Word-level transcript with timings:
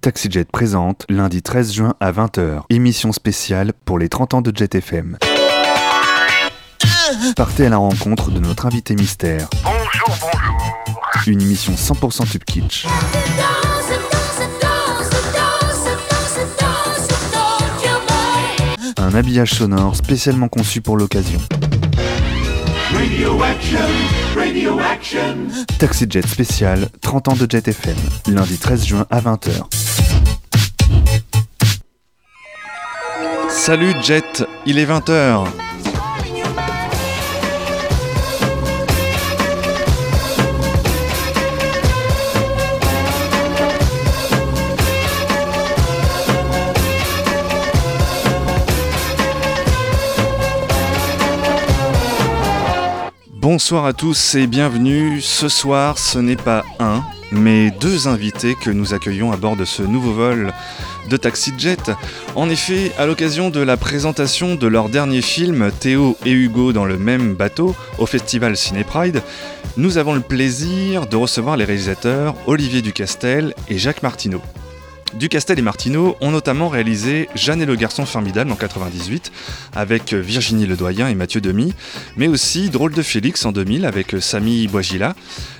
TaxiJet 0.00 0.44
présente 0.44 1.04
lundi 1.08 1.42
13 1.42 1.72
juin 1.72 1.94
à 1.98 2.12
20h, 2.12 2.62
émission 2.70 3.12
spéciale 3.12 3.72
pour 3.84 3.98
les 3.98 4.08
30 4.08 4.34
ans 4.34 4.42
de 4.42 4.56
Jet 4.56 4.74
FM. 4.74 5.18
Partez 7.36 7.66
à 7.66 7.68
la 7.70 7.78
rencontre 7.78 8.30
de 8.30 8.38
notre 8.38 8.66
invité 8.66 8.94
mystère. 8.94 9.48
Bonjour, 9.64 10.16
bonjour. 10.20 11.26
Une 11.26 11.42
émission 11.42 11.72
100% 11.72 12.30
tube 12.30 12.44
kitsch. 12.44 12.86
Un 18.98 19.14
habillage 19.14 19.50
sonore 19.50 19.96
spécialement 19.96 20.48
conçu 20.48 20.80
pour 20.80 20.96
l'occasion. 20.96 21.40
Radio 22.92 23.42
action, 23.42 23.78
action. 24.80 25.48
TaxiJet 25.78 26.26
spécial 26.26 26.88
30 27.02 27.28
ans 27.28 27.36
de 27.36 27.46
Jet 27.48 27.68
FM, 27.68 27.96
lundi 28.28 28.56
13 28.56 28.86
juin 28.86 29.06
à 29.10 29.20
20h. 29.20 29.64
Salut 33.50 33.92
Jet, 34.02 34.44
il 34.64 34.78
est 34.78 34.86
20h. 34.86 35.67
Bonsoir 53.50 53.86
à 53.86 53.94
tous 53.94 54.34
et 54.34 54.46
bienvenue. 54.46 55.22
Ce 55.22 55.48
soir, 55.48 55.96
ce 55.96 56.18
n'est 56.18 56.36
pas 56.36 56.66
un, 56.80 57.02
mais 57.32 57.70
deux 57.70 58.06
invités 58.06 58.54
que 58.54 58.68
nous 58.68 58.92
accueillons 58.92 59.32
à 59.32 59.38
bord 59.38 59.56
de 59.56 59.64
ce 59.64 59.82
nouveau 59.82 60.12
vol 60.12 60.52
de 61.08 61.16
Taxi 61.16 61.54
Jet. 61.56 61.90
En 62.34 62.50
effet, 62.50 62.92
à 62.98 63.06
l'occasion 63.06 63.48
de 63.48 63.60
la 63.60 63.78
présentation 63.78 64.54
de 64.54 64.66
leur 64.66 64.90
dernier 64.90 65.22
film, 65.22 65.70
Théo 65.80 66.18
et 66.26 66.32
Hugo 66.32 66.74
dans 66.74 66.84
le 66.84 66.98
même 66.98 67.32
bateau, 67.32 67.74
au 67.96 68.04
festival 68.04 68.54
Ciné 68.54 68.84
Pride, 68.84 69.22
nous 69.78 69.96
avons 69.96 70.12
le 70.12 70.20
plaisir 70.20 71.06
de 71.06 71.16
recevoir 71.16 71.56
les 71.56 71.64
réalisateurs 71.64 72.34
Olivier 72.46 72.82
Ducastel 72.82 73.54
et 73.70 73.78
Jacques 73.78 74.02
Martineau. 74.02 74.42
Ducastel 75.14 75.58
et 75.58 75.62
Martineau 75.62 76.16
ont 76.20 76.30
notamment 76.30 76.68
réalisé 76.68 77.28
Jeanne 77.34 77.62
et 77.62 77.66
le 77.66 77.76
garçon 77.76 78.04
formidable 78.06 78.52
en 78.52 78.56
98 78.56 79.32
avec 79.74 80.12
Virginie 80.12 80.66
Ledoyen 80.66 81.08
et 81.08 81.14
Mathieu 81.14 81.40
Demy, 81.40 81.72
mais 82.16 82.28
aussi 82.28 82.70
Drôle 82.70 82.92
de 82.92 83.02
Félix 83.02 83.44
en 83.44 83.52
2000 83.52 83.84
avec 83.84 84.16
Samy 84.20 84.66
Boisgila, 84.68 85.14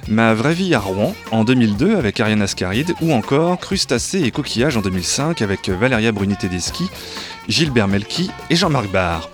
Ma 0.08 0.32
vraie 0.32 0.54
vie 0.54 0.74
à 0.74 0.80
Rouen 0.80 1.14
en 1.32 1.44
2002 1.44 1.96
avec 1.96 2.18
Ariane 2.18 2.40
Ascaride 2.40 2.94
ou 3.02 3.12
encore 3.12 3.58
Crustacés 3.58 4.22
et 4.22 4.30
coquillages 4.30 4.76
en 4.76 4.80
2005 4.80 5.42
avec 5.42 5.68
Valéria 5.68 6.12
Bruni-Tedeschi, 6.12 6.84
Gilbert 7.46 7.88
Melki 7.88 8.30
et 8.48 8.56
Jean-Marc 8.56 8.90
Barr. 8.90 9.28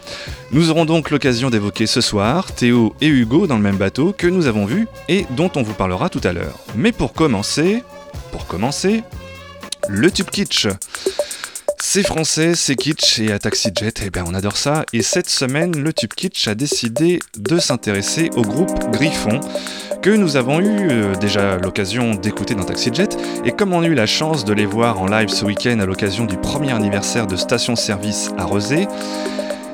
Nous 0.50 0.70
aurons 0.70 0.84
donc 0.84 1.10
l'occasion 1.10 1.50
d'évoquer 1.50 1.86
ce 1.86 2.00
soir 2.00 2.52
Théo 2.52 2.94
et 3.00 3.06
Hugo 3.06 3.46
dans 3.46 3.56
le 3.56 3.62
même 3.62 3.76
bateau 3.76 4.14
que 4.16 4.26
nous 4.26 4.46
avons 4.46 4.66
vu 4.66 4.88
et 5.08 5.26
dont 5.30 5.50
on 5.54 5.62
vous 5.62 5.74
parlera 5.74 6.08
tout 6.08 6.20
à 6.24 6.32
l'heure. 6.32 6.58
Mais 6.74 6.90
pour 6.90 7.12
commencer, 7.12 7.84
pour 8.32 8.46
commencer, 8.46 9.04
le 9.88 10.10
tube 10.10 10.30
kitsch. 10.30 10.68
C'est 11.78 12.02
français, 12.02 12.54
c'est 12.54 12.76
kitsch 12.76 13.20
et 13.20 13.32
à 13.32 13.38
TaxiJet, 13.38 13.94
eh 14.04 14.10
ben 14.10 14.24
on 14.26 14.34
adore 14.34 14.56
ça. 14.56 14.84
Et 14.92 15.02
cette 15.02 15.28
semaine, 15.28 15.76
le 15.76 15.92
tube 15.92 16.14
kitsch 16.14 16.48
a 16.48 16.54
décidé 16.54 17.18
de 17.36 17.58
s'intéresser 17.58 18.30
au 18.36 18.42
groupe 18.42 18.90
Griffon 18.90 19.40
que 20.02 20.10
nous 20.10 20.36
avons 20.36 20.60
eu 20.60 20.88
euh, 20.90 21.14
déjà 21.14 21.56
l'occasion 21.56 22.14
d'écouter 22.14 22.54
dans 22.54 22.64
TaxiJet 22.64 23.08
et 23.44 23.52
comme 23.52 23.72
on 23.72 23.82
a 23.82 23.86
eu 23.86 23.94
la 23.94 24.06
chance 24.06 24.44
de 24.44 24.52
les 24.52 24.66
voir 24.66 25.00
en 25.00 25.06
live 25.06 25.28
ce 25.28 25.44
week-end 25.44 25.78
à 25.80 25.86
l'occasion 25.86 26.24
du 26.24 26.36
premier 26.36 26.72
anniversaire 26.72 27.26
de 27.26 27.36
Station 27.36 27.74
Service 27.76 28.30
à 28.36 28.44
Rosé, 28.44 28.86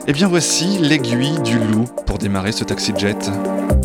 eh 0.06 0.12
bien 0.12 0.28
voici 0.28 0.78
l'aiguille 0.78 1.40
du 1.42 1.58
loup 1.58 1.86
pour 2.06 2.18
démarrer 2.18 2.52
ce 2.52 2.64
TaxiJet. 2.64 3.16
Le 3.16 3.79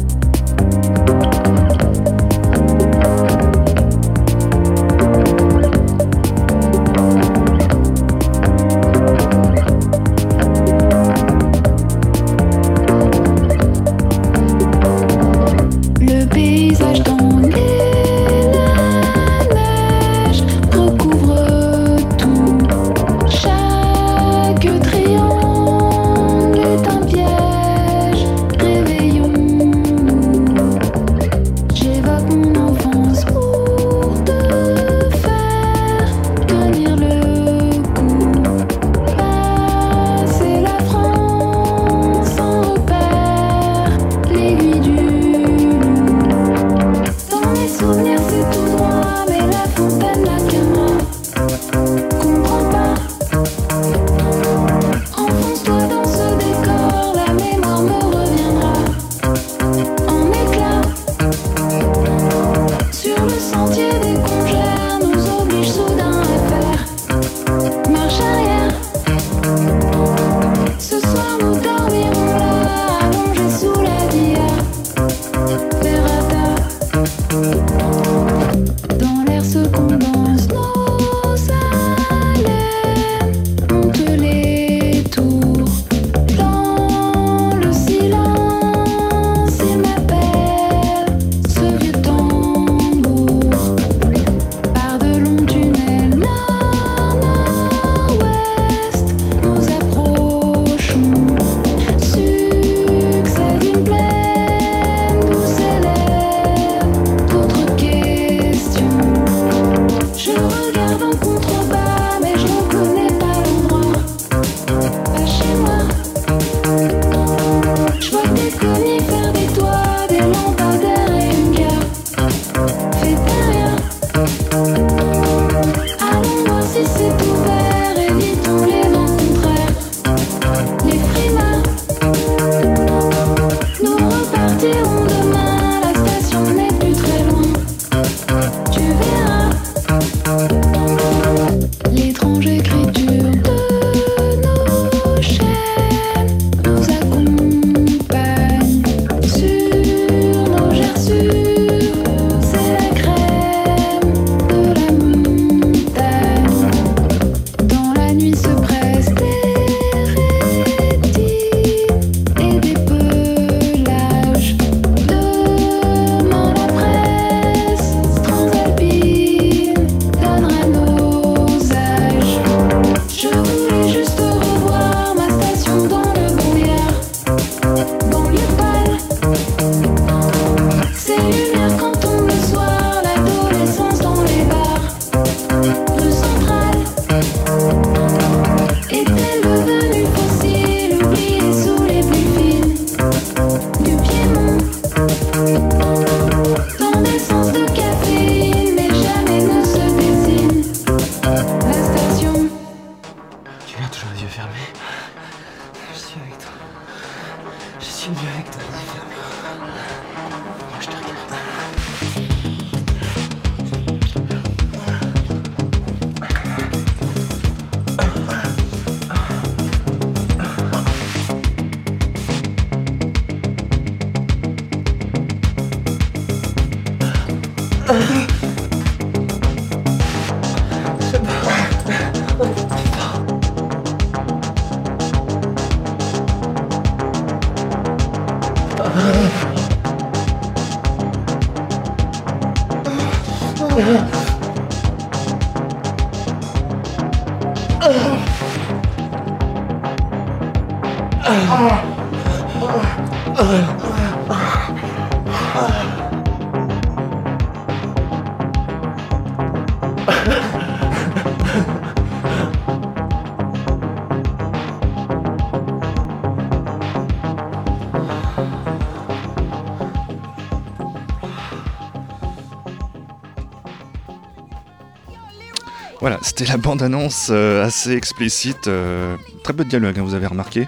C'était 276.21 276.45
la 276.45 276.57
bande-annonce 276.57 277.27
euh, 277.31 277.65
assez 277.65 277.93
explicite, 277.93 278.67
euh, 278.67 279.15
très 279.43 279.53
peu 279.53 279.63
de 279.63 279.69
dialogue, 279.69 279.97
hein, 279.99 280.03
vous 280.03 280.13
avez 280.13 280.27
remarqué. 280.27 280.67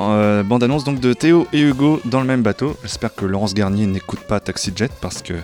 Euh, 0.00 0.42
bande-annonce 0.42 0.84
donc 0.84 1.00
de 1.00 1.12
Théo 1.12 1.46
et 1.52 1.60
Hugo 1.60 2.00
dans 2.04 2.20
le 2.20 2.26
même 2.26 2.42
bateau. 2.42 2.76
J'espère 2.82 3.14
que 3.14 3.24
Laurence 3.24 3.54
Garnier 3.54 3.86
n'écoute 3.86 4.20
pas 4.20 4.40
Taxi 4.40 4.72
Jet 4.74 4.90
parce 5.00 5.22
que 5.22 5.34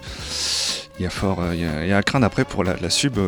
il 0.99 1.05
y 1.05 1.07
a 1.07 1.11
fort, 1.11 1.39
il 1.55 1.61
y 1.61 1.93
a- 1.93 1.97
à 1.97 2.03
craindre 2.03 2.27
après 2.27 2.45
pour 2.45 2.63
la, 2.63 2.77
la 2.77 2.91
sub 2.91 3.19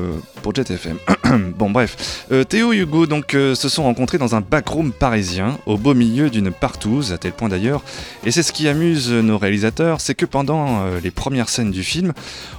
pour 0.42 0.54
Jet 0.54 0.70
FM. 0.70 0.98
bon 1.58 1.70
bref, 1.70 2.26
Théo 2.50 2.72
et 2.74 2.78
Hugo 2.78 3.06
donc 3.06 3.30
se 3.32 3.68
sont 3.68 3.84
rencontrés 3.84 4.18
dans 4.18 4.34
un 4.34 4.42
backroom 4.42 4.92
parisien, 4.92 5.58
au 5.64 5.78
beau 5.78 5.94
milieu 5.94 6.28
d'une 6.28 6.50
partouze, 6.50 7.12
à 7.14 7.18
tel 7.18 7.32
point 7.32 7.48
d'ailleurs. 7.48 7.82
Et 8.26 8.30
c'est 8.30 8.42
ce 8.42 8.52
qui 8.52 8.68
amuse 8.68 9.10
nos 9.10 9.38
réalisateurs, 9.38 10.02
c'est 10.02 10.14
que 10.14 10.26
pendant 10.26 10.84
les 11.02 11.10
premières 11.10 11.48
scènes 11.48 11.70
du 11.70 11.82
film, 11.82 12.12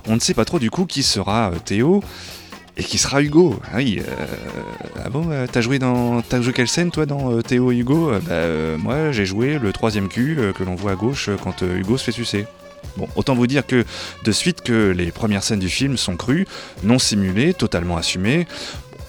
on 0.08 0.16
ne 0.16 0.20
sait 0.20 0.34
pas 0.34 0.46
trop 0.46 0.58
du 0.58 0.72
coup 0.72 0.86
qui 0.86 1.04
sera 1.04 1.52
Théo 1.64 2.04
et 2.78 2.84
qui 2.84 2.98
sera 2.98 3.22
Hugo. 3.22 3.60
Ah 3.72 3.78
oui, 3.78 4.00
euh, 4.00 4.26
ah 5.04 5.10
bon, 5.10 5.30
euh, 5.30 5.46
t'as 5.52 5.62
joué 5.62 5.80
dans, 5.80 6.22
t'as 6.22 6.42
joué 6.42 6.54
quelle 6.54 6.68
scène 6.68 6.92
toi 6.92 7.06
dans 7.06 7.32
euh, 7.32 7.42
Théo 7.42 7.72
Hugo? 7.72 8.12
Euh, 8.12 8.20
Bah 8.20 8.32
euh, 8.32 8.78
moi 8.78 9.12
j'ai 9.12 9.26
joué 9.26 9.60
le 9.60 9.72
troisième 9.72 10.08
cul 10.08 10.38
que 10.58 10.64
l'on 10.64 10.76
voit 10.76 10.92
à 10.92 10.96
gauche 10.96 11.30
quand 11.44 11.62
Hugo 11.62 11.98
se 11.98 12.06
fait 12.06 12.12
sucer. 12.12 12.46
Bon, 12.98 13.08
autant 13.16 13.34
vous 13.36 13.48
dire 13.48 13.66
que 13.66 13.86
de 14.24 14.32
suite 14.32 14.62
que 14.62 14.92
les 14.92 15.12
premières 15.12 15.44
scènes 15.44 15.60
du 15.60 15.70
film 15.70 15.98
sont 15.98 16.16
crues, 16.16 16.46
non 16.84 17.00
simulées, 17.00 17.54
totalement 17.54 17.98
assumées. 17.98 18.48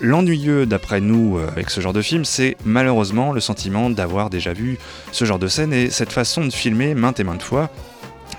L'ennuyeux 0.00 0.66
d'après 0.66 1.00
nous 1.00 1.38
avec 1.38 1.70
ce 1.70 1.81
genre 1.81 1.93
de 1.93 2.02
film, 2.02 2.25
c'est 2.25 2.56
malheureusement 2.64 3.32
le 3.32 3.40
sentiment 3.40 3.90
d'avoir 3.90 4.28
déjà 4.28 4.52
vu 4.52 4.78
ce 5.12 5.25
genre 5.25 5.38
de 5.38 5.49
scène 5.49 5.72
et 5.72 5.90
cette 5.90 6.12
façon 6.12 6.44
de 6.44 6.52
filmer 6.52 6.94
maintes 6.94 7.20
et 7.20 7.25
maintes 7.25 7.43
fois, 7.43 7.70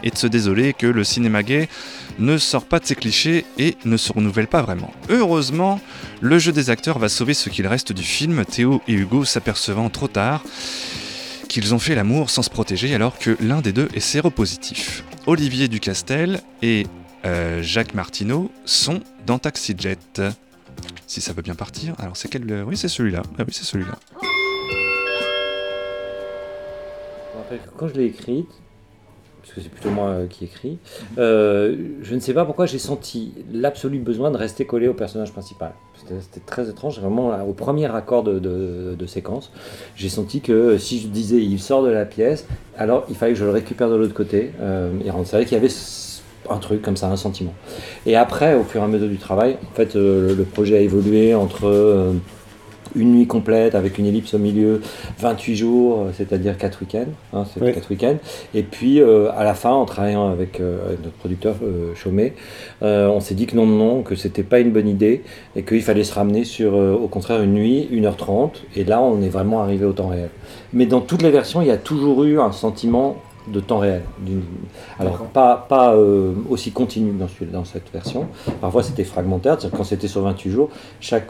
et 0.03 0.09
de 0.09 0.17
se 0.17 0.27
désoler 0.27 0.73
que 0.73 0.87
le 0.87 1.03
cinéma 1.03 1.43
gay 1.43 1.67
ne 2.19 2.37
sort 2.37 2.65
pas 2.65 2.79
de 2.79 2.85
ses 2.85 2.95
clichés 2.95 3.45
et 3.57 3.75
ne 3.85 3.97
se 3.97 4.13
renouvelle 4.13 4.47
pas 4.47 4.61
vraiment. 4.61 4.93
Heureusement, 5.09 5.79
le 6.21 6.39
jeu 6.39 6.51
des 6.51 6.69
acteurs 6.69 6.99
va 6.99 7.09
sauver 7.09 7.33
ce 7.33 7.49
qu'il 7.49 7.67
reste 7.67 7.91
du 7.91 8.03
film, 8.03 8.45
Théo 8.45 8.81
et 8.87 8.93
Hugo 8.93 9.25
s'apercevant 9.25 9.89
trop 9.89 10.07
tard 10.07 10.43
qu'ils 11.47 11.73
ont 11.73 11.79
fait 11.79 11.95
l'amour 11.95 12.29
sans 12.29 12.41
se 12.41 12.49
protéger 12.49 12.93
alors 12.95 13.17
que 13.17 13.37
l'un 13.39 13.61
des 13.61 13.71
deux 13.71 13.87
est 13.93 13.99
séropositif. 13.99 15.03
Olivier 15.27 15.67
Ducastel 15.67 16.41
et 16.61 16.85
euh, 17.25 17.61
Jacques 17.61 17.93
Martineau 17.93 18.51
sont 18.65 19.01
dans 19.25 19.39
Taxi 19.39 19.75
Jet. 19.77 20.21
Si 21.07 21.21
ça 21.21 21.33
veut 21.33 21.41
bien 21.41 21.55
partir, 21.55 21.95
alors 21.99 22.17
c'est 22.17 22.27
quel... 22.27 22.63
Oui, 22.67 22.75
c'est 22.77 22.87
celui-là. 22.87 23.21
Ah 23.37 23.43
oui, 23.47 23.53
c'est 23.53 23.63
celui-là. 23.63 23.97
Quand 27.77 27.87
je 27.87 27.93
l'ai 27.93 28.05
écrite, 28.05 28.49
parce 29.45 29.53
que 29.53 29.61
c'est 29.61 29.69
plutôt 29.69 29.91
moi 29.91 30.07
euh, 30.07 30.25
qui 30.27 30.45
écris, 30.45 30.79
euh, 31.19 31.75
je 32.01 32.15
ne 32.15 32.19
sais 32.19 32.33
pas 32.33 32.45
pourquoi 32.45 32.65
j'ai 32.65 32.79
senti 32.79 33.31
l'absolu 33.53 33.99
besoin 33.99 34.31
de 34.31 34.37
rester 34.37 34.65
collé 34.65 34.87
au 34.87 34.95
personnage 34.95 35.31
principal. 35.31 35.73
C'était 35.93 36.39
très 36.43 36.67
étrange, 36.67 36.99
vraiment 36.99 37.31
au 37.47 37.53
premier 37.53 37.93
accord 37.93 38.23
de, 38.23 39.05
séquence, 39.05 39.51
j'ai 39.95 40.09
senti 40.09 40.41
que 40.41 40.79
si 40.79 40.99
je 40.99 41.07
disais 41.07 41.37
il 41.37 41.59
sort 41.59 41.83
de 41.83 41.89
la 41.89 42.05
pièce, 42.05 42.47
alors 42.75 43.05
il 43.07 43.15
fallait 43.15 43.33
que 43.33 43.39
je 43.39 43.45
le 43.45 43.51
récupère 43.51 43.87
de 43.87 43.95
l'autre 43.95 44.15
côté. 44.15 44.51
Euh, 44.61 44.91
et 45.05 45.11
on 45.11 45.23
savait 45.25 45.45
qu'il 45.45 45.53
y 45.53 45.61
avait 45.61 45.73
un 46.49 46.57
truc 46.57 46.81
comme 46.81 46.97
ça, 46.97 47.07
un 47.07 47.15
sentiment. 47.15 47.53
Et 48.07 48.15
après, 48.15 48.55
au 48.55 48.63
fur 48.63 48.81
et 48.81 48.83
à 48.83 48.87
mesure 48.87 49.07
du 49.07 49.17
travail, 49.17 49.57
en 49.71 49.75
fait, 49.75 49.93
le 49.93 50.43
projet 50.51 50.77
a 50.77 50.81
évolué 50.81 51.35
entre 51.35 52.15
une 52.95 53.13
nuit 53.13 53.27
complète 53.27 53.75
avec 53.75 53.97
une 53.97 54.05
ellipse 54.05 54.33
au 54.33 54.39
milieu, 54.39 54.81
28 55.19 55.55
jours, 55.55 55.99
euh, 55.99 56.11
c'est-à-dire 56.15 56.57
4 56.57 56.81
week-ends, 56.81 57.05
hein, 57.33 57.45
c'est 57.53 57.61
Oui. 57.61 57.73
4 57.73 57.89
week-ends. 57.89 58.17
Et 58.53 58.63
puis 58.63 59.01
euh, 59.01 59.29
à 59.35 59.43
la 59.43 59.53
fin, 59.53 59.71
en 59.71 59.85
travaillant 59.85 60.29
avec, 60.29 60.59
euh, 60.59 60.87
avec 60.87 61.03
notre 61.03 61.15
producteur 61.15 61.55
Chaumet, 61.95 62.33
on 62.81 63.19
s'est 63.19 63.35
dit 63.35 63.45
que 63.45 63.55
non, 63.55 63.65
non, 63.65 63.77
non, 63.77 64.01
que 64.03 64.15
c'était 64.15 64.43
pas 64.43 64.59
une 64.59 64.71
bonne 64.71 64.87
idée 64.87 65.23
et 65.55 65.63
qu'il 65.63 65.81
fallait 65.81 66.03
se 66.03 66.13
ramener 66.13 66.43
sur, 66.43 66.73
au 66.73 67.07
contraire, 67.07 67.41
une 67.41 67.53
nuit, 67.53 67.87
1h30. 67.91 68.51
Et 68.75 68.83
là, 68.83 69.01
on 69.01 69.21
est 69.21 69.29
vraiment 69.29 69.61
arrivé 69.61 69.85
au 69.85 69.93
temps 69.93 70.07
réel. 70.07 70.29
Mais 70.73 70.85
dans 70.85 71.01
toutes 71.01 71.21
les 71.21 71.31
versions, 71.31 71.61
il 71.61 71.67
y 71.67 71.71
a 71.71 71.77
toujours 71.77 72.23
eu 72.23 72.39
un 72.39 72.51
sentiment 72.51 73.17
de 73.47 73.59
temps 73.59 73.77
réel. 73.79 74.01
Alors, 74.99 75.17
pas, 75.27 75.65
pas 75.69 75.93
euh, 75.93 76.33
aussi 76.49 76.71
continu 76.71 77.11
dans, 77.13 77.27
dans 77.51 77.65
cette 77.65 77.91
version. 77.91 78.27
Parfois, 78.61 78.83
c'était 78.83 79.03
fragmentaire. 79.03 79.57
C'est-à-dire, 79.59 79.77
Quand 79.77 79.83
c'était 79.83 80.07
sur 80.07 80.21
28 80.21 80.49
jours, 80.51 80.69
chaque, 80.99 81.27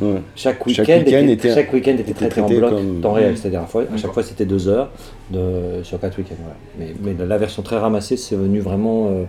euh, 0.00 0.14
Ouais. 0.14 0.22
chaque 0.36 0.64
week-end 0.66 0.84
Chaque 0.84 0.88
était, 1.02 1.16
week-end 1.16 1.28
était- 1.32 1.54
chaque 1.54 1.72
week-end 1.72 1.90
était 1.92 2.02
était 2.02 2.14
traité 2.14 2.40
en 2.40 2.44
traité 2.46 2.60
bloc 2.60 2.70
comme- 2.70 3.00
temps 3.00 3.12
réel. 3.12 3.36
C'est-à-dire, 3.36 3.62
à, 3.62 3.96
chaque 3.96 4.12
fois, 4.12 4.22
c'était 4.22 4.46
deux 4.46 4.68
heures 4.68 4.90
de, 5.30 5.82
sur 5.82 5.98
quatre 6.00 6.16
week-ends. 6.18 6.36
voilà. 6.40 6.56
Mais, 7.02 7.14
mais 7.18 7.26
la, 7.26 7.38
version 7.38 7.62
très 7.62 7.78
ramassée, 7.78 8.16
c'est 8.16 8.36
venu 8.36 8.60
vraiment 8.60 9.08
euh, 9.08 9.24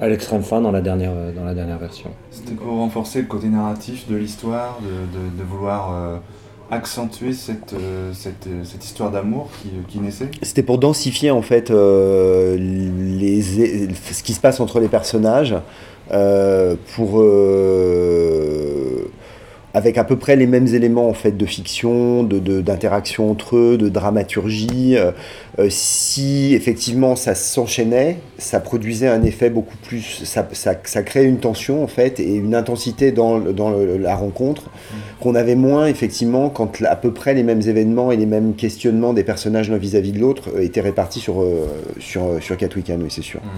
à 0.00 0.08
l'extrême 0.08 0.42
fin 0.42 0.60
dans 0.60 0.72
la 0.72 0.80
dernière, 0.80 1.12
dans 1.36 1.44
la 1.44 1.54
dernière 1.54 1.78
version. 1.78 2.10
C'était 2.30 2.54
pour 2.54 2.72
renforcer 2.76 3.20
le 3.20 3.26
côté 3.28 3.48
narratif 3.48 4.08
de 4.08 4.16
l'histoire, 4.16 4.78
de, 4.82 4.86
de- 4.88 5.38
de 5.38 5.42
vouloir 5.48 5.92
euh, 5.94 6.16
accentuer 6.70 7.32
cette, 7.32 7.72
euh, 7.72 8.12
cette, 8.14 8.46
euh, 8.46 8.62
cette 8.64 8.84
histoire 8.84 9.10
d'amour 9.10 9.50
qui, 9.62 9.70
qui 9.88 9.98
naissait. 9.98 10.30
C'était 10.42 10.62
pour 10.62 10.78
densifier 10.78 11.30
en 11.30 11.42
fait 11.42 11.70
euh, 11.70 12.56
les, 12.58 13.42
ce 13.42 14.22
qui 14.22 14.32
se 14.32 14.40
passe 14.40 14.60
entre 14.60 14.80
les 14.80 14.88
personnages, 14.88 15.56
euh, 16.12 16.76
pour 16.94 17.20
euh, 17.20 19.10
avec 19.74 19.98
à 19.98 20.04
peu 20.04 20.16
près 20.16 20.36
les 20.36 20.46
mêmes 20.46 20.66
éléments 20.66 21.08
en 21.08 21.14
fait 21.14 21.36
de 21.36 21.46
fiction, 21.46 22.22
de 22.24 22.38
de- 22.38 22.60
d'interaction 22.60 23.30
entre 23.30 23.56
eux, 23.56 23.78
de 23.78 23.88
dramaturgie. 23.88 24.96
Euh, 24.96 25.12
euh, 25.58 25.66
si 25.70 26.54
effectivement 26.54 27.16
ça 27.16 27.34
s'enchaînait, 27.34 28.18
ça 28.38 28.60
produisait 28.60 29.08
un 29.08 29.22
effet 29.22 29.50
beaucoup 29.50 29.76
plus, 29.82 30.22
ça, 30.24 30.48
ça, 30.52 30.74
ça 30.84 31.02
créait 31.02 31.24
une 31.26 31.38
tension 31.38 31.82
en 31.82 31.86
fait 31.86 32.20
et 32.20 32.34
une 32.36 32.54
intensité 32.54 33.12
dans, 33.12 33.38
dans 33.38 33.70
le- 33.70 33.96
la 33.98 34.14
rencontre 34.16 34.70
qu'on 35.20 35.34
avait 35.34 35.54
moins 35.56 35.86
effectivement 35.86 36.48
quand 36.48 36.80
à 36.82 36.96
peu 36.96 37.12
près 37.12 37.34
les 37.34 37.42
mêmes 37.42 37.62
événements 37.62 38.10
et 38.12 38.16
les 38.16 38.26
mêmes 38.26 38.54
questionnements 38.54 39.12
des 39.12 39.24
personnages 39.24 39.70
l'un 39.70 39.76
vis-à-vis 39.76 40.12
de 40.12 40.18
l'autre 40.20 40.50
euh, 40.56 40.62
étaient 40.62 40.80
répartis 40.80 41.20
sur, 41.20 41.44
sur, 41.98 42.22
sur 42.40 42.56
quatre 42.56 42.76
week-ends, 42.76 42.98
oui 43.00 43.10
c'est 43.10 43.22
sûr. 43.22 43.40
Bon, 43.40 43.48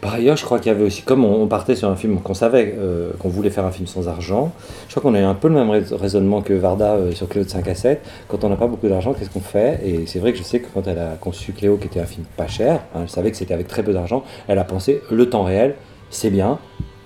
par 0.00 0.14
ailleurs, 0.14 0.36
je 0.36 0.44
crois 0.44 0.58
qu'il 0.60 0.70
y 0.70 0.74
avait 0.74 0.84
aussi, 0.84 1.02
comme 1.02 1.24
on, 1.24 1.46
partait 1.48 1.74
sur 1.74 1.88
un 1.88 1.96
film 1.96 2.20
qu'on 2.20 2.34
savait 2.34 2.74
euh, 2.78 3.10
qu'on 3.18 3.28
voulait 3.28 3.50
faire 3.50 3.64
un 3.64 3.72
film 3.72 3.86
sans 3.86 4.06
argent, 4.06 4.52
je 4.86 4.94
crois 4.94 5.02
qu'on 5.02 5.14
a 5.14 5.20
eu 5.20 5.24
un 5.24 5.34
peu 5.34 5.48
le 5.48 5.54
même 5.54 5.70
rais- 5.70 5.82
raisonnement 5.92 6.40
que 6.40 6.52
Varda 6.52 6.92
euh, 6.92 7.12
sur 7.12 7.28
Cléo 7.28 7.42
de 7.42 7.48
5 7.48 7.66
à 7.66 7.74
7. 7.74 8.00
Quand 8.28 8.44
on 8.44 8.48
n'a 8.48 8.56
pas 8.56 8.68
beaucoup 8.68 8.86
d'argent, 8.88 9.12
qu'est-ce 9.12 9.30
qu'on 9.30 9.40
fait? 9.40 9.80
Et 9.84 10.06
c'est 10.06 10.20
vrai 10.20 10.32
que 10.32 10.38
je 10.38 10.44
sais 10.44 10.60
que 10.60 10.68
quand 10.72 10.86
elle 10.86 10.98
a 10.98 11.16
conçu 11.20 11.52
Cléo, 11.52 11.76
qui 11.78 11.86
était 11.88 12.00
un 12.00 12.06
film 12.06 12.24
pas 12.36 12.46
cher, 12.46 12.80
hein, 12.94 13.00
elle 13.02 13.08
savait 13.08 13.30
que 13.32 13.36
c'était 13.36 13.54
avec 13.54 13.66
très 13.66 13.82
peu 13.82 13.92
d'argent, 13.92 14.22
elle 14.46 14.58
a 14.58 14.64
pensé 14.64 15.02
le 15.10 15.28
temps 15.28 15.42
réel, 15.42 15.74
c'est 16.10 16.30
bien. 16.30 16.58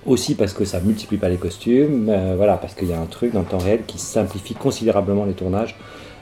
Aussi 0.05 0.35
parce 0.35 0.53
que 0.53 0.65
ça 0.65 0.79
multiplie 0.81 1.17
pas 1.17 1.29
les 1.29 1.37
costumes, 1.37 2.09
euh, 2.09 2.33
voilà, 2.37 2.57
parce 2.57 2.75
qu'il 2.75 2.89
y 2.89 2.93
a 2.93 2.99
un 2.99 3.05
truc 3.05 3.33
dans 3.33 3.39
le 3.39 3.45
temps 3.45 3.57
réel 3.57 3.81
qui 3.87 3.97
simplifie 3.97 4.53
considérablement 4.53 5.25
les 5.25 5.33
tournages 5.33 5.75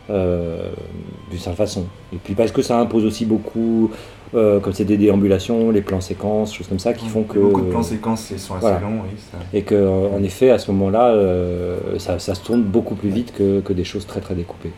d'une 0.09 1.39
certaine 1.39 1.55
façon. 1.55 1.85
Et 2.13 2.17
puis 2.17 2.33
parce 2.33 2.51
que 2.51 2.61
ça 2.61 2.77
impose 2.77 3.05
aussi 3.05 3.25
beaucoup, 3.25 3.91
euh, 4.33 4.59
comme 4.59 4.73
c'est 4.73 4.85
des 4.85 4.97
déambulations, 4.97 5.71
les 5.71 5.81
plans 5.81 6.01
séquences, 6.01 6.53
choses 6.55 6.67
comme 6.67 6.79
ça, 6.79 6.93
qui 6.93 7.07
font 7.07 7.23
que. 7.23 7.37
Beaucoup 7.39 7.61
de 7.61 7.69
plans 7.69 7.83
séquences 7.83 8.27
sont 8.37 8.53
assez 8.55 8.61
voilà. 8.61 8.79
longs, 8.79 9.01
oui. 9.03 9.17
ça- 9.31 9.37
Et 9.53 9.63
que, 9.63 9.75
euh, 9.75 10.07
en 10.17 10.23
effet, 10.23 10.49
à 10.51 10.57
ce 10.59 10.71
moment-là, 10.71 11.09
euh, 11.09 11.77
ça, 11.99 12.19
ça 12.19 12.33
se 12.35 12.41
tourne 12.43 12.61
beaucoup 12.63 12.95
plus 12.95 13.09
vite 13.09 13.33
que, 13.33 13.59
que 13.59 13.73
des 13.73 13.83
choses 13.83 14.05
très 14.07 14.21
très 14.21 14.35
découpées. 14.35 14.71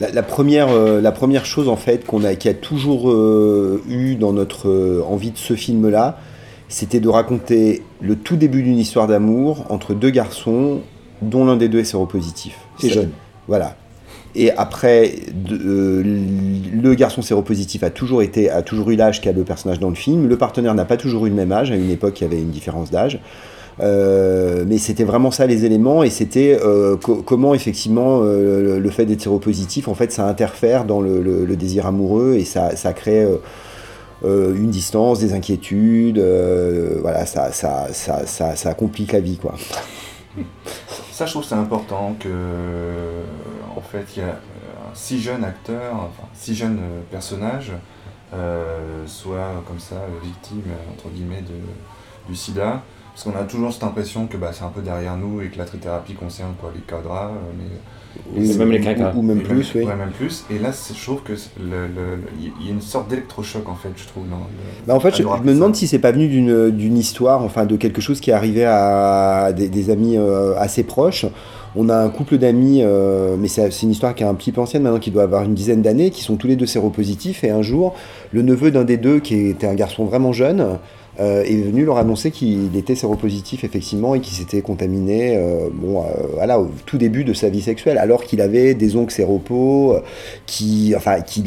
La, 0.00 0.10
la 0.10 0.22
première, 0.22 0.68
euh, 0.70 1.00
la 1.02 1.12
première 1.12 1.44
chose 1.44 1.68
en 1.68 1.76
fait 1.76 2.06
qu'on 2.06 2.24
a, 2.24 2.34
qui 2.36 2.48
a 2.48 2.54
toujours 2.54 3.10
euh, 3.10 3.82
eu 3.88 4.14
dans 4.14 4.32
notre 4.32 4.68
euh, 4.68 5.02
envie 5.06 5.30
de 5.32 5.36
ce 5.36 5.54
film-là, 5.54 6.18
c'était 6.68 7.00
de 7.00 7.08
raconter 7.08 7.82
le 8.00 8.16
tout 8.16 8.36
début 8.36 8.62
d'une 8.62 8.78
histoire 8.78 9.06
d'amour 9.06 9.64
entre 9.68 9.92
deux 9.94 10.10
garçons 10.10 10.80
dont 11.20 11.44
l'un 11.44 11.56
des 11.56 11.68
deux 11.68 11.80
est 11.80 11.84
séropositif. 11.84 12.56
Ça- 12.80 12.88
jeune. 12.88 13.10
Voilà. 13.48 13.76
Et 14.34 14.52
après, 14.52 15.14
euh, 15.50 16.02
le 16.72 16.94
garçon 16.94 17.22
séropositif 17.22 17.82
a 17.82 17.90
toujours, 17.90 18.22
été, 18.22 18.50
a 18.50 18.62
toujours 18.62 18.90
eu 18.90 18.96
l'âge 18.96 19.20
qu'a 19.20 19.32
le 19.32 19.42
personnage 19.42 19.80
dans 19.80 19.88
le 19.88 19.94
film. 19.94 20.28
Le 20.28 20.36
partenaire 20.36 20.74
n'a 20.74 20.84
pas 20.84 20.96
toujours 20.96 21.26
eu 21.26 21.30
le 21.30 21.34
même 21.34 21.50
âge. 21.52 21.70
À 21.70 21.76
une 21.76 21.90
époque, 21.90 22.20
il 22.20 22.24
y 22.24 22.26
avait 22.26 22.40
une 22.40 22.50
différence 22.50 22.90
d'âge. 22.90 23.20
Euh, 23.80 24.64
mais 24.66 24.78
c'était 24.78 25.04
vraiment 25.04 25.30
ça 25.30 25.46
les 25.46 25.64
éléments 25.64 26.02
et 26.02 26.10
c'était 26.10 26.58
euh, 26.64 26.96
co- 26.96 27.22
comment 27.24 27.54
effectivement 27.54 28.22
le, 28.22 28.90
fait 28.90 29.06
d'être 29.06 29.20
séropositif 29.22 29.86
en 29.86 29.94
fait 29.94 30.10
ça 30.10 30.26
interfère 30.26 30.84
dans 30.84 31.00
le, 31.00 31.46
désir 31.54 31.86
amoureux 31.86 32.34
et 32.34 32.44
ça, 32.44 32.74
ça 32.74 32.92
crée 32.92 33.24
une 34.24 34.70
distance, 34.70 35.20
des 35.20 35.32
inquiétudes, 35.32 36.20
voilà, 37.00 37.24
ça, 37.24 37.52
ça, 37.52 37.86
ça, 37.92 38.26
ça, 38.26 38.56
ça 38.56 38.74
complique 38.74 39.12
la 39.12 39.20
vie, 39.20 39.36
quoi. 39.36 39.54
Ça, 41.10 41.26
je 41.26 41.32
trouve 41.32 41.44
c'est 41.44 41.54
important 41.54 42.14
que, 42.18 43.22
en 43.76 43.80
fait, 43.80 44.06
il 44.16 44.20
y 44.20 44.22
a 44.22 44.28
un 44.28 44.94
si 44.94 45.20
jeune 45.20 45.44
acteur, 45.44 45.94
enfin, 45.94 46.28
si 46.34 46.54
jeune 46.54 46.78
euh, 46.80 47.00
personnage, 47.10 47.72
euh, 48.34 49.06
soit 49.06 49.62
comme 49.66 49.80
ça 49.80 49.96
euh, 49.96 50.08
victime, 50.22 50.62
euh, 50.68 50.92
entre 50.92 51.08
guillemets, 51.08 51.42
de, 51.42 51.54
du 52.28 52.36
sida. 52.36 52.82
Parce 53.18 53.34
qu'on 53.36 53.42
a 53.42 53.46
toujours 53.46 53.72
cette 53.72 53.82
impression 53.82 54.28
que 54.28 54.36
bah, 54.36 54.50
c'est 54.52 54.62
un 54.62 54.68
peu 54.68 54.80
derrière 54.80 55.16
nous 55.16 55.40
et 55.42 55.46
que 55.48 55.58
la 55.58 55.64
trithérapie 55.64 56.14
concerne 56.14 56.52
quoi, 56.60 56.70
les 56.72 56.80
cadras, 56.82 57.30
euh, 57.30 57.32
mais 57.58 58.40
Ou, 58.40 58.56
même 58.58 58.70
les 58.70 58.78
ou, 58.78 59.18
ou 59.18 59.22
même 59.22 59.38
et 59.38 59.42
plus, 59.42 59.72
oui. 59.74 59.80
ouais, 59.82 59.96
même 59.96 60.12
plus. 60.16 60.44
Et 60.50 60.60
là, 60.60 60.70
c'est- 60.70 60.94
je 60.96 61.02
trouve 61.04 61.22
que 61.24 61.34
c'est 61.34 61.50
le- 61.60 61.88
le- 61.88 62.14
le- 62.14 62.22
il 62.60 62.66
y 62.66 62.70
a 62.70 62.72
une 62.72 62.80
sorte 62.80 63.08
d'électrochoc, 63.10 63.68
en 63.68 63.74
fait, 63.74 63.88
je 63.96 64.06
trouve. 64.06 64.28
Dans 64.28 64.36
le- 64.36 64.86
Bah, 64.86 64.94
en 64.94 65.00
fait, 65.00 65.16
je, 65.16 65.24
me 65.24 65.52
demande 65.52 65.74
si 65.74 65.88
c'est 65.88 65.98
pas 65.98 66.12
venu 66.12 66.28
d'une 66.28 66.70
d'une 66.70 66.96
histoire, 66.96 67.42
enfin 67.42 67.66
de 67.66 67.74
quelque 67.76 68.00
chose 68.00 68.20
qui 68.20 68.30
est 68.30 68.34
arrivé 68.34 68.64
à 68.64 69.52
des, 69.52 69.68
des 69.68 69.90
amis 69.90 70.16
euh, 70.16 70.54
assez 70.56 70.84
proches. 70.84 71.26
On 71.74 71.88
a 71.88 71.96
un 71.96 72.08
couple 72.10 72.38
d'amis, 72.38 72.82
euh, 72.82 73.36
mais 73.36 73.48
c'est 73.48 73.70
c'est 73.72 73.82
une 73.82 73.92
histoire 73.92 74.14
qui 74.14 74.22
est 74.22 74.26
un 74.26 74.34
petit 74.34 74.52
peu 74.52 74.60
ancienne 74.60 74.82
maintenant, 74.84 75.00
qui 75.00 75.10
doit 75.10 75.24
avoir 75.24 75.42
une 75.42 75.54
dizaine 75.54 75.82
d'années, 75.82 76.10
qui 76.10 76.22
sont 76.22 76.36
tous 76.36 76.46
les 76.46 76.56
deux 76.56 76.66
séropositifs. 76.66 77.42
Et 77.42 77.50
un 77.50 77.62
jour, 77.62 77.94
le 78.32 78.42
neveu 78.42 78.70
d'un 78.70 78.84
des 78.84 78.96
deux, 78.96 79.18
qui 79.18 79.48
était 79.48 79.66
un 79.66 79.74
garçon 79.74 80.04
vraiment 80.04 80.32
jeune, 80.32 80.78
euh, 81.20 81.42
est 81.42 81.56
venu 81.56 81.84
leur 81.84 81.98
annoncer 81.98 82.30
qu'il 82.30 82.76
était 82.76 82.94
séropositif 82.94 83.64
effectivement 83.64 84.14
et 84.14 84.20
qu'il 84.20 84.34
s'était 84.34 84.60
contaminé 84.60 85.36
euh, 85.36 85.68
bon, 85.72 86.04
euh, 86.04 86.56
au 86.56 86.68
tout 86.86 86.96
début 86.96 87.24
de 87.24 87.32
sa 87.32 87.48
vie 87.48 87.60
sexuelle, 87.60 87.98
alors 87.98 88.22
qu'il 88.22 88.40
avait 88.40 88.74
des 88.74 88.94
oncles 88.94 89.12
séropos, 89.12 89.96
qu'il 90.46 90.94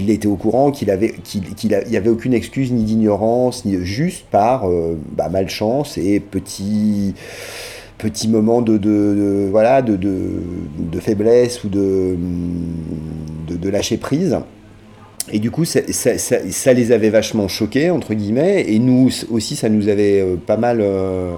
était 0.09 0.27
au 0.27 0.35
courant, 0.35 0.71
qu'il 0.71 0.91
avait, 0.91 1.13
qu'il, 1.23 1.73
avait 1.73 2.09
aucune 2.09 2.33
excuse 2.33 2.73
ni 2.73 2.83
d'ignorance, 2.83 3.63
ni 3.63 3.77
juste 3.85 4.25
par 4.29 4.67
bah, 5.15 5.29
malchance 5.29 5.97
et 5.97 6.19
petit 6.19 7.15
petit 7.97 8.27
moment 8.27 8.61
de, 8.61 9.47
voilà 9.51 9.81
de, 9.81 9.97
faiblesse 10.99 11.63
ou 11.63 11.69
de 11.69 12.17
lâcher 13.69 13.97
prise. 13.97 14.37
Et 15.31 15.39
du 15.39 15.51
coup, 15.51 15.65
ça, 15.65 16.73
les 16.73 16.91
avait 16.91 17.09
vachement 17.09 17.47
choqués, 17.47 17.89
entre 17.89 18.13
guillemets, 18.13 18.65
et 18.67 18.79
nous 18.79 19.09
aussi, 19.29 19.55
ça 19.55 19.69
nous 19.69 19.87
avait 19.87 20.21
euh, 20.21 20.35
pas 20.35 20.57
mal 20.57 20.79
euh, 20.81 21.33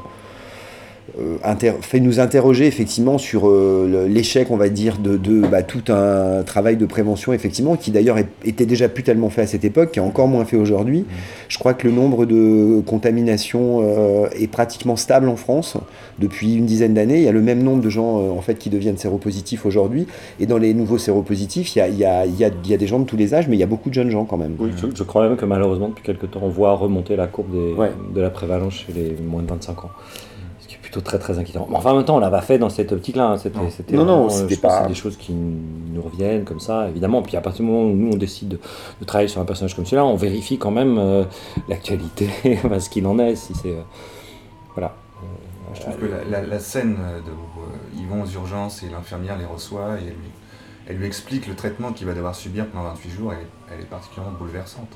inter- 1.43 1.74
fait 1.82 2.00
nous 2.00 2.20
interroger 2.20 2.65
effectivement 2.65 3.17
sur 3.17 3.48
euh, 3.48 4.08
l'échec, 4.10 4.48
on 4.50 4.58
va 4.58 4.70
dire, 4.70 4.98
de, 4.98 5.17
de, 5.17 5.41
bah, 5.41 5.62
tout 5.63 5.84
un 5.91 6.43
travail 6.43 6.75
de 6.77 6.86
prévention, 6.86 7.34
effectivement, 7.34 7.75
qui 7.75 7.91
d'ailleurs 7.91 8.17
était 8.46 8.65
déjà 8.65 8.89
plus 8.89 9.03
tellement 9.03 9.29
fait 9.29 9.41
à 9.43 9.48
cette 9.48 9.63
époque, 9.65 9.91
qui 9.91 10.00
est 10.00 10.01
encore 10.01 10.27
moins 10.27 10.46
fait 10.46 10.58
aujourd'hui. 10.58 11.05
Je 11.50 11.58
crois 11.60 11.74
que 11.74 11.88
le 11.88 11.93
nombre 11.93 12.25
de 12.25 12.82
contaminations 12.86 13.82
euh, 13.84 14.27
est 14.39 14.48
pratiquement 14.48 14.96
stable 14.96 15.29
en 15.29 15.36
France 15.36 15.77
depuis 16.20 16.55
une 16.55 16.65
dizaine 16.65 16.93
d'années. 16.93 17.17
Il 17.17 17.24
y 17.24 17.27
a 17.27 17.32
le 17.32 17.41
même 17.41 17.62
nombre 17.63 17.82
de 17.84 17.89
gens 17.89 18.20
euh, 18.20 18.32
en 18.32 18.41
fait 18.41 18.55
qui 18.55 18.70
deviennent 18.70 18.98
séropositifs 18.98 19.65
aujourd'hui. 19.65 20.08
Et 20.39 20.46
dans 20.46 20.58
les 20.58 20.74
nouveaux 20.74 20.98
séropositifs, 20.98 21.75
il 21.75 21.79
y 21.79 21.82
a, 21.82 21.88
il 21.89 21.98
y, 21.98 22.05
a, 22.05 22.25
il 22.25 22.36
y, 22.39 22.43
a, 22.46 22.50
il 22.63 22.70
y 22.70 22.74
a 22.74 22.77
des 22.77 22.88
gens 22.88 23.00
de 23.00 23.05
tous 23.05 23.17
les 23.17 23.34
âges, 23.34 23.48
mais 23.48 23.55
il 23.55 23.60
y 23.60 23.63
a 23.63 23.67
beaucoup 23.67 23.89
de 23.89 23.93
jeunes 23.93 24.10
gens 24.10 24.25
quand 24.25 24.38
même. 24.38 24.55
Oui, 24.60 24.72
je, 24.77 24.88
je 24.96 25.03
crois 25.03 25.27
même 25.27 25.38
que 25.38 25.46
malheureusement, 25.46 25.89
depuis 25.89 26.03
quelques 26.03 26.32
temps, 26.32 26.39
on 26.43 26.50
voit 26.50 26.74
remonter 26.74 27.15
la 27.15 27.27
courbe 27.27 27.51
des- 27.51 27.74
Ouais. 27.74 27.91
de 28.13 28.22
la 28.22 28.29
prévalence 28.29 28.74
chez 28.74 28.93
les 28.93 29.15
moins 29.25 29.41
de 29.43 29.48
25 29.50 29.86
ans. 29.86 29.89
Plutôt 30.94 31.02
très 31.10 31.18
très 31.20 31.40
inquiétant. 31.40 31.66
Mais 31.70 31.76
enfin, 31.76 31.92
en 31.92 31.96
même 31.96 32.06
temps, 32.06 32.18
on 32.18 32.20
l'a 32.20 32.30
pas 32.30 32.42
fait 32.42 32.58
dans 32.60 32.70
cette 32.70 32.92
optique-là. 32.92 33.30
hein. 33.30 33.38
C'était, 33.38 33.58
Non. 33.60 33.70
c'était 33.70 33.96
Non, 33.96 34.06
non, 34.06 34.26
euh, 34.26 34.30
c'était 34.30 34.58
pas- 34.58 34.84
c'est 34.84 34.88
des 34.90 34.94
choses 34.96 35.18
qui 35.18 35.34
nous 35.34 36.02
reviennent 36.02 36.44
comme 36.46 36.60
ça, 36.60 36.88
évidemment. 36.90 37.22
Puis 37.24 37.36
à 37.36 37.42
partir 37.42 37.66
du 37.66 37.72
moment 37.72 37.84
où 37.90 37.94
nous, 37.96 38.12
on 38.14 38.16
décide 38.18 38.50
de, 38.50 38.60
de 39.02 39.06
travailler 39.06 39.28
sur 39.28 39.42
un 39.42 39.46
personnage 39.46 39.76
comme 39.76 39.86
celui-là, 39.86 40.06
on 40.06 40.16
vérifie 40.16 40.58
quand 40.60 40.72
même 40.72 40.98
euh, 41.00 41.24
l'actualité, 41.68 42.30
ce 42.80 42.90
qu'il 42.90 43.08
en 43.08 43.18
est, 43.20 43.36
si 43.36 43.54
c'est... 43.56 43.72
euh, 43.72 43.82
voilà. 44.76 44.94
Je 45.74 45.82
trouve 45.82 45.96
que 45.98 46.06
la, 46.06 46.24
la- 46.42 46.46
la 46.48 46.60
scène 46.60 46.94
de, 47.26 47.32
où 47.32 47.62
euh, 47.62 47.76
ils 47.98 48.06
vont 48.08 48.22
aux 48.24 48.28
urgences 48.28 48.84
et 48.84 48.90
l'infirmière 48.90 49.38
les 49.40 49.46
reçoit 49.46 49.96
et 50.00 50.04
elle 50.08 50.14
lui, 50.14 50.30
elle 50.88 50.98
lui 50.98 51.08
explique 51.08 51.48
le 51.48 51.56
traitement 51.56 51.92
qu'il 51.94 52.06
va 52.06 52.14
devoir 52.14 52.36
subir 52.36 52.68
pendant 52.68 52.84
28 52.90 53.10
jours, 53.10 53.34
elle 53.74 53.80
est 53.82 53.86
particulièrement 53.90 54.38
bouleversante. 54.38 54.90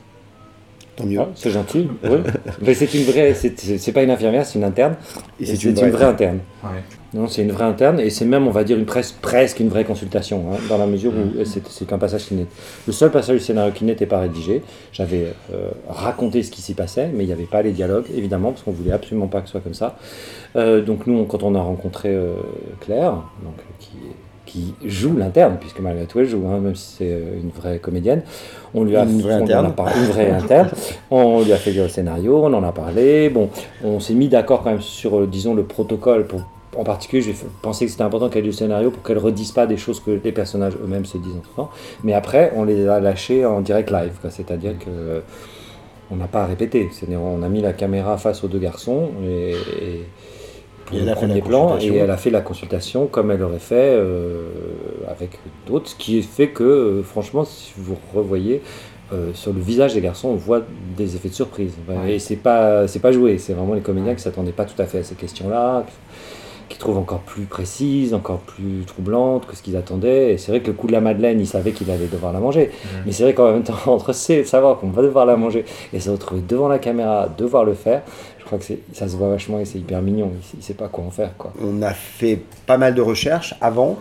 Tant 0.97 1.05
mieux. 1.05 1.19
Ah, 1.21 1.27
c'est 1.35 1.51
gentil, 1.51 1.87
oui. 2.03 2.17
Mais 2.61 2.73
c'est 2.73 2.93
une 2.93 3.03
vraie... 3.03 3.33
C'est, 3.35 3.91
pas 3.93 4.03
une 4.03 4.09
infirmière, 4.09 4.45
c'est 4.45 4.57
une 4.59 4.65
interne. 4.65 4.95
Et 5.39 5.43
Et 5.43 5.45
c'est 5.45 5.55
c'est 5.55 5.69
une 5.69 5.77
une 5.77 5.91
vraie. 5.91 6.05
interne. 6.05 6.39
Ouais. 6.63 6.69
Non, 7.13 7.27
c'est 7.27 7.43
une 7.43 7.51
vraie 7.51 7.63
interne 7.65 7.99
et 8.01 8.09
c'est 8.09 8.25
même, 8.25 8.47
on 8.47 8.51
va 8.51 8.63
dire, 8.65 8.77
une 8.77 8.83
pres- 8.85 9.13
presque 9.21 9.59
une 9.61 9.69
vraie 9.69 9.85
consultation, 9.85 10.43
hein, 10.51 10.57
dans 10.67 10.77
la 10.77 10.87
mesure 10.87 11.13
où 11.13 11.45
c'est 11.45 11.65
c'est 11.69 11.93
un 11.93 11.97
passage 11.97 12.25
qui 12.25 12.33
n'est. 12.33 12.47
Le 12.85 12.91
seul 12.91 13.11
passage 13.11 13.37
du 13.37 13.43
scénario 13.43 13.71
qui 13.71 13.85
n'était 13.85 14.05
pas 14.07 14.19
rédigé. 14.19 14.61
J'avais 14.91 15.27
euh, 15.53 15.69
raconté 15.87 16.43
ce 16.43 16.51
qui 16.51 16.61
s'y 16.61 16.73
passait, 16.73 17.07
mais 17.13 17.23
il 17.23 17.27
n'y 17.27 17.31
avait 17.33 17.45
pas 17.45 17.61
les 17.61 17.71
dialogues, 17.71 18.07
évidemment, 18.13 18.51
parce 18.51 18.63
qu'on 18.63 18.71
voulait 18.73 18.91
absolument 18.91 19.27
pas 19.27 19.39
que 19.39 19.45
ce 19.47 19.51
soit 19.53 19.61
comme 19.61 19.73
ça. 19.73 19.97
Euh, 20.57 20.81
donc 20.81 21.07
nous, 21.07 21.17
on- 21.17 21.25
quand 21.25 21.43
on 21.43 21.55
a 21.55 21.61
rencontré 21.61 22.09
euh, 22.09 22.33
Claire, 22.81 23.11
donc, 23.43 23.55
qui, 23.79 23.91
qui 24.47 24.73
joue 24.83 25.15
l'interne, 25.15 25.57
puisque 25.59 25.79
malgré 25.79 26.05
tout 26.05 26.19
elle 26.19 26.27
joue, 26.27 26.47
hein, 26.47 26.59
même 26.59 26.75
si 26.75 26.95
c'est 26.95 27.11
euh, 27.11 27.39
une 27.39 27.51
vraie 27.51 27.77
comédienne, 27.77 28.23
on 28.73 28.83
lui 28.83 28.95
a 28.95 29.03
Une 29.03 29.21
vraie 29.21 29.33
interne. 29.33 29.73
une 29.95 30.05
vraie 30.05 30.31
interne. 30.31 30.69
On 31.11 31.43
lui 31.43 31.53
a 31.53 31.57
fait 31.57 31.71
lire 31.71 31.83
le 31.83 31.89
scénario, 31.89 32.43
on 32.43 32.53
en 32.53 32.63
a 32.63 32.71
parlé. 32.71 33.29
Bon, 33.29 33.49
on 33.83 33.99
s'est 33.99 34.13
mis 34.13 34.29
d'accord 34.29 34.63
quand 34.63 34.71
même 34.71 34.81
sur, 34.81 35.19
euh, 35.19 35.27
disons, 35.27 35.53
le 35.53 35.63
protocole. 35.63 36.25
Pour, 36.25 36.41
en 36.75 36.83
particulier, 36.83 37.21
j'ai 37.21 37.35
pensé 37.61 37.85
que 37.85 37.91
c'était 37.91 38.03
important 38.03 38.29
qu'elle 38.29 38.43
ait 38.43 38.47
le 38.47 38.51
scénario 38.53 38.91
pour 38.91 39.03
qu'elle 39.03 39.17
redise 39.17 39.51
pas 39.51 39.67
des 39.67 39.77
choses 39.77 39.99
que 39.99 40.11
les 40.11 40.31
personnages 40.31 40.73
eux-mêmes 40.83 41.05
se 41.05 41.17
disent 41.17 41.35
entre 41.37 41.53
temps. 41.55 41.69
Mais 42.03 42.13
après, 42.13 42.51
on 42.55 42.63
les 42.63 42.87
a 42.87 42.99
lâchés 42.99 43.45
en 43.45 43.61
direct 43.61 43.89
live, 43.91 44.13
c'est-à-dire 44.29 44.77
que 44.77 44.89
euh, 44.89 45.19
on 46.11 46.15
n'a 46.15 46.27
pas 46.27 46.43
à 46.43 46.45
répéter. 46.45 46.89
On 47.11 47.43
a 47.43 47.49
mis 47.49 47.61
la 47.61 47.73
caméra 47.73 48.17
face 48.17 48.43
aux 48.43 48.47
deux 48.47 48.59
garçons 48.59 49.09
et, 49.23 49.51
et 49.51 50.05
pour 50.87 50.97
Et 50.97 51.01
elle 51.01 51.05
le 51.05 51.11
a 51.11 51.15
fait 51.15 51.27
la 51.27 51.27
premier 51.27 51.41
plan, 51.41 51.67
et 51.67 51.71
consultation. 51.71 52.03
elle 52.03 52.11
a 52.11 52.17
fait 52.17 52.29
la 52.29 52.41
consultation 52.41 53.07
comme 53.07 53.31
elle 53.31 53.43
aurait 53.43 53.59
fait 53.59 53.75
euh, 53.75 54.47
avec 55.07 55.31
d'autres, 55.67 55.89
ce 55.89 55.95
qui 55.95 56.21
fait 56.23 56.49
que, 56.49 56.63
euh, 56.63 57.03
franchement, 57.03 57.45
si 57.45 57.73
vous 57.77 57.97
revoyez, 58.15 58.61
euh, 59.13 59.31
sur 59.33 59.53
le 59.53 59.61
visage 59.61 59.93
des 59.93 60.01
garçons, 60.01 60.29
on 60.29 60.35
voit 60.35 60.61
des 60.97 61.15
effets 61.15 61.29
de 61.29 61.33
surprise. 61.33 61.73
Ouais. 61.87 62.15
Et 62.15 62.19
c'est 62.19 62.37
pas, 62.37 62.87
c'est 62.87 62.99
pas 62.99 63.11
joué, 63.11 63.37
c'est 63.37 63.53
vraiment 63.53 63.73
les 63.73 63.81
comédiens 63.81 64.15
qui 64.15 64.21
s'attendaient 64.21 64.51
pas 64.51 64.65
tout 64.65 64.81
à 64.81 64.85
fait 64.85 64.99
à 64.99 65.03
ces 65.03 65.15
questions-là, 65.15 65.85
qui, 65.85 65.93
qui 66.69 66.77
trouvent 66.77 66.97
encore 66.97 67.19
plus 67.19 67.43
précises, 67.43 68.13
encore 68.13 68.39
plus 68.39 68.83
troublantes 68.85 69.45
que 69.45 69.55
ce 69.55 69.61
qu'ils 69.61 69.77
attendaient. 69.77 70.33
Et 70.33 70.37
c'est 70.37 70.51
vrai 70.51 70.61
que 70.61 70.67
le 70.67 70.73
coup 70.73 70.87
de 70.87 70.91
la 70.91 71.01
Madeleine, 71.01 71.39
ils 71.39 71.47
savaient 71.47 71.71
qu'il 71.71 71.89
allait 71.89 72.07
devoir 72.07 72.33
la 72.33 72.39
manger. 72.39 72.71
Mais 73.05 73.11
c'est 73.11 73.23
vrai 73.23 73.33
qu'en 73.33 73.51
même 73.51 73.63
temps, 73.63 73.75
entre 73.87 74.13
c'est 74.13 74.43
savoir 74.43 74.77
qu'on 74.77 74.89
va 74.89 75.01
devoir 75.01 75.25
la 75.25 75.37
manger 75.37 75.65
et 75.93 75.99
se 75.99 76.09
retrouver 76.09 76.41
devant 76.47 76.67
la 76.67 76.79
caméra, 76.79 77.29
devoir 77.37 77.63
le 77.63 77.73
faire, 77.73 78.03
ça 78.93 79.07
se 79.07 79.15
voit 79.15 79.29
vachement 79.29 79.59
et 79.59 79.65
c'est 79.65 79.79
hyper 79.79 80.01
mignon. 80.01 80.31
Il, 80.33 80.59
il 80.59 80.63
sait 80.63 80.73
pas 80.73 80.87
quoi 80.87 81.03
en 81.03 81.11
faire. 81.11 81.31
On 81.61 81.81
a 81.81 81.93
fait 81.93 82.39
pas 82.65 82.77
mal 82.77 82.95
de 82.95 83.01
recherches 83.01 83.55
avant, 83.61 83.97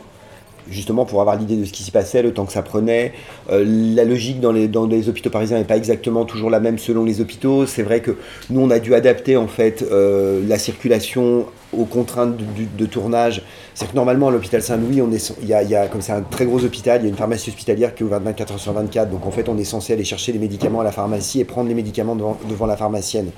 justement 0.70 1.04
pour 1.04 1.20
avoir 1.20 1.36
l'idée 1.36 1.56
de 1.56 1.64
ce 1.64 1.72
qui 1.72 1.82
s'y 1.82 1.90
passait, 1.90 2.22
le 2.22 2.32
temps 2.32 2.44
que 2.44 2.52
ça 2.52 2.62
prenait. 2.62 3.12
Euh, 3.50 3.64
la 3.94 4.04
logique 4.04 4.40
dans 4.40 4.52
les, 4.52 5.08
hôpitaux 5.08 5.30
parisiens 5.30 5.58
n'est 5.58 5.64
pas 5.64 5.76
exactement 5.76 6.24
toujours 6.24 6.50
la 6.50 6.60
même 6.60 6.78
selon 6.78 7.04
les 7.04 7.20
hôpitaux. 7.20 7.66
C'est 7.66 7.82
vrai 7.82 8.00
que 8.00 8.16
nous, 8.50 8.60
on 8.60 8.70
a 8.70 8.78
dû 8.78 8.94
adapter 8.94 9.36
en 9.36 9.48
fait 9.48 9.84
euh, 9.90 10.42
la 10.46 10.58
circulation 10.58 11.46
aux 11.72 11.84
contraintes 11.84 12.36
de 12.36 12.86
tournage. 12.86 13.42
C'est 13.78 13.90
que 13.90 13.94
normalement 13.94 14.28
à 14.28 14.30
l'hôpital 14.30 14.62
Saint-Louis, 14.62 15.02
on 15.02 15.12
est, 15.12 15.34
il 15.42 15.48
y 15.48 15.52
a, 15.52 15.62
il 15.62 15.90
comme 15.92 16.00
c'est 16.00 16.12
un 16.12 16.22
très 16.22 16.46
gros 16.46 16.64
hôpital, 16.64 17.02
il 17.02 17.04
y 17.04 17.06
a 17.08 17.10
une 17.10 17.16
pharmacie 17.16 17.50
hospitalière 17.50 17.94
qui 17.94 18.02
est 18.02 18.06
ouverte 18.06 18.22
24 18.22 18.54
heures 18.54 18.58
sur 18.58 18.72
24. 18.72 19.10
Donc 19.10 19.26
en 19.26 19.30
fait, 19.30 19.50
on 19.50 19.58
est 19.58 19.64
censé 19.64 19.92
aller 19.92 20.02
chercher 20.02 20.32
les 20.32 20.38
médicaments 20.38 20.80
à 20.80 20.84
la 20.84 20.92
pharmacie 20.92 21.40
et 21.40 21.44
prendre 21.44 21.68
les 21.68 21.74
médicaments 21.74 22.16
devant, 22.16 22.38
devant 22.48 22.64
la 22.64 22.78
pharmacienne. 22.78 23.32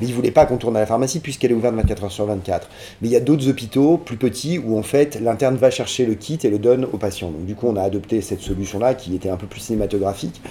Mais 0.00 0.08
ils 0.08 0.10
ne 0.10 0.16
voulaient 0.16 0.32
pas 0.32 0.46
qu'on 0.46 0.56
tourne 0.56 0.76
à 0.76 0.80
la 0.80 0.86
pharmacie 0.86 1.20
puisqu'elle 1.20 1.52
est 1.52 1.54
ouverte 1.54 1.76
24 1.76 2.02
heures 2.02 2.10
sur 2.10 2.26
24. 2.26 2.68
Mais 3.02 3.08
il 3.08 3.12
y 3.12 3.16
a 3.16 3.20
d'autres 3.20 3.48
hôpitaux 3.48 3.96
plus 3.96 4.16
petits 4.16 4.58
où 4.58 4.76
en 4.76 4.82
fait 4.82 5.20
l'interne 5.20 5.54
va 5.54 5.70
chercher 5.70 6.06
le 6.06 6.14
kit 6.14 6.40
et 6.42 6.50
le 6.50 6.58
donne 6.58 6.88
au 6.92 6.98
patient. 6.98 7.30
Donc 7.30 7.46
du 7.46 7.54
coup, 7.54 7.68
on 7.68 7.76
a 7.76 7.82
adopté 7.82 8.20
cette 8.20 8.40
solution-là 8.40 8.94
qui 8.94 9.14
était 9.14 9.30
un 9.30 9.36
peu 9.36 9.46
plus 9.46 9.60
cinématographique. 9.60 10.42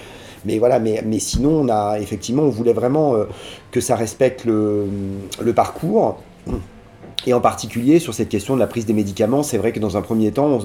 Mais 0.46 0.58
voilà, 0.58 0.80
mais, 0.80 1.04
mais 1.06 1.20
sinon, 1.20 1.66
on 1.66 1.68
a 1.68 1.98
effectivement, 2.00 2.44
on 2.44 2.50
voulait 2.50 2.72
vraiment 2.72 3.16
euh, 3.16 3.26
que 3.72 3.82
ça 3.82 3.98
respecte 3.98 4.46
le 4.46 4.88
parcours. 5.54 6.18
Et 7.26 7.34
en 7.34 7.40
particulier 7.40 8.00
sur 8.00 8.14
cette 8.14 8.30
question 8.30 8.56
de 8.56 8.60
la 8.60 8.68
prise 8.68 8.86
des 8.86 8.94
médicaments, 8.94 9.44
c'est 9.44 9.58
vrai 9.58 9.72
que 9.72 9.80
dans 9.80 9.96
un 9.98 10.02
premier 10.02 10.32
temps, 10.32 10.60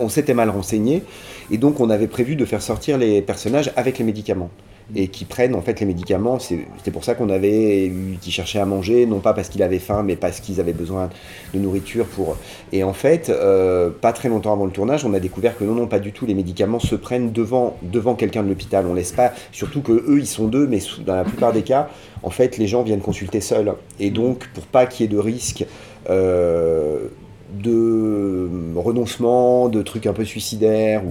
on, 0.00 0.08
s'était 0.08 0.34
mal 0.34 0.50
renseigné. 0.50 1.02
Et 1.50 1.58
donc 1.58 1.80
on 1.80 1.90
avait 1.90 2.06
prévu 2.06 2.36
de 2.36 2.44
faire 2.44 2.62
sortir 2.62 2.98
les 2.98 3.22
personnages 3.22 3.72
avec 3.76 3.98
les 3.98 4.04
médicaments 4.04 4.50
et 4.94 5.08
qui 5.08 5.24
prennent 5.24 5.54
en 5.54 5.62
fait 5.62 5.80
les 5.80 5.86
médicaments. 5.86 6.38
C'est 6.38 6.90
pour 6.90 7.04
ça 7.04 7.14
qu'on 7.14 7.30
avait 7.30 7.86
eu 7.86 8.18
qui 8.20 8.30
cherchaient 8.30 8.58
à 8.58 8.66
manger, 8.66 9.06
non 9.06 9.20
pas 9.20 9.32
parce 9.32 9.48
qu'ils 9.48 9.62
avaient 9.62 9.78
faim, 9.78 10.02
mais 10.04 10.16
parce 10.16 10.40
qu'ils 10.40 10.60
avaient 10.60 10.72
besoin 10.72 11.10
de 11.54 11.58
nourriture 11.58 12.06
pour. 12.06 12.36
Et 12.72 12.84
en 12.84 12.92
fait, 12.92 13.28
euh, 13.30 13.90
pas 13.90 14.12
très 14.12 14.28
longtemps 14.28 14.52
avant 14.52 14.66
le 14.66 14.72
tournage, 14.72 15.04
on 15.04 15.14
a 15.14 15.20
découvert 15.20 15.56
que 15.56 15.64
non, 15.64 15.74
non, 15.74 15.86
pas 15.86 15.98
du 15.98 16.12
tout. 16.12 16.26
Les 16.26 16.34
médicaments 16.34 16.80
se 16.80 16.94
prennent 16.94 17.32
devant 17.32 18.14
quelqu'un 18.16 18.42
de 18.42 18.48
l'hôpital. 18.48 18.86
On 18.86 18.94
laisse 18.94 19.12
pas, 19.12 19.32
surtout 19.52 19.80
que 19.82 19.92
eux, 19.92 20.18
ils 20.18 20.26
sont 20.26 20.46
deux, 20.46 20.66
mais 20.66 20.80
dans 21.06 21.16
la 21.16 21.24
plupart 21.24 21.52
des 21.52 21.62
cas, 21.62 21.88
en 22.22 22.30
fait, 22.30 22.58
les 22.58 22.66
gens 22.66 22.82
viennent 22.82 23.00
consulter 23.00 23.40
seuls. 23.40 23.72
Et 23.98 24.10
donc, 24.10 24.48
pour 24.54 24.64
pas 24.64 24.86
qu'il 24.86 25.06
y 25.06 25.08
ait 25.08 25.12
de 25.12 25.18
risque. 25.18 25.64
euh, 26.10 27.08
de 27.52 28.48
renoncement, 28.76 29.68
de 29.68 29.82
trucs 29.82 30.06
un 30.06 30.12
peu 30.12 30.24
suicidaires. 30.24 31.02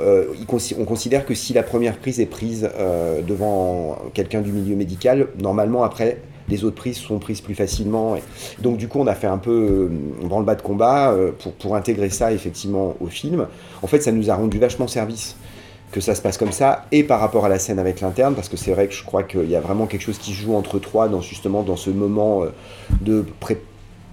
Euh, 0.00 0.24
on 0.78 0.84
considère 0.84 1.26
que 1.26 1.34
si 1.34 1.52
la 1.52 1.62
première 1.62 1.96
prise 1.98 2.20
est 2.20 2.26
prise 2.26 2.68
euh, 2.78 3.20
devant 3.22 3.98
quelqu'un 4.14 4.40
du 4.40 4.52
milieu 4.52 4.76
médical, 4.76 5.28
normalement 5.38 5.82
après 5.84 6.18
les 6.48 6.64
autres 6.64 6.76
prises 6.76 6.96
sont 6.96 7.18
prises 7.18 7.40
plus 7.40 7.54
facilement. 7.54 8.16
Donc 8.60 8.76
du 8.76 8.88
coup 8.88 8.98
on 9.00 9.06
a 9.06 9.14
fait 9.14 9.28
un 9.28 9.38
peu 9.38 9.88
euh, 9.90 10.26
branle-bas 10.26 10.56
de 10.56 10.62
combat 10.62 11.14
pour, 11.58 11.76
intégrer 11.76 12.10
ça 12.10 12.32
effectivement 12.32 12.96
au 13.00 13.06
film. 13.06 13.46
En 13.82 13.86
fait 13.86 14.00
ça 14.00 14.12
nous 14.12 14.30
a 14.30 14.34
rendu 14.34 14.58
vachement 14.58 14.88
service 14.88 15.36
que 15.92 16.00
ça 16.00 16.14
se 16.14 16.22
passe 16.22 16.38
comme 16.38 16.52
ça 16.52 16.86
et 16.92 17.02
par 17.02 17.20
rapport 17.20 17.44
à 17.44 17.48
la 17.48 17.58
scène 17.58 17.78
avec 17.78 18.00
l'interne 18.00 18.34
parce 18.34 18.48
que 18.48 18.56
c'est 18.56 18.72
vrai 18.72 18.86
que 18.86 18.94
je 18.94 19.04
crois 19.04 19.24
qu'il 19.24 19.50
y 19.50 19.56
a 19.56 19.60
vraiment 19.60 19.86
quelque 19.86 20.02
chose 20.02 20.18
qui 20.18 20.32
joue 20.32 20.54
entre 20.54 20.78
trois 20.78 21.08
dans 21.08 21.20
justement 21.20 21.62
dans 21.62 21.76
ce 21.76 21.90
moment 21.90 22.44
de 23.00 23.24
pré- 23.40 23.58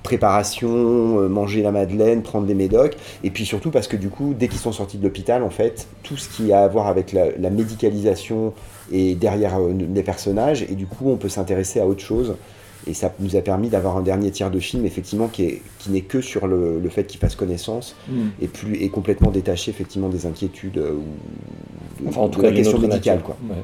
préparation, 0.07 1.19
euh, 1.19 1.27
manger 1.27 1.61
la 1.61 1.71
madeleine, 1.71 2.21
prendre 2.23 2.45
des 2.47 2.53
médocs 2.53 2.95
et 3.25 3.29
puis 3.29 3.45
surtout 3.45 3.71
parce 3.71 3.87
que 3.89 3.97
du 3.97 4.07
coup 4.09 4.33
dès 4.39 4.47
qu'ils 4.47 4.59
sont 4.59 4.71
sortis 4.71 4.97
de 4.97 5.03
l'hôpital 5.03 5.43
en 5.43 5.49
fait 5.49 5.87
tout 6.03 6.15
ce 6.15 6.29
qui 6.29 6.53
a 6.53 6.63
à 6.63 6.67
voir 6.69 6.87
avec 6.87 7.11
la, 7.11 7.25
la 7.37 7.49
médicalisation 7.49 8.53
est 8.93 9.15
derrière 9.19 9.59
euh, 9.59 9.73
les 9.93 10.03
personnages 10.03 10.61
et 10.63 10.75
du 10.75 10.85
coup 10.87 11.09
on 11.11 11.17
peut 11.17 11.27
s'intéresser 11.29 11.81
à 11.81 11.85
autre 11.85 11.99
chose 11.99 12.35
et 12.89 12.93
ça 12.93 13.13
nous 13.19 13.35
a 13.35 13.41
permis 13.41 13.67
d'avoir 13.67 13.97
un 13.97 14.01
dernier 14.01 14.31
tiers 14.31 14.49
de 14.49 14.59
film 14.59 14.85
effectivement 14.85 15.27
qui 15.27 15.43
est 15.43 15.61
qui 15.79 15.91
n'est 15.91 16.01
que 16.01 16.21
sur 16.21 16.47
le, 16.47 16.79
le 16.79 16.89
fait 16.89 17.03
qu'ils 17.03 17.19
fassent 17.19 17.35
connaissance 17.35 17.95
et 18.41 18.47
plus 18.47 18.75
et 18.81 18.87
complètement 18.87 19.29
détaché 19.29 19.71
effectivement 19.71 20.07
des 20.07 20.25
inquiétudes 20.25 20.77
euh, 20.77 20.93
ou 20.93 22.03
de, 22.03 22.09
Enfin, 22.09 22.21
en 22.21 22.29
tout 22.29 22.39
de 22.39 22.43
cas, 22.45 22.49
la 22.51 22.55
question 22.55 22.79
médicale 22.79 23.21
quoi. 23.21 23.35
Ouais. 23.49 23.55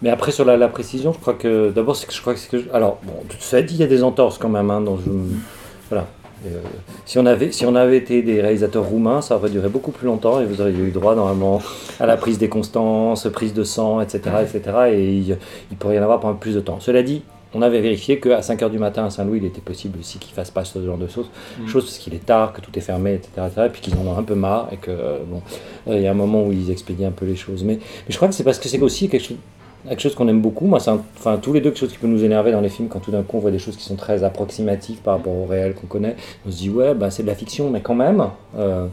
Mais 0.00 0.10
après, 0.10 0.30
sur 0.30 0.44
la, 0.44 0.56
la 0.56 0.68
précision, 0.68 1.12
je 1.12 1.18
crois 1.18 1.34
que. 1.34 1.70
D'abord, 1.72 1.96
c'est 1.96 2.06
que 2.06 2.12
je 2.14 2.20
crois 2.20 2.32
que 2.32 2.38
c'est 2.38 2.48
que. 2.48 2.58
je- 2.58 2.70
Alors, 2.72 3.00
bon, 3.02 3.14
tout 3.28 3.36
ça 3.40 3.60
dit, 3.62 3.74
il 3.74 3.80
y 3.80 3.82
a 3.82 3.88
des 3.88 4.04
entorses 4.04 4.38
quand 4.38 4.48
même. 4.48 4.70
Hein, 4.70 4.80
dans 4.80 4.96
une- 4.96 5.40
Voilà. 5.88 6.06
Euh, 6.46 6.60
si, 7.04 7.18
on 7.18 7.26
avait, 7.26 7.50
si 7.50 7.66
on 7.66 7.74
avait 7.74 7.96
été 7.96 8.22
des 8.22 8.40
réalisateurs 8.40 8.84
roumains, 8.84 9.20
ça 9.22 9.36
aurait 9.36 9.50
duré 9.50 9.68
beaucoup 9.68 9.90
plus 9.90 10.06
longtemps 10.06 10.40
et 10.40 10.44
vous 10.44 10.60
auriez 10.60 10.78
eu 10.78 10.90
droit 10.90 11.16
normalement 11.16 11.60
à 11.98 12.06
la 12.06 12.16
prise 12.16 12.38
des 12.38 12.48
constances, 12.48 13.26
prise 13.32 13.54
de 13.54 13.64
sang, 13.64 14.00
etc. 14.00 14.20
etc. 14.42 14.62
et 14.92 15.12
il, 15.14 15.38
il 15.70 15.76
pourrait 15.76 15.96
y 15.96 15.98
en 15.98 16.02
avoir 16.04 16.20
pendant 16.20 16.36
plus 16.36 16.54
de 16.54 16.60
temps. 16.60 16.78
Cela 16.78 17.02
dit, 17.02 17.22
on 17.54 17.62
avait 17.62 17.80
vérifié 17.80 18.20
qu'à 18.20 18.40
5h 18.40 18.70
du 18.70 18.78
matin 18.78 19.06
à 19.06 19.10
Saint-Louis, 19.10 19.38
il 19.38 19.46
était 19.46 19.60
possible 19.60 19.98
aussi 19.98 20.18
qu'ils 20.18 20.34
fassent 20.34 20.50
pas 20.50 20.64
ce 20.64 20.84
genre 20.84 20.98
de 20.98 21.08
choses, 21.08 21.30
chose 21.66 21.84
parce 21.84 21.98
qu'il 21.98 22.14
est 22.14 22.24
tard, 22.24 22.52
que 22.52 22.60
tout 22.60 22.70
est 22.76 22.82
fermé, 22.82 23.14
etc. 23.14 23.30
etc. 23.46 23.62
et 23.66 23.70
puis 23.70 23.80
qu'ils 23.80 23.94
en 23.94 24.06
ont 24.06 24.18
un 24.18 24.22
peu 24.22 24.34
marre 24.34 24.68
et 24.70 24.76
que, 24.76 24.90
euh, 24.90 25.18
bon, 25.26 25.42
euh, 25.88 25.96
il 25.96 26.02
y 26.02 26.06
a 26.06 26.10
un 26.10 26.14
moment 26.14 26.44
où 26.44 26.52
ils 26.52 26.70
expédient 26.70 27.08
un 27.08 27.12
peu 27.12 27.24
les 27.24 27.36
choses. 27.36 27.64
Mais, 27.64 27.76
mais 27.76 28.10
je 28.10 28.16
crois 28.16 28.28
que 28.28 28.34
c'est 28.34 28.44
parce 28.44 28.58
que 28.58 28.68
c'est 28.68 28.80
aussi 28.80 29.08
quelque 29.08 29.24
chose 29.24 29.38
quelque 29.86 30.00
chose 30.00 30.14
qu'on 30.14 30.28
aime 30.28 30.40
beaucoup. 30.40 30.66
Moi, 30.66 30.80
c'est 30.80 30.90
enfin 30.90 31.38
tous 31.38 31.52
les 31.52 31.60
deux 31.60 31.70
quelque 31.70 31.80
chose 31.80 31.92
qui 31.92 31.98
peut 31.98 32.06
nous 32.06 32.24
énerver 32.24 32.52
dans 32.52 32.60
les 32.60 32.68
films 32.68 32.88
quand 32.88 33.00
tout 33.00 33.10
d'un 33.10 33.22
coup 33.22 33.36
on 33.36 33.40
voit 33.40 33.50
des 33.50 33.58
choses 33.58 33.76
qui 33.76 33.84
sont 33.84 33.96
très 33.96 34.24
approximatives 34.24 34.98
par 34.98 35.16
rapport 35.16 35.34
au 35.34 35.46
réel 35.46 35.74
qu'on 35.74 35.86
connaît. 35.86 36.16
On 36.46 36.50
se 36.50 36.56
dit 36.56 36.70
ouais, 36.70 36.94
bah, 36.94 37.10
c'est 37.10 37.22
de 37.22 37.28
la 37.28 37.34
fiction, 37.34 37.70
mais 37.70 37.80
quand 37.80 37.94
même. 37.94 38.24
Euh, 38.56 38.86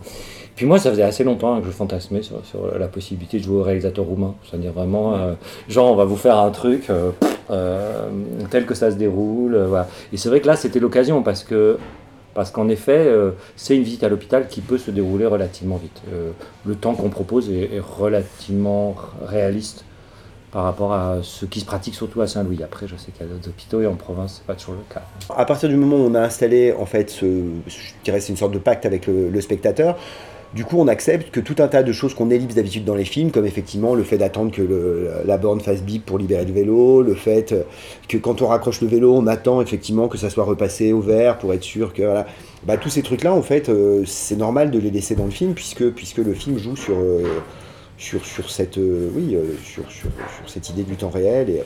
puis 0.55 0.65
moi, 0.65 0.79
ça 0.79 0.89
faisait 0.89 1.03
assez 1.03 1.23
longtemps 1.23 1.59
que 1.59 1.65
je 1.65 1.71
fantasmais 1.71 2.21
sur, 2.21 2.37
la 2.77 2.87
possibilité 2.87 3.39
de 3.39 3.43
jouer 3.43 3.57
au 3.57 3.63
réalisateur 3.63 4.05
roumain. 4.05 4.35
C'est-à-dire 4.43 4.71
vraiment, 4.71 5.15
euh, 5.15 5.33
genre, 5.67 5.91
on 5.91 5.95
va 5.95 6.05
vous 6.05 6.15
faire 6.15 6.37
un 6.37 6.51
truc 6.51 6.87
euh, 6.89 8.09
tel 8.51 8.65
que 8.65 8.73
ça 8.73 8.91
se 8.91 8.95
déroule. 8.95 9.59
Et 10.13 10.17
c'est 10.17 10.29
vrai 10.29 10.39
que 10.39 10.47
là, 10.47 10.55
c'était 10.55 10.79
l'occasion 10.79 11.23
parce 11.23 11.43
que 11.43 11.77
parce 12.33 12.51
qu'en 12.51 12.67
effet, 12.67 13.09
c'est 13.55 13.77
une 13.77 13.83
visite 13.83 14.03
à 14.03 14.09
l'hôpital 14.09 14.49
qui 14.49 14.59
peut 14.59 14.77
se 14.77 14.91
dérouler 14.91 15.25
relativement 15.25 15.77
vite. 15.77 16.01
Le 16.65 16.75
temps 16.75 16.93
qu'on 16.93 17.07
propose 17.07 17.49
est 17.49 17.79
relativement 17.79 18.93
réaliste 19.25 19.85
par 20.55 20.63
rapport 20.63 20.93
à 20.93 21.17
ce 21.21 21.45
qui 21.45 21.59
se 21.59 21.65
pratique 21.65 21.95
surtout 21.95 22.21
à 22.21 22.27
Saint-Louis. 22.27 22.63
Après, 22.63 22.87
je 22.87 22.95
sais 22.95 23.11
qu'il 23.11 23.27
y 23.27 23.29
a 23.29 23.33
d'autres 23.33 23.49
hôpitaux 23.49 23.81
et 23.81 23.87
en 23.87 23.95
province, 23.95 24.35
c'est 24.37 24.47
pas 24.47 24.57
toujours 24.57 24.75
le 24.75 24.93
cas. 24.93 25.01
À 25.35 25.43
partir 25.43 25.67
du 25.67 25.75
moment 25.75 25.97
où 25.97 26.09
on 26.09 26.15
a 26.15 26.21
installé, 26.21 26.71
en 26.71 26.85
fait, 26.85 27.09
ce, 27.09 27.25
je 27.67 27.91
dirais 28.05 28.21
c'est 28.21 28.29
une 28.29 28.37
sorte 28.37 28.53
de 28.53 28.57
pacte 28.57 28.85
avec 28.85 29.05
le, 29.05 29.41
spectateur, 29.41 29.97
du 30.53 30.63
coup, 30.63 30.79
on 30.79 30.87
accepte 30.87 31.29
que 31.29 31.41
tout 31.41 31.55
un 31.59 31.67
tas 31.67 31.83
de 31.83 31.91
choses 31.91 32.13
qu'on 32.13 32.29
ellipse 32.29 32.55
d'habitude 32.55 32.85
dans 32.85 32.95
les 32.95 33.03
films, 33.03 33.31
comme 33.31 33.45
effectivement 33.45 33.95
le 33.95 34.03
fait 34.03 34.17
d'attendre 34.17 34.53
que 34.53 35.11
la 35.25 35.37
borne 35.37 35.59
fasse 35.59 35.81
bip 35.81 36.05
pour 36.05 36.17
libérer 36.19 36.45
le 36.45 36.53
vélo, 36.53 37.01
le 37.01 37.15
fait 37.15 37.53
que 38.07 38.15
quand 38.15 38.41
on 38.41 38.47
raccroche 38.47 38.79
le 38.79 38.87
vélo, 38.87 39.13
on 39.13 39.27
attend 39.27 39.59
effectivement 39.61 40.07
que 40.07 40.17
ça 40.17 40.29
soit 40.29 40.45
repassé 40.45 40.93
au 40.93 41.01
vert 41.01 41.37
pour 41.37 41.53
être 41.53 41.63
sûr 41.63 41.91
que 41.91 42.03
voilà. 42.03 42.27
Bah, 42.65 42.77
tous 42.77 42.89
ces 42.89 43.01
trucs-là, 43.01 43.33
en 43.33 43.41
fait, 43.41 43.67
euh, 43.67 44.03
c'est 44.05 44.37
normal 44.37 44.71
de 44.71 44.79
les 44.79 44.89
laisser 44.89 45.15
dans 45.15 45.25
le 45.25 45.31
film 45.31 45.53
puisque, 45.53 45.89
puisque 45.89 46.19
le 46.19 46.33
film 46.33 46.57
joue 46.57 46.77
sur, 46.77 46.95
euh, 46.95 47.41
sur, 47.97 48.25
sur 48.25 48.49
cette 48.49 48.77
euh, 48.77 49.09
oui 49.15 49.35
euh, 49.35 49.55
sur, 49.63 49.89
sur, 49.89 50.09
sur 50.37 50.49
cette 50.49 50.69
idée 50.69 50.83
du 50.83 50.95
temps 50.95 51.09
réel 51.09 51.49
et, 51.49 51.63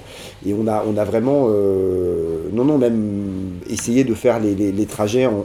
et 0.47 0.53
on 0.53 0.67
a 0.67 0.83
on 0.87 0.95
a 0.97 1.03
vraiment 1.03 1.47
euh, 1.49 2.49
non 2.53 2.65
non 2.65 2.77
même 2.77 3.59
essayé 3.67 4.03
de 4.03 4.13
faire 4.13 4.39
les, 4.39 4.53
les, 4.53 4.85
trajets 4.85 5.25
en, 5.25 5.43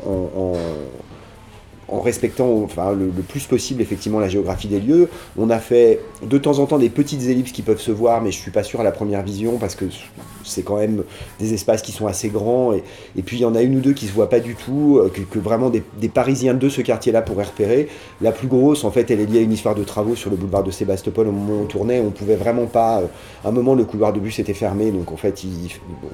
en, 1.89 2.01
respectant 2.01 2.63
enfin, 2.65 2.93
le, 2.93 3.07
le 3.07 3.23
plus 3.23 3.47
possible 3.47 3.81
effectivement 3.81 4.19
la 4.19 4.29
géographie 4.29 4.69
des 4.69 4.81
lieux. 4.81 5.09
On 5.39 5.49
a 5.49 5.59
fait 5.59 6.01
de 6.23 6.37
temps 6.39 6.59
en 6.59 6.67
temps 6.67 6.79
des 6.79 6.91
petites 6.91 7.23
ellipses 7.29 7.53
qui 7.53 7.63
peuvent 7.63 7.81
se 7.81 7.93
voir, 7.93 8.21
mais 8.21 8.31
je 8.33 8.39
suis 8.39 8.51
pas 8.51 8.65
sûr 8.65 8.81
à 8.81 8.85
la 8.85 8.93
première 8.93 9.23
vision 9.23 9.59
parce 9.59 9.75
que 9.75 9.87
c'est 10.45 10.63
quand 10.63 10.77
même 10.77 11.05
des 11.41 11.55
espaces 11.55 11.83
qui 11.83 11.93
sont 11.93 12.07
assez 12.07 12.29
grands. 12.29 12.73
Et, 12.73 13.23
puis 13.23 13.39
il 13.39 13.41
y 13.41 13.45
en 13.45 13.55
a 13.55 13.63
une 13.63 13.77
ou 13.77 13.81
deux 13.81 13.93
qui 13.93 14.07
se 14.07 14.13
voient 14.13 14.29
pas 14.29 14.41
du 14.41 14.55
tout, 14.55 14.99
euh, 14.99 15.09
que, 15.09 15.39
vraiment 15.39 15.71
des, 15.71 15.83
Parisiens 16.09 16.55
de 16.55 16.69
ce 16.69 16.81
quartier-là 16.81 17.23
pourraient 17.23 17.45
repérer. 17.45 17.89
La 18.21 18.31
plus 18.31 18.47
grosse, 18.47 18.85
en 18.85 18.91
fait, 18.91 19.11
elle 19.11 19.21
est 19.21 19.27
liée 19.27 19.41
à 19.41 19.43
une 19.43 19.53
histoire 19.53 19.75
de 19.75 19.83
travaux 19.83 20.15
sur 20.15 20.31
le 20.31 20.37
boulevard 20.37 20.63
de 20.63 20.71
Sébastopol 20.71 21.27
au 21.29 21.33
moment 21.33 21.61
où 21.61 21.65
on 21.65 21.67
tournait. 21.67 22.01
On 22.01 22.11
pouvait 22.11 22.37
vraiment 22.37 22.67
pas. 22.67 23.01
euh, 23.01 23.07
à 23.45 23.49
un 23.49 23.53
moment, 23.53 23.75
le 23.75 23.85
couloir 23.85 24.13
de 24.13 24.21
bus 24.21 24.39
était 24.39 24.55
fermé, 24.55 24.91
donc 24.91 25.11
en 25.11 25.17
fait, 25.17 25.43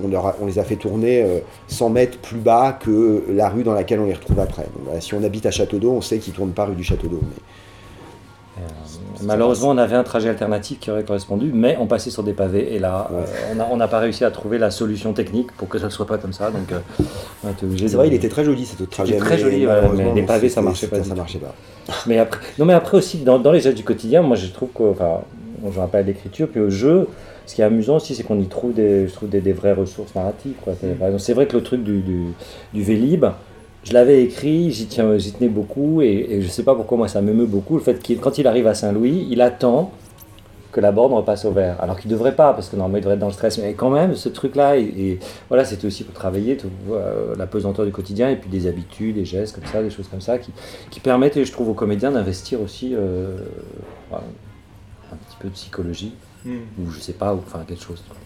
on, 0.02 0.46
les 0.46 0.58
a 0.58 0.64
fait 0.64 0.76
tourner 0.76 1.22
euh, 1.22 1.40
100 1.68 1.90
mètres 1.90 2.18
plus 2.18 2.38
bas 2.38 2.72
que 2.72 3.24
la 3.28 3.48
rue 3.48 3.62
dans 3.62 3.74
laquelle 3.74 4.00
on 4.00 4.06
les 4.06 4.14
retrouve 4.14 4.38
après. 4.40 4.66
Voilà, 4.84 5.00
si 5.00 5.14
on 5.14 5.22
habite 5.22 5.46
à 5.46 5.50
Château 5.50 5.78
d'Eau, 5.78 5.92
on 5.92 6.00
sait 6.00 6.18
qu'ils 6.18 6.32
tournent 6.32 6.52
pas 6.52 6.64
rue 6.64 6.74
du 6.74 6.84
Château 6.84 7.08
d'Eau. 7.08 7.20
Malheureusement, 9.22 9.68
on 9.68 9.76
avait 9.78 9.96
un 9.96 10.02
trajet 10.02 10.30
alternatif 10.30 10.80
qui 10.80 10.90
aurait 10.90 11.04
correspondu, 11.04 11.50
mais 11.52 11.76
on 11.78 11.86
passait 11.86 12.10
sur 12.10 12.22
des 12.22 12.32
pavés. 12.32 12.74
Et 12.74 12.78
là, 12.78 13.08
Ouais. 13.10 13.18
euh, 13.58 13.64
on 13.70 13.76
n'a 13.76 13.86
pas 13.88 13.98
réussi 13.98 14.24
à 14.24 14.30
trouver 14.30 14.56
la 14.56 14.70
solution 14.70 15.12
technique 15.12 15.52
pour 15.52 15.68
que 15.68 15.78
ça 15.78 15.86
ne 15.86 15.90
soit 15.90 16.06
pas 16.06 16.16
comme 16.16 16.32
ça. 16.32 16.50
Donc, 16.50 16.72
euh, 16.72 16.78
C'est 17.76 17.94
vrai, 17.96 18.08
il 18.08 18.14
était 18.14 18.28
très 18.30 18.44
joli 18.44 18.64
cet 18.64 18.80
autre 18.80 18.90
trajet. 18.90 19.16
très 19.16 19.36
mais 19.36 19.42
joli, 19.42 19.66
mais 19.96 20.14
les 20.14 20.22
pavés, 20.22 20.48
ça 20.48 20.62
marchait 20.62 20.86
pas 20.86 21.02
Ça, 21.02 21.14
marchait 21.14 21.38
pas. 21.38 21.54
Mais 22.06 22.18
après, 22.18 22.40
non, 22.58 22.64
mais 22.66 22.74
après 22.74 22.96
aussi, 22.98 23.18
dans, 23.18 23.38
dans 23.40 23.50
les 23.52 23.60
gestes 23.60 23.76
du 23.76 23.82
quotidien, 23.82 24.22
moi 24.22 24.36
je 24.36 24.46
trouve 24.46 24.68
que, 24.72 24.84
enfin, 24.84 25.22
je 25.72 25.78
rappelle 25.80 26.06
l'écriture, 26.06 26.46
puis 26.48 26.60
au 26.60 26.70
jeu, 26.70 27.08
ce 27.46 27.54
qui 27.56 27.62
est 27.62 27.64
amusant 27.64 27.96
aussi, 27.96 28.14
c'est 28.14 28.22
qu'on 28.22 28.38
y 28.38 28.46
trouve 28.46 28.74
des, 28.74 29.08
je 29.08 29.12
trouve 29.12 29.28
des, 29.28 29.40
des 29.40 29.52
vraies 29.52 29.72
ressources 29.72 30.14
narratives. 30.14 30.52
exemple, 30.68 31.18
C'est 31.18 31.32
vrai 31.32 31.46
que 31.46 31.56
le 31.56 31.62
truc 31.64 31.82
du, 31.82 32.00
du, 32.00 32.26
du 32.72 32.82
Vélib, 32.82 33.24
je 33.84 33.92
l'avais 33.94 34.22
écrit, 34.22 34.70
j'y 34.70 34.86
tiens- 34.86 35.16
j'y 35.18 35.32
tenais 35.32 35.48
beaucoup, 35.48 36.02
et, 36.02 36.26
et 36.30 36.42
je 36.42 36.48
sais 36.48 36.62
pas 36.62 36.74
pourquoi 36.74 36.98
moi 36.98 37.08
ça 37.08 37.20
m'émeut 37.22 37.46
beaucoup, 37.46 37.74
le 37.76 37.82
fait 37.82 37.98
qu'il, 38.02 38.18
quand 38.20 38.38
il 38.38 38.46
arrive 38.46 38.66
à 38.66 38.74
Saint-Louis, 38.74 39.26
il 39.30 39.40
attend 39.40 39.92
que 40.72 40.80
la 40.80 40.92
borne 40.92 41.12
repasse 41.12 41.44
au 41.46 41.50
vert, 41.50 41.76
alors 41.82 41.98
qu'il 41.98 42.08
devrait 42.10 42.36
pas, 42.36 42.52
parce 42.52 42.68
que 42.68 42.76
normalement 42.76 42.98
il 42.98 43.00
devrait 43.00 43.14
être 43.14 43.20
dans 43.20 43.26
le 43.26 43.32
stress, 43.32 43.58
mais 43.58 43.72
quand 43.74 43.90
même, 43.90 44.14
ce 44.14 44.28
truc-là, 44.28 44.76
et, 44.76 44.82
et 44.82 45.18
voilà, 45.48 45.64
c'était 45.64 45.86
aussi 45.86 46.04
pour 46.04 46.14
travailler 46.14 46.58
euh, 46.92 47.34
la 47.36 47.46
pesanteur 47.48 47.84
du 47.84 47.90
quotidien, 47.90 48.30
et 48.30 48.36
puis 48.36 48.48
des 48.48 48.68
habitudes, 48.68 49.16
des 49.16 49.24
gestes 49.24 49.56
comme 49.56 49.66
ça, 49.66 49.82
des 49.82 49.90
choses 49.90 50.06
comme 50.08 50.20
ça, 50.20 50.38
qui, 50.38 50.52
qui 50.90 51.00
permettent, 51.00 51.36
et 51.38 51.44
je 51.44 51.50
trouve, 51.50 51.70
aux 51.70 51.74
comédiens 51.74 52.12
d'investir 52.12 52.60
aussi 52.60 52.94
euh, 52.94 53.36
voilà, 54.10 54.24
un 55.12 55.16
petit 55.16 55.36
peu 55.40 55.48
de 55.48 55.54
psychologie, 55.54 56.12
ou 56.46 56.90
je 56.90 57.00
sais 57.00 57.14
pas, 57.14 57.34
ou 57.34 57.38
enfin 57.38 57.64
quelque 57.66 57.82
chose. 57.82 58.02
quoi. 58.08 58.16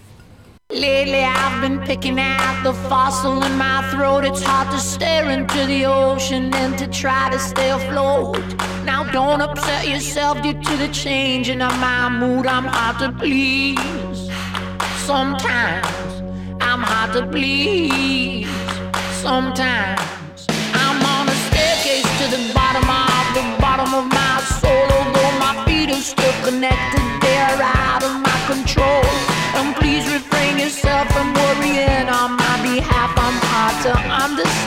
Lately, 0.74 1.22
I've 1.22 1.60
been 1.60 1.78
picking 1.78 2.18
out 2.18 2.64
the 2.64 2.74
fossil 2.88 3.44
in 3.44 3.56
my 3.56 3.88
throat. 3.92 4.24
It's 4.24 4.42
hard 4.42 4.72
to 4.72 4.78
stare 4.78 5.30
into 5.30 5.64
the 5.66 5.84
ocean 5.84 6.52
and 6.52 6.76
to 6.78 6.88
try 6.88 7.30
to 7.30 7.38
stay 7.38 7.70
afloat. 7.70 8.42
Now, 8.84 9.04
don't 9.12 9.40
upset 9.40 9.86
yourself 9.86 10.42
due 10.42 10.52
to 10.52 10.76
the 10.76 10.88
change 10.88 11.48
in 11.48 11.58
my 11.58 12.08
mood. 12.08 12.48
I'm 12.48 12.64
hard 12.64 12.98
to 12.98 13.12
please. 13.16 13.78
Sometimes 15.06 15.86
I'm 16.60 16.82
hard 16.82 17.12
to 17.12 17.24
please. 17.28 18.48
Sometimes 19.22 20.00
I'm 20.74 20.98
on 21.06 21.28
a 21.28 21.36
staircase 21.46 22.10
to 22.18 22.36
the 22.36 22.52
bottom 22.52 22.82
of 22.82 23.26
the 23.38 23.62
bottom 23.62 23.94
of 23.94 24.06
my 24.12 24.42
soul. 24.58 24.88
Although 24.90 25.38
my 25.38 25.64
feet 25.66 25.90
are 25.90 26.02
still 26.02 26.34
connected, 26.42 27.00
they're 27.22 27.62
out 27.62 28.02
of 28.02 28.12
my 28.20 28.38
control. 28.48 29.04
And 29.54 29.76
please 29.76 30.04
yourself 30.74 31.08
from 31.12 31.32
worrying 31.34 32.08
on 32.08 32.36
my 32.36 32.56
behalf. 32.62 33.12
I'm 33.16 33.38
hard 33.46 33.82
to 33.84 33.92
understand. 34.24 34.63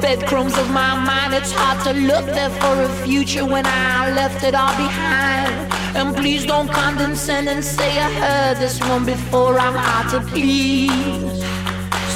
Bedcrumbs 0.00 0.56
of 0.58 0.70
my 0.70 0.94
mind. 0.94 1.34
It's 1.34 1.52
hard 1.52 1.78
to 1.84 1.92
look 1.92 2.24
there 2.26 2.50
for 2.60 2.74
a 2.82 2.88
future 3.04 3.44
when 3.44 3.64
I 3.66 4.10
left 4.12 4.42
it 4.44 4.54
all 4.54 4.74
behind. 4.76 5.52
And 5.96 6.16
please 6.16 6.46
don't 6.46 6.68
condescend 6.68 7.48
and 7.48 7.64
say 7.64 7.98
I 7.98 8.10
heard 8.22 8.56
this 8.58 8.80
one 8.80 9.04
before. 9.04 9.58
I'm 9.58 9.74
hard 9.74 10.06
to 10.14 10.20
please. 10.30 11.42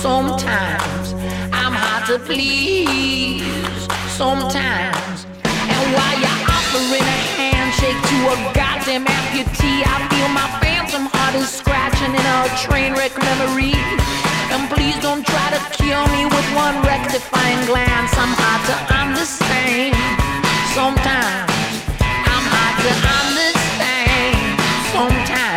Sometimes 0.01 1.13
I'm 1.53 1.75
hard 1.85 2.07
to 2.11 2.19
please. 2.19 3.43
Sometimes. 4.17 5.27
And 5.45 5.85
while 5.97 6.17
you're 6.23 6.43
offering 6.57 7.07
a 7.17 7.21
handshake 7.39 8.01
to 8.11 8.19
a 8.33 8.37
goddamn 8.55 9.05
amputee, 9.07 9.83
I 9.95 9.97
feel 10.11 10.29
my 10.41 10.49
phantom 10.61 11.05
heart 11.13 11.35
is 11.35 11.49
scratching 11.51 12.15
in 12.21 12.27
a 12.37 12.41
train 12.65 12.93
wreck 12.95 13.17
memory. 13.19 13.73
And 14.53 14.69
please 14.69 14.99
don't 15.01 15.25
try 15.27 15.49
to 15.57 15.61
kill 15.73 16.05
me 16.09 16.27
with 16.27 16.47
one 16.55 16.77
rectifying 16.83 17.65
glance. 17.65 18.13
I'm 18.19 18.35
hard 18.37 18.63
to 18.69 18.77
understand. 19.01 19.97
Sometimes 20.77 21.51
I'm 22.35 22.47
hard 22.53 22.77
to 22.85 22.93
understand. 23.17 24.61
Sometimes. 24.93 25.52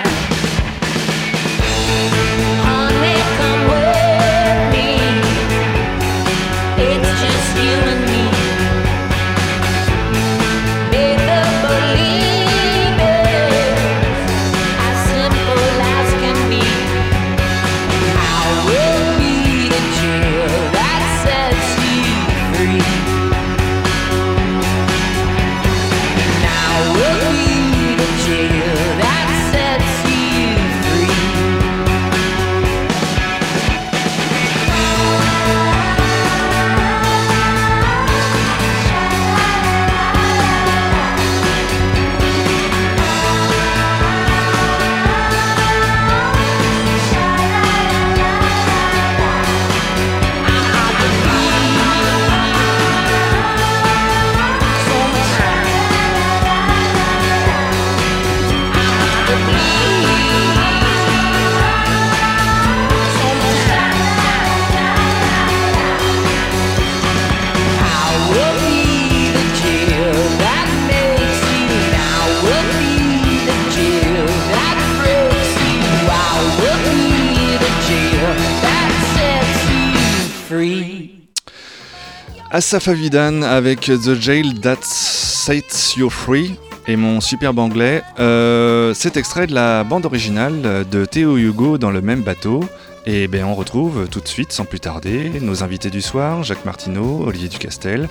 Asaf 82.56 82.88
Avidan 82.88 83.41
avec 83.41 83.82
The 83.82 84.13
Jail 84.13 84.54
That 84.62 84.78
Sets 84.82 85.98
You 85.98 86.10
Free 86.10 86.56
et 86.88 86.96
mon 86.96 87.20
superbe 87.20 87.60
anglais. 87.60 88.02
Euh, 88.18 88.94
cet 88.94 89.18
extrait 89.18 89.46
de 89.46 89.54
la 89.54 89.84
bande 89.84 90.06
originale 90.06 90.86
de 90.89 91.04
Théo 91.04 91.36
Hugo 91.36 91.78
dans 91.78 91.91
le 91.91 92.00
même 92.00 92.22
bateau. 92.22 92.62
Et 93.06 93.28
ben 93.28 93.44
on 93.44 93.56
retrouve 93.56 94.08
tout 94.08 94.22
de 94.22 94.28
suite, 94.30 94.54
sans 94.54 94.63
plus 94.63 94.80
tarder, 94.80 95.34
nos 95.41 95.63
invités 95.63 95.89
du 95.89 96.02
soir, 96.02 96.44
Jacques 96.44 96.63
Martineau, 96.63 97.26
Olivier 97.28 97.50
Ducastel. 97.50 98.08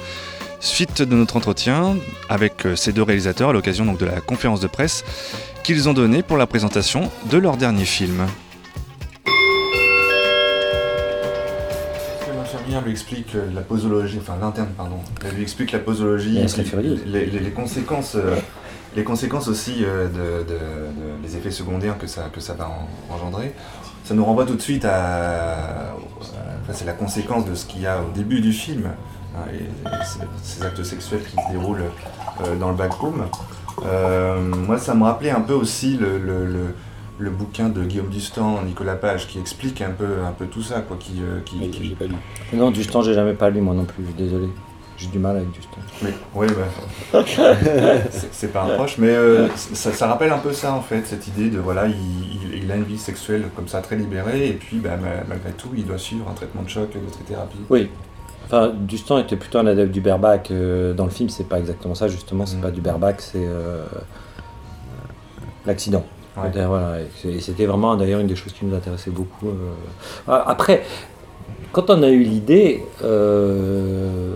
Suite 0.60 1.00
de 1.00 1.14
notre 1.14 1.38
entretien 1.38 1.96
avec 2.28 2.66
euh, 2.66 2.76
ces 2.76 2.92
deux 2.92 3.02
réalisateurs 3.02 3.48
à 3.48 3.52
l'occasion 3.54 3.86
donc 3.86 3.96
de 3.96 4.04
la 4.04 4.20
conférence 4.20 4.60
de 4.60 4.66
presse 4.66 5.06
qu'ils 5.62 5.88
ont 5.88 5.94
donnée 5.94 6.22
pour 6.22 6.36
la 6.36 6.46
présentation 6.46 7.10
de 7.30 7.38
leur 7.38 7.56
dernier 7.56 7.86
film. 7.86 8.26
Lui 12.82 12.90
explique 12.90 13.34
euh, 13.34 13.46
la 13.54 13.60
posologie, 13.62 14.18
enfin 14.20 14.34
l'interne, 14.40 14.68
pardon, 14.76 14.96
elle 15.24 15.34
lui 15.36 15.42
explique 15.42 15.72
la 15.72 15.78
posologie, 15.78 16.38
les, 17.06 17.26
les- 17.26 17.38
les 17.40 17.50
conséquences, 17.50 18.14
euh, 18.16 18.36
les 18.96 19.04
conséquences 19.04 19.48
aussi 19.48 19.84
euh, 19.84 20.06
de, 20.08 20.44
de- 20.44 20.54
de- 20.54 21.22
les 21.22 21.36
effets 21.36 21.50
secondaires 21.50 21.96
que 21.98 22.06
ça, 22.06 22.30
que 22.32 22.40
ça 22.40 22.54
va 22.54 22.68
en- 22.68 23.14
engendrer. 23.14 23.52
Ça 24.04 24.14
nous 24.14 24.24
renvoie 24.24 24.44
tout 24.44 24.54
de 24.56 24.60
suite 24.60 24.84
à, 24.84 25.94
enfin, 26.20 26.72
c'est 26.72 26.84
la 26.84 26.92
conséquence 26.92 27.46
de 27.46 27.54
ce 27.54 27.64
qu'il 27.66 27.80
y 27.82 27.86
a 27.86 28.00
au 28.02 28.10
début 28.14 28.40
du 28.40 28.52
film, 28.52 28.84
hein, 29.36 29.44
et, 29.52 29.64
et 29.88 29.90
ces- 30.42 30.62
actes 30.64 30.82
sexuels 30.84 31.22
qui 31.22 31.36
se 31.36 31.52
déroulent 31.52 31.84
euh, 32.42 32.56
dans 32.56 32.70
le 32.70 32.76
backroom. 32.76 33.24
Moi, 34.66 34.78
ça 34.78 34.94
me 34.94 35.04
rappelait 35.04 35.30
un 35.30 35.40
peu 35.40 35.54
aussi 35.54 35.96
le, 35.96 36.18
le- 36.18 36.46
le- 36.46 36.74
le 37.18 37.30
bouquin 37.30 37.68
de 37.68 37.82
Guillaume 37.84 38.08
Dustan, 38.08 38.62
Nicolas 38.62 38.96
Page, 38.96 39.26
qui 39.28 39.38
explique 39.38 39.80
un 39.80 39.90
peu, 39.90 40.04
un 40.26 40.32
peu 40.32 40.46
tout 40.46 40.62
ça, 40.62 40.80
quoi, 40.80 40.96
qui, 40.98 41.12
euh, 41.22 41.40
qui, 41.44 41.56
Mais 41.60 41.68
qui- 41.68 41.88
j'ai 41.88 41.94
pas 41.94 42.06
lu. 42.06 42.14
Non, 42.52 42.70
Dustan, 42.70 43.02
j'ai 43.02 43.14
jamais 43.14 43.34
pas 43.34 43.50
lu 43.50 43.60
moi 43.60 43.74
non 43.74 43.84
plus, 43.84 44.04
désolé. 44.18 44.48
J'ai 44.96 45.08
du 45.08 45.18
mal 45.18 45.36
avec 45.36 45.50
Dustan. 45.50 45.78
Mais, 46.02 46.10
oui, 46.34 46.46
bah, 47.12 47.22
c'est- 48.10 48.28
c'est 48.32 48.52
pas 48.52 48.62
un 48.62 48.74
proche, 48.76 48.96
mais 48.98 49.08
euh, 49.10 49.48
ça, 49.56 49.92
ça 49.92 50.06
rappelle 50.06 50.30
un 50.32 50.38
peu 50.38 50.52
ça 50.52 50.72
en 50.72 50.80
fait, 50.80 51.04
cette 51.06 51.26
idée 51.28 51.50
de 51.50 51.58
voilà, 51.58 51.86
il, 51.86 51.94
il- 51.94 52.62
il 52.64 52.70
a 52.70 52.76
une 52.76 52.84
vie 52.84 52.98
sexuelle 52.98 53.44
comme 53.56 53.66
ça 53.68 53.80
très 53.80 53.96
libérée, 53.96 54.48
et 54.48 54.52
puis 54.52 54.78
bah, 54.78 54.96
ma- 54.96 55.24
malgré 55.28 55.50
tout, 55.52 55.68
il 55.76 55.84
doit 55.84 55.98
suivre 55.98 56.28
un 56.30 56.34
traitement 56.34 56.62
de 56.62 56.68
choc, 56.68 56.90
de 56.92 57.10
trithérapie. 57.10 57.58
Oui. 57.70 57.90
Enfin, 58.46 58.72
Dustan 58.76 59.18
était 59.18 59.36
plutôt 59.36 59.58
un 59.58 59.66
adepte 59.66 59.90
du 59.92 60.00
bareback. 60.00 60.50
euh, 60.50 60.92
dans 60.94 61.04
le 61.04 61.10
film, 61.10 61.28
c'est 61.28 61.48
pas 61.48 61.58
exactement 61.58 61.94
ça, 61.94 62.08
justement. 62.08 62.44
C'est 62.46 62.56
Mhm. 62.56 62.62
pas 62.62 62.70
du 62.70 62.80
bareback, 62.80 63.20
c'est 63.20 63.38
euh, 63.44 63.84
l'accident. 65.66 66.04
Et 67.24 67.40
c'était 67.40 67.66
vraiment 67.66 67.94
d'ailleurs 67.96 68.20
une 68.20 68.26
des 68.26 68.36
choses 68.36 68.52
qui 68.52 68.64
nous 68.64 68.74
intéressait 68.74 69.10
beaucoup. 69.10 69.48
euh. 69.48 69.72
Ah, 70.26 70.44
Après, 70.48 70.82
quand 71.72 71.90
on 71.90 72.02
a 72.02 72.08
eu 72.10 72.22
l'idée 72.22 72.82
euh, 73.02 74.34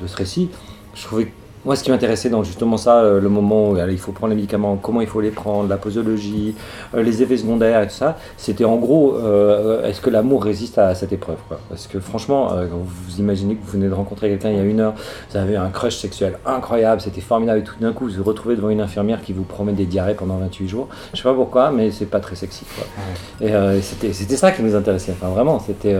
de 0.00 0.06
ce 0.06 0.16
récit, 0.16 0.50
je 0.94 1.02
trouvais 1.02 1.32
moi 1.64 1.76
ce 1.76 1.84
qui 1.84 1.90
m'intéressait 1.90 2.28
dans 2.28 2.42
justement 2.42 2.76
ça, 2.76 3.00
euh, 3.00 3.20
le 3.20 3.28
moment 3.28 3.70
où 3.70 3.76
il 3.76 3.98
faut 3.98 4.12
prendre 4.12 4.30
les 4.30 4.36
médicaments, 4.36 4.76
comment 4.76 5.00
il 5.00 5.06
faut 5.06 5.20
les 5.20 5.30
prendre, 5.30 5.68
la 5.68 5.76
posologie, 5.76 6.54
euh, 6.94 7.02
les 7.02 7.22
effets 7.22 7.36
secondaires 7.36 7.82
et 7.82 7.86
tout 7.86 7.94
ça, 7.94 8.18
c'était 8.36 8.64
en 8.64 8.76
gros 8.76 9.16
euh, 9.16 9.86
est-ce 9.86 10.00
que 10.00 10.10
l'amour 10.10 10.44
résiste 10.44 10.78
à 10.78 10.94
cette 10.94 11.12
épreuve 11.12 11.38
quoi? 11.48 11.60
Parce 11.68 11.86
que 11.86 12.00
franchement, 12.00 12.48
quand 12.48 12.78
vous 12.84 13.18
imaginez 13.18 13.56
que 13.56 13.64
vous 13.64 13.72
venez 13.72 13.88
de 13.88 13.94
rencontrer 13.94 14.28
quelqu'un 14.28 14.50
il 14.50 14.56
y 14.56 14.60
a 14.60 14.64
une 14.64 14.80
heure, 14.80 14.94
vous 15.30 15.36
avez 15.36 15.56
un 15.56 15.68
crush 15.68 15.96
sexuel 15.96 16.38
incroyable, 16.46 17.00
c'était 17.00 17.20
formidable, 17.20 17.60
et 17.60 17.64
tout 17.64 17.74
d'un 17.80 17.92
coup 17.92 18.06
vous 18.06 18.16
vous 18.16 18.24
retrouvez 18.24 18.56
devant 18.56 18.70
une 18.70 18.80
infirmière 18.80 19.22
qui 19.22 19.32
vous 19.32 19.44
promet 19.44 19.72
des 19.72 19.86
diarrhées 19.86 20.14
pendant 20.14 20.36
28 20.36 20.68
jours. 20.68 20.88
Je 21.12 21.18
sais 21.18 21.22
pas 21.22 21.34
pourquoi, 21.34 21.70
mais 21.70 21.90
c'est 21.90 22.06
pas 22.06 22.20
très 22.20 22.36
sexy. 22.36 22.64
Quoi. 22.76 23.48
Et 23.48 23.82
c'était 23.82 24.12
c'était 24.12 24.36
ça 24.36 24.52
qui 24.52 24.62
nous 24.62 24.74
intéressait. 24.74 25.12
Enfin 25.12 25.28
vraiment, 25.28 25.58
c'était. 25.58 25.96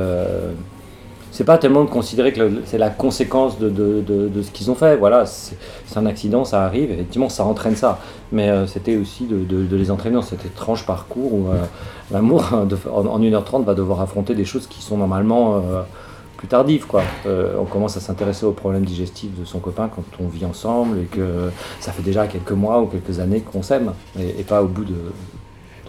C'est 1.34 1.42
pas 1.42 1.58
tellement 1.58 1.82
de 1.82 1.90
considérer 1.90 2.32
que 2.32 2.62
c'est 2.64 2.78
la 2.78 2.90
conséquence 2.90 3.58
de, 3.58 3.68
de, 3.68 4.00
de, 4.28 4.42
ce 4.42 4.52
qu'ils 4.52 4.70
ont 4.70 4.76
fait. 4.76 4.96
Voilà, 4.96 5.26
c'est 5.26 5.56
un 5.96 6.06
accident, 6.06 6.44
ça 6.44 6.64
arrive, 6.64 6.92
effectivement, 6.92 7.28
ça 7.28 7.44
entraîne 7.44 7.74
ça. 7.74 7.98
Mais 8.30 8.50
euh, 8.50 8.68
c'était 8.68 8.96
aussi 8.96 9.26
de, 9.26 9.76
les 9.76 9.90
entraîner 9.90 10.14
dans 10.14 10.22
cet 10.22 10.46
étrange 10.46 10.86
parcours 10.86 11.34
où 11.34 11.48
euh, 11.48 11.56
l'amour, 12.12 12.44
de- 12.70 12.78
en, 12.88 13.06
en 13.06 13.18
1h30, 13.18 13.64
va 13.64 13.74
devoir 13.74 14.00
affronter 14.00 14.36
des 14.36 14.44
choses 14.44 14.68
qui 14.68 14.80
sont 14.80 14.96
normalement 14.96 15.56
euh, 15.56 15.82
plus 16.36 16.46
tardives. 16.46 16.86
Quoi. 16.86 17.02
On 17.26 17.64
commence 17.64 17.96
à 17.96 18.00
s'intéresser 18.00 18.46
aux 18.46 18.52
problèmes 18.52 18.84
digestifs 18.84 19.36
de 19.36 19.44
son 19.44 19.58
copain 19.58 19.90
quand 19.92 20.04
on 20.22 20.28
vit 20.28 20.44
ensemble 20.44 21.00
et 21.00 21.04
que 21.06 21.50
ça 21.80 21.90
fait 21.90 22.02
déjà 22.02 22.28
quelques 22.28 22.52
mois 22.52 22.80
ou 22.80 22.86
quelques 22.86 23.18
années 23.18 23.40
qu'on 23.40 23.62
s'aime 23.64 23.92
et 24.18 24.44
pas 24.44 24.62
au 24.62 24.66
bout 24.68 24.84
de 24.84 24.94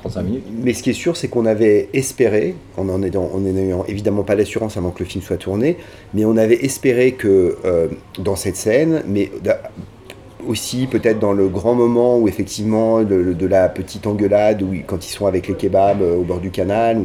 35 0.05 0.21
minutes. 0.23 0.43
Mais 0.63 0.73
ce 0.73 0.83
qui 0.83 0.91
est 0.91 0.93
sûr, 0.93 1.17
c'est 1.17 1.27
qu'on 1.27 1.45
avait 1.45 1.89
espéré, 1.93 2.55
en 2.77 2.89
en 2.89 3.01
ayant, 3.03 3.29
en 3.33 3.39
n'ayant 3.39 3.83
évidemment 3.87 4.23
pas 4.23 4.35
l'assurance 4.35 4.77
avant 4.77 4.91
que 4.91 4.99
le 4.99 5.05
film 5.05 5.23
soit 5.23 5.37
tourné, 5.37 5.77
mais 6.13 6.25
on 6.25 6.37
avait 6.37 6.63
espéré 6.63 7.13
que 7.13 7.57
euh, 7.65 7.87
dans 8.19 8.35
cette 8.35 8.55
scène, 8.55 9.03
mais 9.07 9.31
aussi 10.47 10.87
peut-être 10.87 11.19
dans 11.19 11.33
le 11.33 11.47
grand 11.47 11.73
moment 11.73 12.19
où 12.19 12.27
effectivement 12.27 13.03
de, 13.03 13.45
la 13.45 13.67
petite 13.69 14.05
engueulade, 14.07 14.61
où, 14.61 14.73
quand 14.85 15.05
ils 15.05 15.11
sont 15.11 15.25
avec 15.25 15.47
les 15.47 15.55
kebabs 15.55 16.01
euh, 16.01 16.17
au 16.17 16.23
bord 16.23 16.39
du 16.39 16.51
canal, 16.51 17.03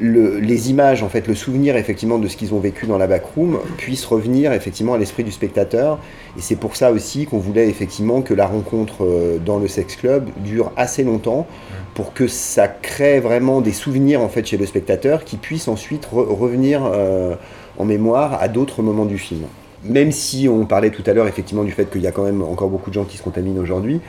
le- 0.00 0.38
les 0.40 0.70
images, 0.70 1.02
en 1.02 1.08
fait, 1.08 1.28
le 1.28 1.34
souvenir 1.34 1.76
effectivement 1.76 2.18
de 2.18 2.26
ce 2.26 2.36
qu'ils 2.36 2.54
ont 2.54 2.58
vécu 2.58 2.86
dans 2.86 2.98
la 2.98 3.06
backroom 3.06 3.58
puisse 3.76 4.04
revenir 4.06 4.52
effectivement 4.52 4.94
à 4.94 4.98
l'esprit 4.98 5.24
du 5.24 5.30
spectateur. 5.30 5.98
Et 6.38 6.40
c'est 6.40 6.56
pour 6.56 6.76
ça 6.76 6.90
aussi 6.90 7.26
qu'on 7.26 7.38
voulait 7.38 7.68
effectivement 7.68 8.22
que 8.22 8.34
la 8.34 8.46
rencontre 8.46 9.04
euh, 9.04 9.38
dans 9.38 9.58
le 9.58 9.68
sex 9.68 9.96
club 9.96 10.28
dure 10.44 10.72
assez 10.76 11.04
longtemps 11.04 11.46
pour 11.94 12.14
que 12.14 12.26
ça 12.26 12.66
crée 12.68 13.20
vraiment 13.20 13.60
des 13.60 13.72
souvenirs 13.72 14.20
en 14.20 14.28
fait 14.28 14.46
chez 14.46 14.56
le 14.56 14.66
spectateur 14.66 15.24
qui 15.24 15.36
puissent 15.36 15.68
ensuite 15.68 16.06
re- 16.06 16.26
revenir 16.34 16.82
euh, 16.84 17.34
en 17.78 17.84
mémoire 17.84 18.38
à 18.40 18.48
d'autres 18.48 18.82
moments 18.82 19.06
du 19.06 19.18
film. 19.18 19.42
même 19.84 20.12
si 20.12 20.46
on 20.48 20.66
parlait 20.66 20.90
tout 20.90 21.02
à 21.06 21.12
l'heure 21.14 21.26
effectivement 21.26 21.64
du 21.64 21.72
fait 21.72 21.90
qu'il 21.90 22.02
y 22.02 22.06
a 22.06 22.12
quand 22.12 22.24
même 22.24 22.42
encore 22.42 22.68
beaucoup 22.68 22.90
de 22.90 22.94
gens 22.94 23.04
qui 23.04 23.16
se 23.16 23.22
contaminent 23.22 23.58
aujourd'hui, 23.58 24.00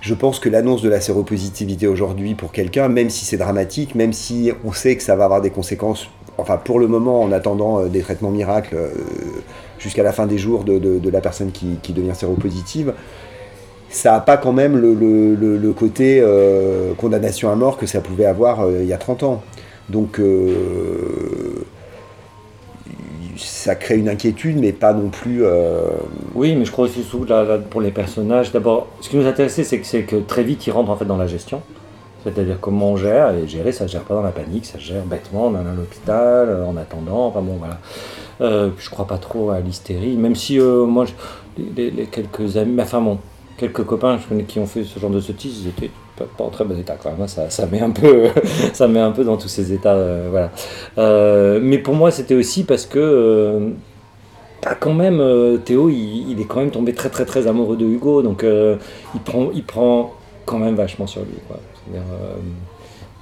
je 0.00 0.14
pense 0.14 0.38
que 0.38 0.48
l'annonce 0.48 0.82
de 0.82 0.88
la 0.88 1.00
séropositivité 1.00 1.86
aujourd'hui 1.86 2.34
pour 2.34 2.52
quelqu'un, 2.52 2.88
même 2.88 3.10
si 3.10 3.24
c'est 3.24 3.36
dramatique, 3.36 3.94
même 3.94 4.12
si 4.12 4.52
on 4.64 4.72
sait 4.72 4.96
que 4.96 5.02
ça 5.02 5.16
va 5.16 5.24
avoir 5.24 5.40
des 5.40 5.50
conséquences, 5.50 6.08
enfin 6.38 6.56
pour 6.56 6.78
le 6.78 6.86
moment 6.86 7.22
en 7.22 7.32
attendant 7.32 7.80
euh, 7.80 7.88
des 7.88 8.00
traitements 8.00 8.30
miracles 8.30 8.76
euh, 8.76 8.88
jusqu'à 9.78 10.02
la 10.02 10.12
fin 10.12 10.26
des 10.26 10.38
jours 10.38 10.64
de, 10.64 10.78
de- 10.78 11.10
la 11.10 11.20
personne 11.20 11.50
qui, 11.50 11.78
qui 11.82 11.92
devient 11.92 12.14
séropositive, 12.14 12.92
ça 13.90 14.12
n'a 14.12 14.20
pas 14.20 14.36
quand 14.36 14.52
même 14.52 14.76
le, 14.76 14.94
le- 14.94 15.72
côté 15.72 16.20
euh, 16.22 16.92
condamnation 16.94 17.50
à 17.50 17.54
mort 17.56 17.76
que 17.78 17.86
ça 17.86 18.00
pouvait 18.00 18.26
avoir 18.26 18.68
il 18.70 18.86
y 18.86 18.92
a 18.92 18.98
30 18.98 19.22
ans. 19.22 19.42
Donc 19.88 20.20
ça 23.38 23.74
crée 23.74 23.96
une 23.96 24.08
inquiétude, 24.08 24.58
mais 24.58 24.72
pas 24.72 24.92
non 24.92 25.08
plus... 25.08 25.44
euh, 25.44 25.90
Oui, 26.34 26.54
mais 26.56 26.64
je 26.64 26.72
crois 26.72 26.86
aussi 26.86 27.02
surtout 27.02 27.24
là, 27.24 27.58
pour 27.70 27.80
les 27.80 27.90
personnages. 27.90 28.52
D'abord, 28.52 28.88
ce 29.00 29.08
qui 29.08 29.16
nous 29.16 29.26
intéressait, 29.26 29.64
c'est 29.64 29.78
que, 29.80 29.98
que 29.98 30.16
très 30.16 30.42
vite, 30.42 30.66
ils 30.66 30.70
rentrent 30.70 30.90
en 30.90 30.96
fait 30.96 31.04
dans 31.04 31.16
la 31.16 31.26
gestion. 31.26 31.62
C'est-à-dire 32.24 32.58
comment 32.60 32.92
on 32.92 32.96
gère, 32.96 33.32
et 33.32 33.46
gérer, 33.46 33.70
ça 33.70 33.84
ne 33.84 33.88
gère 33.88 34.02
pas 34.02 34.14
dans 34.14 34.22
la 34.22 34.32
panique, 34.32 34.66
ça 34.66 34.78
gère 34.78 35.04
bêtement, 35.04 35.46
on 35.46 35.54
est 35.54 35.58
à 35.58 35.74
l'hôpital, 35.74 36.48
euh, 36.48 36.66
en 36.66 36.76
attendant, 36.76 37.26
enfin 37.26 37.40
bon, 37.40 37.54
voilà. 37.58 37.78
Euh, 38.40 38.70
je 38.76 38.90
crois 38.90 39.06
pas 39.06 39.18
trop 39.18 39.50
à 39.50 39.60
l'hystérie, 39.60 40.16
même 40.16 40.34
si 40.34 40.58
euh, 40.58 40.84
moi, 40.84 41.06
les 41.76 41.90
quelques 42.10 42.56
amis, 42.56 42.80
enfin 42.80 43.00
bon, 43.00 43.18
quelques 43.56 43.84
copains 43.84 44.18
je 44.18 44.26
connais 44.26 44.44
qui 44.44 44.58
ont 44.58 44.66
fait 44.66 44.84
ce 44.84 44.98
genre 44.98 45.10
de 45.10 45.20
sottise, 45.20 45.62
ils 45.62 45.68
étaient 45.68 45.90
pas, 46.26 46.44
en 46.44 46.50
très 46.50 46.64
bon 46.64 46.78
état 46.78 46.96
quand 47.02 47.10
même, 47.10 47.22
hein, 47.22 47.26
ça, 47.26 47.50
ça 47.50 47.66
met 47.66 47.80
un 47.80 47.90
peu, 47.90 48.28
ça 48.72 48.88
met 48.88 49.00
un 49.00 49.10
peu 49.12 49.24
dans 49.24 49.36
tous 49.36 49.48
ces 49.48 49.72
états, 49.72 49.94
euh, 49.94 50.28
voilà. 50.30 50.50
Euh, 50.98 51.60
mais 51.62 51.78
pour 51.78 51.94
moi, 51.94 52.10
c'était 52.10 52.34
aussi 52.34 52.64
parce 52.64 52.86
que... 52.86 52.98
euh, 52.98 53.70
bah, 54.62 54.76
quand 54.78 54.92
même, 54.92 55.22
Théo, 55.64 55.88
il, 55.88 56.30
il 56.32 56.40
est 56.40 56.44
quand 56.44 56.58
même 56.58 56.70
tombé 56.72 56.92
très 56.92 57.10
très 57.10 57.24
très 57.24 57.46
amoureux 57.46 57.76
de 57.76 57.84
Hugo, 57.86 58.22
donc 58.22 58.44
il, 58.44 59.20
prend, 59.20 59.50
il 59.54 59.62
prend 59.62 60.14
quand 60.46 60.58
même 60.58 60.74
vachement 60.74 61.06
sur 61.06 61.22
lui. 61.22 61.38
Quoi. 61.46 61.58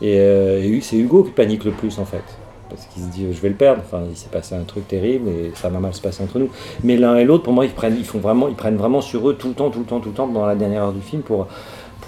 Et 0.00 0.80
c'est 0.80 0.96
Hugo 0.96 1.24
qui 1.24 1.32
panique 1.32 1.64
le 1.64 1.72
plus 1.72 1.98
en 1.98 2.06
fait, 2.06 2.24
parce 2.70 2.87
qu'il 2.87 3.02
se 3.02 3.09
dit 3.09 3.26
je 3.30 3.40
vais 3.42 3.50
le 3.50 3.54
perdre. 3.54 3.82
Enfin, 3.85 4.04
il 4.09 4.16
s'est 4.16 4.30
passé 4.30 4.54
un 4.54 4.62
truc 4.62 4.88
terrible 4.88 5.28
et 5.28 5.52
ça 5.54 5.68
va 5.68 5.78
mal 5.78 5.92
se 5.92 6.00
passer 6.00 6.22
entre 6.22 6.38
nous. 6.38 6.48
Mais 6.82 6.96
l'un 6.96 7.16
et 7.16 7.24
l'autre, 7.24 7.44
pour 7.44 7.52
moi, 7.52 7.66
ils 7.66 7.70
prennent, 7.70 7.96
ils 7.98 8.06
font 8.06 8.18
vraiment, 8.18 8.48
ils 8.48 8.54
prennent 8.54 8.76
vraiment 8.76 9.02
sur 9.02 9.28
eux 9.28 9.35
tout 9.35 9.48
le 9.48 9.54
temps, 9.54 9.68
tout 9.68 9.80
le 9.80 9.85
temps, 9.85 10.00
tout 10.00 10.09
le 10.09 10.14
temps 10.14 10.28
dans 10.28 10.46
la 10.46 10.54
dernière 10.54 10.85
heure 10.85 10.92
du 10.92 11.02
film 11.02 11.20
pour, 11.20 11.48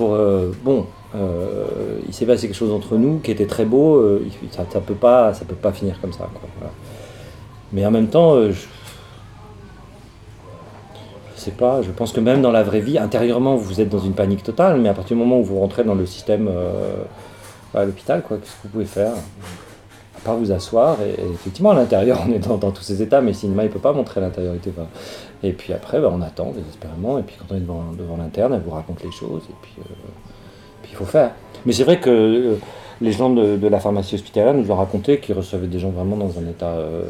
euh, 0.01 0.53
bon. 0.63 0.87
euh, 1.15 1.67
il 2.07 2.15
s'est 2.15 2.27
passé 2.27 2.47
quelque 2.47 2.57
chose 2.57 2.73
entre 2.73 2.97
nous 2.97 3.19
qui 3.19 3.31
était 3.31 3.47
très 3.47 3.65
beau. 3.65 3.97
euh, 3.97 4.27
ça, 4.51 4.65
peut 4.81 4.95
pas, 4.95 5.35
ça 5.35 5.45
peut 5.45 5.55
pas 5.55 5.73
finir 5.73 6.01
comme 6.01 6.13
ça. 6.13 6.29
Mais 7.73 7.85
en 7.85 7.91
même 7.91 8.09
temps, 8.09 8.41
je, 8.51 8.67
je 11.35 11.41
sais 11.41 11.51
pas, 11.51 11.83
je 11.83 11.91
pense 11.91 12.13
que 12.13 12.21
même 12.21 12.43
dans 12.43 12.53
la 12.53 12.63
vraie 12.63 12.81
vie, 12.81 12.99
intérieurement, 12.99 13.57
vous 13.57 13.81
êtes 13.81 13.89
dans 13.89 13.99
une 13.99 14.15
panique 14.15 14.43
totale, 14.43 14.81
mais 14.81 14.89
à 14.89 14.95
partir 14.95 15.17
du 15.17 15.23
moment 15.23 15.41
où 15.41 15.45
vous 15.45 15.61
rentrez 15.61 15.85
dans 15.85 15.95
le 15.95 16.07
système 16.07 16.51
à 17.75 17.85
l'hôpital, 17.85 18.23
quoi, 18.23 18.39
qu'est-ce 18.39 18.53
que 18.53 18.63
vous 18.65 18.69
pouvez 18.71 18.87
faire? 18.87 19.13
À 19.13 20.21
part 20.25 20.37
vous 20.37 20.51
asseoir, 20.51 20.97
et, 21.03 21.15
effectivement, 21.33 21.71
à 21.71 21.75
l'intérieur, 21.75 22.25
on 22.27 22.33
est 22.33 22.39
dans, 22.39 22.59
tous 22.71 22.83
ces 22.83 23.03
états, 23.03 23.21
mais 23.21 23.33
cinéma, 23.33 23.65
il 23.65 23.71
peut 23.71 23.79
pas 23.79 23.93
montrer 23.93 24.21
l'intériorité. 24.21 24.73
Et 25.43 25.53
puis 25.53 25.73
après, 25.73 26.01
ben, 26.01 26.11
on 26.13 26.21
attend 26.23 26.51
désespérément, 26.53 27.19
et 27.19 27.23
puis 27.23 27.37
quand 27.39 27.47
on 27.55 27.57
est 27.57 27.61
devant, 27.61 27.85
devant 27.97 28.17
l'interne, 28.17 28.55
elle 28.55 28.61
vous 28.63 28.71
raconte 28.73 29.03
les 29.05 29.13
choses, 29.13 29.43
et 29.49 29.55
puis, 29.63 29.75
euh, 29.79 29.83
puis 30.83 30.91
il 30.93 30.97
faut 30.97 31.05
faire. 31.05 31.31
Mais 31.67 31.73
c'est 31.73 31.85
vrai 31.85 32.01
que 32.01 32.11
euh, 32.11 32.55
les 33.01 33.13
gens 33.13 33.31
de, 33.31 33.57
de 33.57 33.69
la 33.69 33.79
pharmacie 33.79 34.17
hospitalière 34.17 34.53
nous 34.55 34.69
ont 34.73 34.75
raconté 34.77 35.21
qu'ils 35.21 35.37
recevaient 35.37 35.69
des 35.69 35.79
gens 35.79 35.91
vraiment 35.91 36.17
dans 36.17 36.37
un 36.41 36.49
état 36.49 36.67
euh, 36.71 37.03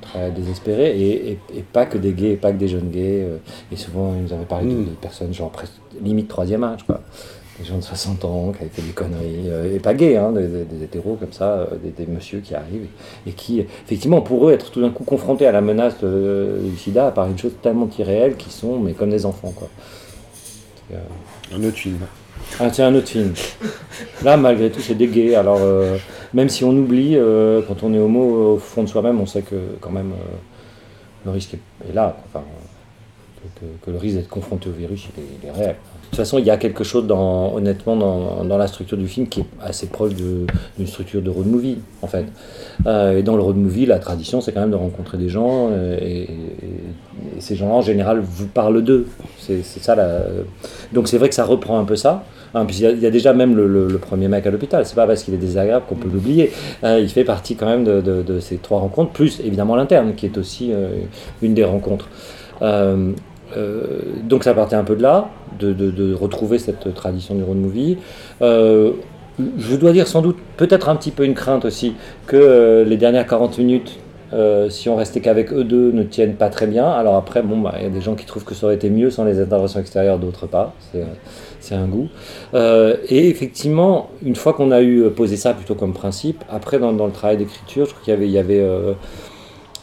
très 0.00 0.30
désespéré, 0.30 0.96
et, 0.96 1.30
et- 1.32 1.38
et 1.56 1.62
pas 1.62 1.84
que 1.86 1.98
des 1.98 2.12
gays, 2.12 2.32
et 2.32 2.36
pas 2.36 2.52
que 2.52 2.58
des 2.58 2.68
jeunes 2.68 2.90
gays. 2.90 3.26
et 3.72 3.76
souvent, 3.76 4.14
ils 4.16 4.22
nous 4.22 4.32
avaient 4.32 4.44
parlé 4.44 4.66
de, 4.66 4.78
Mm. 4.78 4.84
de 4.84 4.90
personnes, 5.00 5.34
genre 5.34 5.50
limite 6.00 6.28
troisième 6.28 6.62
âge, 6.62 6.84
quoi. 6.86 7.00
Des 7.62 7.68
gens 7.68 7.76
de 7.76 7.82
60 7.82 8.24
ans 8.24 8.50
qui 8.52 8.62
avaient 8.62 8.70
fait 8.72 8.82
des 8.82 8.90
conneries, 8.90 9.44
euh, 9.48 9.76
et 9.76 9.78
pas 9.78 9.94
gays, 9.94 10.16
hein, 10.16 10.32
des, 10.32 10.48
des- 10.48 10.64
des 10.64 10.82
hétéros 10.84 11.14
comme 11.14 11.32
ça, 11.32 11.58
euh, 11.60 11.66
des, 11.80 11.90
des 11.90 12.06
messieurs 12.10 12.40
qui 12.40 12.56
arrivent, 12.56 12.86
et, 13.26 13.30
et 13.30 13.32
qui, 13.34 13.60
effectivement, 13.60 14.20
pour 14.20 14.48
eux, 14.48 14.52
être 14.52 14.72
tout 14.72 14.80
d'un 14.80 14.90
coup 14.90 15.04
confrontés 15.04 15.46
à 15.46 15.52
la 15.52 15.60
menace 15.60 15.94
de- 16.00 16.58
du 16.64 16.76
sida 16.76 17.12
par 17.12 17.28
une 17.28 17.38
chose 17.38 17.52
tellement 17.62 17.88
irréelle 17.96 18.34
qu'ils 18.36 18.50
sont, 18.50 18.80
mais 18.80 18.94
comme 18.94 19.10
des 19.10 19.24
enfants, 19.26 19.52
quoi. 19.54 19.68
Euh, 20.92 20.96
un 21.54 21.62
autre 21.62 21.76
film. 21.76 21.98
ah, 22.58 22.68
c'est 22.72 22.82
un 22.82 22.92
autre 22.96 23.08
film. 23.08 23.32
Là, 24.24 24.36
malgré 24.36 24.68
tout, 24.70 24.80
c'est 24.80 24.96
des 24.96 25.06
gays. 25.06 25.36
Alors, 25.36 25.58
euh, 25.60 25.98
même 26.34 26.48
si 26.48 26.64
on 26.64 26.70
oublie, 26.70 27.16
euh, 27.16 27.62
quand 27.68 27.84
on 27.84 27.94
est 27.94 27.98
homo, 27.98 28.54
au 28.54 28.58
fond 28.58 28.82
de 28.82 28.88
soi-même, 28.88 29.20
on 29.20 29.26
sait 29.26 29.42
que 29.42 29.76
quand 29.80 29.90
même 29.92 30.10
euh, 30.10 30.34
le 31.26 31.30
risque 31.30 31.54
est, 31.54 31.92
là. 31.94 32.16
Enfin, 32.26 32.44
euh, 32.44 33.48
que, 33.60 33.84
que 33.86 33.90
le 33.92 33.98
risque 33.98 34.16
d'être 34.16 34.28
confronté 34.28 34.68
au 34.68 34.72
virus, 34.72 35.06
il 35.16 35.22
est, 35.22 35.26
il 35.42 35.48
est 35.48 35.52
réel. 35.52 35.76
De 36.12 36.16
toute 36.18 36.26
façon, 36.26 36.38
il 36.38 36.44
y 36.44 36.50
a 36.50 36.58
quelque 36.58 36.84
chose, 36.84 37.06
dans, 37.06 37.54
honnêtement, 37.54 37.96
dans, 37.96 38.44
dans 38.44 38.58
la 38.58 38.66
structure 38.66 38.98
du 38.98 39.08
film 39.08 39.28
qui 39.28 39.40
est 39.40 39.46
assez 39.62 39.86
proche 39.86 40.12
d'une 40.12 40.86
structure 40.86 41.22
de 41.22 41.30
road 41.30 41.46
movie, 41.46 41.78
en 42.02 42.06
fait. 42.06 42.26
Euh, 42.86 43.16
et 43.16 43.22
dans 43.22 43.34
le 43.34 43.40
road 43.40 43.56
movie, 43.56 43.86
la 43.86 43.98
tradition, 43.98 44.42
c'est 44.42 44.52
quand 44.52 44.60
même 44.60 44.72
de 44.72 44.76
rencontrer 44.76 45.16
des 45.16 45.30
gens, 45.30 45.70
euh, 45.70 45.96
et, 46.02 46.28
ces 47.38 47.56
gens-là, 47.56 47.76
en 47.76 47.80
général, 47.80 48.20
vous 48.20 48.46
parlent 48.46 48.82
d'eux. 48.82 49.06
C'est 49.38 49.62
ça. 49.64 49.96
Donc 50.92 51.08
c'est 51.08 51.16
vrai 51.16 51.30
que 51.30 51.34
ça 51.34 51.46
reprend 51.46 51.78
un 51.78 51.84
peu 51.84 51.96
ça. 51.96 52.24
Hein, 52.54 52.66
puis 52.66 52.76
il 52.76 53.00
y, 53.00 53.06
a- 53.06 53.10
déjà 53.10 53.32
même 53.32 53.56
le, 53.56 53.96
premier 53.96 54.28
mec 54.28 54.46
à 54.46 54.50
l'hôpital, 54.50 54.84
c'est 54.84 54.94
pas 54.94 55.06
parce 55.06 55.22
qu'il 55.22 55.32
est 55.32 55.38
désagréable 55.38 55.86
qu'on 55.88 55.94
peut 55.94 56.10
l'oublier. 56.12 56.52
Euh, 56.84 57.00
il 57.00 57.08
fait 57.08 57.24
partie 57.24 57.56
quand 57.56 57.66
même 57.66 57.84
de, 57.84 58.38
ces 58.40 58.58
trois 58.58 58.80
rencontres, 58.80 59.12
plus 59.12 59.40
évidemment 59.40 59.76
l'interne, 59.76 60.12
qui 60.14 60.26
est 60.26 60.36
aussi 60.36 60.72
une 61.40 61.54
des 61.54 61.64
rencontres. 61.64 62.10
Donc 64.24 64.44
ça 64.44 64.54
partait 64.54 64.76
un 64.76 64.84
peu 64.84 64.96
de 64.96 65.02
là, 65.02 65.30
de, 65.58 66.14
retrouver 66.14 66.58
cette 66.58 66.94
tradition 66.94 67.34
du 67.34 67.42
road 67.42 67.56
movie. 67.56 67.98
Euh, 68.40 68.92
je 69.58 69.76
dois 69.76 69.92
dire 69.92 70.06
sans 70.06 70.22
doute, 70.22 70.36
peut-être 70.56 70.88
un 70.88 70.96
petit 70.96 71.10
peu 71.10 71.24
une 71.24 71.34
crainte 71.34 71.64
aussi, 71.64 71.94
que 72.26 72.36
euh, 72.36 72.84
les 72.84 72.96
dernières 72.96 73.26
40 73.26 73.58
minutes, 73.58 73.98
euh, 74.32 74.70
si 74.70 74.88
on 74.88 74.96
restait 74.96 75.20
qu'avec 75.20 75.52
eux 75.52 75.64
deux, 75.64 75.92
ne 75.92 76.02
tiennent 76.02 76.36
pas 76.36 76.48
très 76.48 76.66
bien. 76.66 76.90
Alors 76.90 77.16
après, 77.16 77.42
bon, 77.42 77.58
bah, 77.58 77.74
il 77.78 77.82
y 77.84 77.86
a 77.86 77.90
des 77.90 78.00
gens 78.00 78.14
qui 78.14 78.24
trouvent 78.24 78.44
que 78.44 78.54
ça 78.54 78.66
aurait 78.66 78.76
été 78.76 78.88
mieux 78.88 79.10
sans 79.10 79.24
les 79.24 79.40
interventions 79.40 79.80
extérieures, 79.80 80.18
d'autres 80.18 80.46
pas. 80.46 80.74
C'est, 80.92 81.02
euh, 81.02 81.76
un 81.76 81.86
goût. 81.86 82.08
Euh, 82.54 82.96
et 83.08 83.28
effectivement, 83.28 84.10
une 84.22 84.36
fois 84.36 84.52
qu'on 84.52 84.70
a 84.72 84.80
eu 84.80 85.02
euh, 85.02 85.10
posé 85.10 85.36
ça 85.36 85.54
plutôt 85.54 85.74
comme 85.74 85.92
principe, 85.92 86.42
après 86.50 86.78
dans, 86.78 86.92
le 86.92 87.12
travail 87.12 87.36
d'écriture, 87.36 87.86
je 87.86 87.90
crois 87.92 88.02
qu'il 88.04 88.30
y 88.30 88.38
avait, 88.38 88.60
euh, 88.60 88.94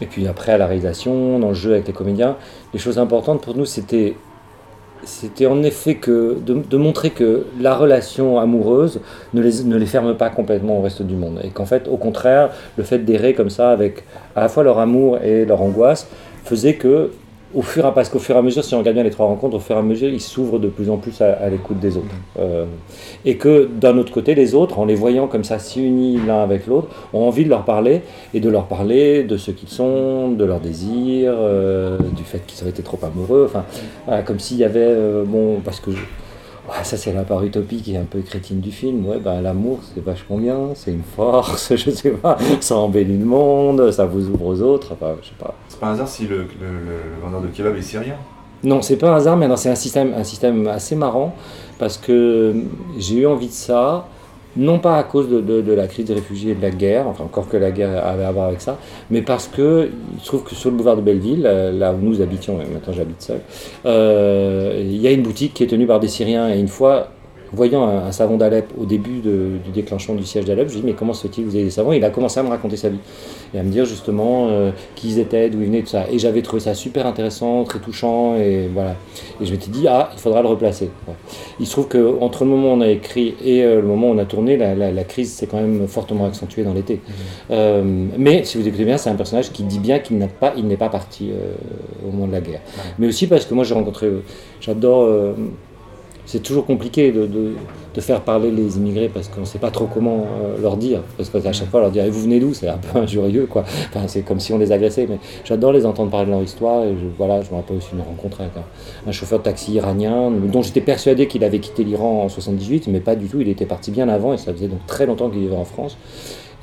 et 0.02 0.06
puis 0.06 0.28
après 0.28 0.54
à 0.54 0.58
la 0.58 0.68
réalisation, 0.68 1.40
dans 1.40 1.50
le 1.50 1.54
jeu 1.54 1.74
avec 1.74 1.88
les 1.88 1.94
comédiens, 1.94 2.38
les 2.74 2.80
choses 2.80 3.00
importantes 3.00 3.42
pour 3.42 3.56
nous, 3.56 3.66
c'était 3.66 4.16
c'était 5.04 5.46
en 5.46 5.64
effet 5.64 5.96
que 5.96 6.38
de, 6.46 6.78
montrer 6.78 7.10
que 7.12 7.46
la 7.60 7.76
relation 7.76 8.40
amoureuse 8.40 9.00
ne 9.34 9.78
les 9.78 9.86
ferme 9.86 10.16
pas 10.16 10.30
complètement 10.30 10.80
au 10.80 10.82
reste 10.82 11.02
du 11.02 11.16
monde. 11.16 11.40
Et 11.44 11.50
qu'en 11.50 11.66
fait, 11.66 11.88
au 11.88 11.98
contraire, 11.98 12.50
le 12.78 12.84
fait 12.84 13.00
d'errer 13.00 13.34
comme 13.34 13.50
ça 13.50 13.72
avec 13.72 14.04
à 14.36 14.42
la 14.42 14.50
fois 14.50 14.64
leur 14.64 14.78
amour 14.78 15.18
et 15.24 15.46
leur 15.46 15.62
angoisse 15.62 16.08
faisait 16.44 16.76
que, 16.76 17.12
au 17.56 17.62
fur 17.62 17.84
et 17.84 17.88
à, 17.88 17.92
parce 17.92 18.10
qu'au 18.10 18.20
fur 18.20 18.36
et 18.36 18.40
à 18.40 18.42
mesure, 18.42 18.64
si 18.64 18.76
on 18.76 18.80
regarde 18.80 18.96
bien 18.96 19.04
les 19.04 19.10
trois 19.10 19.26
rencontres, 19.26 19.56
au 19.56 19.60
fur 19.60 19.76
et 19.76 19.80
à 19.80 19.82
mesure, 19.82 20.10
ils 20.10 20.22
s'ouvrent 20.22 20.60
de 20.60 20.68
plus 20.68 20.90
en 20.90 20.98
plus 20.98 21.20
à, 21.22 21.34
à 21.34 21.50
l'écoute 21.50 21.80
des 21.80 21.98
autres. 21.98 22.06
Euh, 22.38 22.66
et 23.26 23.38
que 23.38 23.66
d'un 23.66 23.98
autre 23.98 24.12
côté, 24.12 24.36
les 24.36 24.54
autres, 24.56 24.78
en 24.80 24.86
les 24.86 24.96
voyant 24.96 25.28
comme 25.28 25.44
ça 25.44 25.58
si 25.60 25.84
unis 25.84 26.20
l'un 26.28 26.44
avec 26.44 26.68
l'autre, 26.68 26.88
ont 27.14 27.28
envie 27.28 27.44
de 27.46 27.50
leur 27.50 27.66
parler 27.66 28.02
et 28.34 28.40
de 28.40 28.50
leur 28.50 28.66
parler 28.66 29.24
de 29.24 29.38
ce 29.38 29.52
qu'ils 29.52 29.70
sont, 29.70 30.30
de 30.32 30.46
leurs 30.46 30.60
désirs, 30.60 31.34
euh, 31.36 31.98
du 32.16 32.24
fait 32.24 32.46
qu'ils 32.46 32.62
auraient 32.62 32.70
été 32.72 32.84
trop 32.84 33.00
amoureux. 33.04 33.46
Enfin, 33.50 33.66
voilà, 34.06 34.22
comme 34.22 34.40
s'il 34.40 34.58
y 34.58 34.64
avait, 34.64 34.80
euh, 34.82 35.24
bon, 35.26 35.60
parce 35.64 35.80
que 35.80 35.92
je- 35.92 35.98
ouais, 36.70 36.84
ça 36.84 36.98
c'est 36.98 37.14
la 37.14 37.24
part 37.24 37.44
utopie 37.44 37.82
qui 37.82 37.94
est 37.96 37.98
un 37.98 38.06
peu 38.06 38.20
crétine 38.22 38.60
du 38.60 38.72
film. 38.72 39.06
Ouais, 39.08 39.20
ben 39.20 39.42
l'amour 39.42 39.80
c'est 39.94 40.04
vachement 40.04 40.38
bien, 40.38 40.58
c'est 40.76 40.92
une 40.92 41.04
force, 41.04 41.76
je 41.76 41.90
sais 41.92 42.12
pas, 42.12 42.38
ça 42.62 42.76
embellit 42.76 43.18
le 43.18 43.26
monde, 43.26 43.92
ça 43.92 44.06
vous 44.06 44.28
ouvre 44.30 44.46
aux 44.46 44.62
autres. 44.62 44.94
Enfin, 44.94 45.16
je 45.22 45.28
sais 45.28 45.34
pas. 45.40 45.54
C'est 45.68 45.80
pas 45.80 45.88
un 45.88 45.94
hasard 45.94 46.08
si 46.08 46.28
le, 46.28 46.38
le, 46.38 46.46
vendeur 47.24 47.42
de 47.42 47.48
kebab 47.48 47.76
est 47.76 47.82
syrien? 47.82 48.16
Non, 48.64 48.82
c'est 48.82 48.98
pas 48.98 49.12
un 49.12 49.16
hasard, 49.16 49.38
mais 49.38 49.48
non, 49.48 49.56
c'est 49.56 49.70
un 49.70 49.76
système, 49.76 50.14
un 50.18 50.24
système 50.26 50.68
assez 50.68 50.96
marrant 50.96 51.34
parce 51.78 51.98
que 51.98 52.54
j'ai 52.98 53.16
eu 53.20 53.26
envie 53.26 53.48
de 53.48 53.54
ça, 53.54 54.06
non 54.58 54.80
pas 54.80 54.98
à 54.98 55.04
cause 55.04 55.30
de, 55.30 55.40
de- 55.40 55.62
de 55.62 55.72
la 55.72 55.88
crise 55.88 56.06
des 56.08 56.14
réfugiés 56.16 56.52
et 56.52 56.56
de 56.56 56.62
la 56.62 56.72
guerre, 56.72 57.08
enfin 57.08 57.24
encore 57.24 57.48
que 57.48 57.56
la 57.56 57.72
guerre 57.72 58.06
avait 58.06 58.26
à 58.26 58.32
voir 58.34 58.48
avec 58.48 58.60
ça, 58.60 58.78
mais 59.10 59.22
parce 59.22 59.48
que 59.48 59.90
il 60.16 60.20
se 60.20 60.26
trouve 60.26 60.44
que 60.44 60.56
sur 60.56 60.72
le 60.72 60.76
boulevard 60.76 60.98
de 60.98 61.02
Belleville, 61.02 61.46
euh, 61.46 61.72
là 61.72 61.94
où 61.94 61.98
nous 62.02 62.22
habitions, 62.22 62.60
et 62.60 62.66
maintenant 62.66 62.92
j'habite 62.92 63.22
seul, 63.22 63.40
euh, 63.86 64.84
il 65.00 65.04
y 65.04 65.08
a 65.08 65.12
une 65.12 65.24
boutique 65.24 65.54
qui 65.54 65.64
est 65.64 65.68
tenue 65.68 65.88
par 65.88 66.02
des 66.02 66.10
Syriens 66.10 66.50
et 66.54 66.60
une 66.60 66.68
fois 66.68 67.08
voyant 67.54 67.84
un, 67.88 68.06
un 68.08 68.12
savon 68.12 68.38
d'Alep 68.38 68.72
au 68.80 68.86
début 68.86 69.20
de- 69.20 69.58
du 69.64 69.72
déclenchement 69.72 70.16
du 70.16 70.24
siège 70.24 70.46
d'Alep, 70.46 70.68
je 70.70 70.74
lui 70.76 70.82
dis 70.82 70.86
mais 70.88 70.94
comment 70.94 71.14
se 71.14 71.24
fait-il 71.28 71.46
que 71.46 71.50
vous 71.50 71.56
ayez 71.56 71.66
des 71.66 71.72
savons 71.72 71.94
Il 71.94 72.04
a 72.06 72.10
commencé 72.10 72.40
à 72.40 72.44
me 72.44 72.50
raconter 72.50 72.78
sa 72.78 72.90
vie 72.90 73.00
et 73.54 73.60
à 73.60 73.64
me 73.64 73.70
dire 73.72 73.86
justement 73.86 74.48
euh, 74.50 74.72
qui 74.96 75.08
ils 75.10 75.20
étaient, 75.20 75.50
d'où 75.50 75.60
ils 75.62 75.66
venaient, 75.68 75.82
tout 75.82 75.88
ça. 75.88 76.06
Et 76.12 76.20
j'avais 76.20 76.42
trouvé 76.42 76.60
ça 76.60 76.74
super 76.74 77.08
intéressant, 77.08 77.64
très 77.64 77.80
touchant 77.80 78.36
et 78.36 78.70
voilà. 78.74 78.96
Et 79.42 79.46
je 79.46 79.52
m'étais 79.52 79.72
dit 79.72 79.88
ah 79.88 80.10
il 80.14 80.20
faudra 80.20 80.42
le 80.42 80.48
replacer. 80.48 80.90
Ouais. 81.08 81.14
Il 81.60 81.66
se 81.66 81.72
trouve 81.72 81.88
que 81.88 82.18
entre 82.22 82.44
le 82.44 82.52
moment 82.52 82.74
où 82.74 82.78
on 82.78 82.82
a 82.82 82.88
écrit 82.90 83.36
et 83.44 83.64
euh, 83.64 83.82
le 83.82 83.88
moment 83.88 84.10
où 84.10 84.14
on 84.14 84.18
a 84.20 84.26
tourné, 84.26 84.56
la, 84.58 84.76
la- 84.76 84.92
la 84.92 85.04
crise 85.04 85.32
s'est 85.34 85.48
quand 85.48 85.58
même 85.58 85.88
fortement 85.88 86.26
accentuée 86.26 86.64
dans 86.64 86.74
l'été. 86.74 87.00
Euh, 87.52 87.82
mais 88.18 88.44
si 88.44 88.58
vous 88.58 88.68
écoutez 88.68 88.86
bien, 88.86 88.98
c'est 88.98 89.10
un 89.10 89.16
personnage 89.16 89.52
qui 89.52 89.64
dit 89.64 89.80
bien 89.80 90.00
qu'il 90.00 90.18
n'a 90.18 90.28
pas, 90.28 90.54
il 90.58 90.68
n'est 90.68 90.78
pas 90.78 90.90
parti 90.90 91.32
au 92.08 92.12
moment 92.12 92.28
de 92.28 92.32
la 92.34 92.42
guerre. 92.42 92.62
Mais 93.00 93.08
aussi 93.08 93.28
parce 93.28 93.46
que 93.46 93.54
moi 93.54 93.64
j'ai 93.64 93.74
rencontré, 93.74 94.10
j'adore. 94.62 95.08
C'est 96.30 96.44
toujours 96.44 96.66
compliqué 96.68 97.12
de, 97.12 97.26
de- 97.26 97.54
faire 98.02 98.22
parler 98.22 98.50
les 98.50 98.78
immigrés 98.78 99.10
parce 99.14 99.28
qu'on 99.28 99.42
ne 99.42 99.46
sait 99.46 99.60
pas 99.60 99.72
trop 99.72 99.86
comment 99.86 100.26
euh, 100.42 100.62
leur 100.62 100.78
dire. 100.78 101.02
Parce 101.18 101.30
qu'à 101.30 101.52
chaque 101.52 101.70
fois, 101.70 101.82
leur 101.82 101.92
dire 101.92 102.06
Et 102.06 102.10
vous 102.10 102.22
venez 102.22 102.40
d'où? 102.40 102.54
C'est 102.54 102.70
un 102.70 102.78
peu 102.78 102.98
injurieux, 103.04 103.46
quoi. 103.46 103.64
Enfin, 103.90 104.08
c'est 104.08 104.22
comme 104.22 104.40
si 104.40 104.54
on 104.54 104.58
les 104.58 104.72
agressait. 104.72 105.06
Mais 105.10 105.18
j'adore 105.44 105.74
les 105.74 105.86
entendre 105.86 106.10
parler 106.10 106.28
de 106.28 106.32
leur 106.32 106.42
histoire. 106.42 106.86
Et 106.86 106.94
je, 106.94 107.08
voilà, 107.18 107.42
je 107.42 107.50
me 107.52 107.56
rappelle 107.58 107.76
aussi 107.76 107.90
une 107.94 108.00
rencontre 108.00 108.40
avec 108.40 108.54
un, 108.56 109.10
un 109.10 109.12
chauffeur 109.12 109.40
de 109.40 109.44
taxi 109.44 109.74
iranien 109.74 110.32
dont 110.32 110.62
j'étais 110.62 110.80
persuadé 110.80 111.28
qu'il 111.28 111.44
avait 111.44 111.60
quitté 111.60 111.84
l'Iran 111.84 112.24
en 112.24 112.30
78, 112.30 112.88
mais 112.88 113.02
pas 113.02 113.18
du 113.18 113.28
tout. 113.28 113.42
Il 113.42 113.50
était 113.50 113.66
parti 113.66 113.92
bien 113.92 114.08
avant 114.08 114.32
et 114.32 114.38
ça 114.38 114.54
faisait 114.54 114.70
donc 114.70 114.86
très 114.88 115.06
longtemps 115.06 115.30
qu'il 115.30 115.42
vivait 115.42 115.58
en 115.58 115.66
France. 115.66 115.98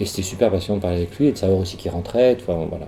Et 0.00 0.06
c'était 0.06 0.22
super 0.22 0.50
passionnant 0.50 0.78
de 0.78 0.82
parler 0.82 0.96
avec 0.96 1.18
lui 1.18 1.26
et 1.26 1.32
de 1.32 1.36
savoir 1.36 1.58
aussi 1.58 1.76
qu'il 1.76 1.90
rentrait. 1.90 2.38
Enfin, 2.40 2.66
voilà. 2.70 2.86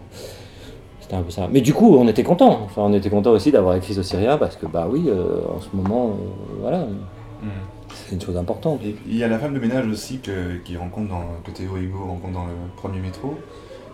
C'était 1.09 1.17
un 1.17 1.23
peu 1.23 1.31
ça. 1.31 1.49
Mais 1.51 1.63
du 1.63 1.73
coup, 1.73 1.97
on 1.97 2.07
était 2.07 2.23
content. 2.23 2.61
Enfin, 2.67 2.83
on 2.85 2.93
était 2.93 3.09
content 3.09 3.31
aussi 3.31 3.51
d'avoir 3.51 3.75
écrit 3.77 3.99
au 3.99 4.03
Syrien 4.03 4.37
parce 4.37 4.57
que, 4.57 4.67
bah 4.67 4.87
oui, 4.91 5.05
euh, 5.09 5.41
en 5.57 5.61
ce 5.61 5.69
moment, 5.73 6.09
euh, 6.11 6.59
voilà, 6.61 6.81
Mhm. 6.81 7.49
c'est 7.95 8.15
une 8.15 8.21
chose 8.21 8.37
importante. 8.37 8.81
Et 8.85 8.95
il 9.07 9.17
y 9.17 9.25
a 9.25 9.29
la 9.29 9.39
femme 9.39 9.55
de 9.55 9.59
ménage 9.59 9.87
aussi 9.87 10.19
que, 10.19 10.57
qui 10.65 10.77
rencontre 10.77 11.09
dans, 11.09 11.23
que 11.45 11.51
Théo 11.51 11.77
et 11.79 11.81
Hugo 11.85 11.99
rencontrent 12.07 12.35
dans 12.35 12.45
le 12.45 12.53
premier 12.77 13.01
métro, 13.01 13.37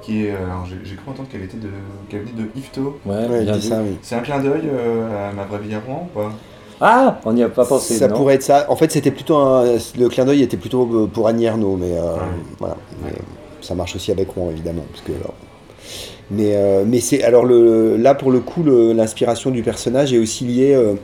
qui 0.03 0.27
est, 0.27 0.33
euh, 0.33 0.44
alors 0.44 0.66
j'ai 0.66 0.77
j'ai 0.83 0.96
cru 0.96 1.09
entendre 1.11 1.29
qu'elle 1.29 1.42
était 1.44 1.57
de, 1.57 1.68
qu'elle 2.09 2.22
venait 2.22 2.42
de 2.42 2.48
Yvetot. 2.57 2.98
Ouais, 3.07 3.14
Ouais, 3.14 3.42
bien 3.44 3.55
il 3.55 3.61
dit 3.61 3.68
ça, 3.68 3.81
oui. 3.81 3.96
C'est 4.03 4.16
un 4.16 4.20
clin 4.20 4.40
d'œil 4.40 4.62
euh, 4.64 5.31
à 5.31 5.33
ma 5.33 5.44
vraie 5.44 5.61
vie 5.61 5.74
à 5.77 5.81
Rouen 5.81 6.09
ou 6.12 6.18
pas? 6.18 6.33
Ah, 6.81 7.20
on 7.24 7.33
n'y 7.33 7.44
a 7.44 7.48
pas 7.48 7.64
pensé. 7.64 7.94
Ça 7.94 8.09
non 8.09 8.16
pourrait 8.16 8.35
être 8.35 8.42
ça. 8.42 8.66
En 8.68 8.74
fait, 8.74 8.90
c'était 8.90 9.12
plutôt 9.12 9.37
un... 9.37 9.64
le 9.96 10.09
clin 10.09 10.24
d'œil 10.24 10.42
était 10.42 10.57
plutôt 10.57 11.09
pour 11.12 11.29
Annie 11.29 11.44
Ernaux, 11.44 11.77
mais 11.77 11.96
euh, 11.96 12.16
voilà. 12.59 12.77
Mais 13.05 13.12
ça 13.61 13.77
marche 13.77 13.94
aussi 13.94 14.11
avec 14.11 14.31
Rouen, 14.31 14.50
évidemment, 14.50 14.83
parce 14.90 15.03
que 15.03 15.12
alors- 15.12 15.35
Mais, 16.30 16.52
euh, 16.54 16.84
mais 16.87 17.00
c'est 17.00 17.22
alors 17.22 17.44
le 17.44 17.96
là 17.96 18.14
pour 18.14 18.30
le 18.30 18.40
coup 18.40 18.64
l'inspiration 18.64 19.50
du 19.50 19.62
personnage 19.62 20.14
est 20.14 20.18
aussi 20.18 20.44
liée 20.44 20.72
euh, 20.74 20.94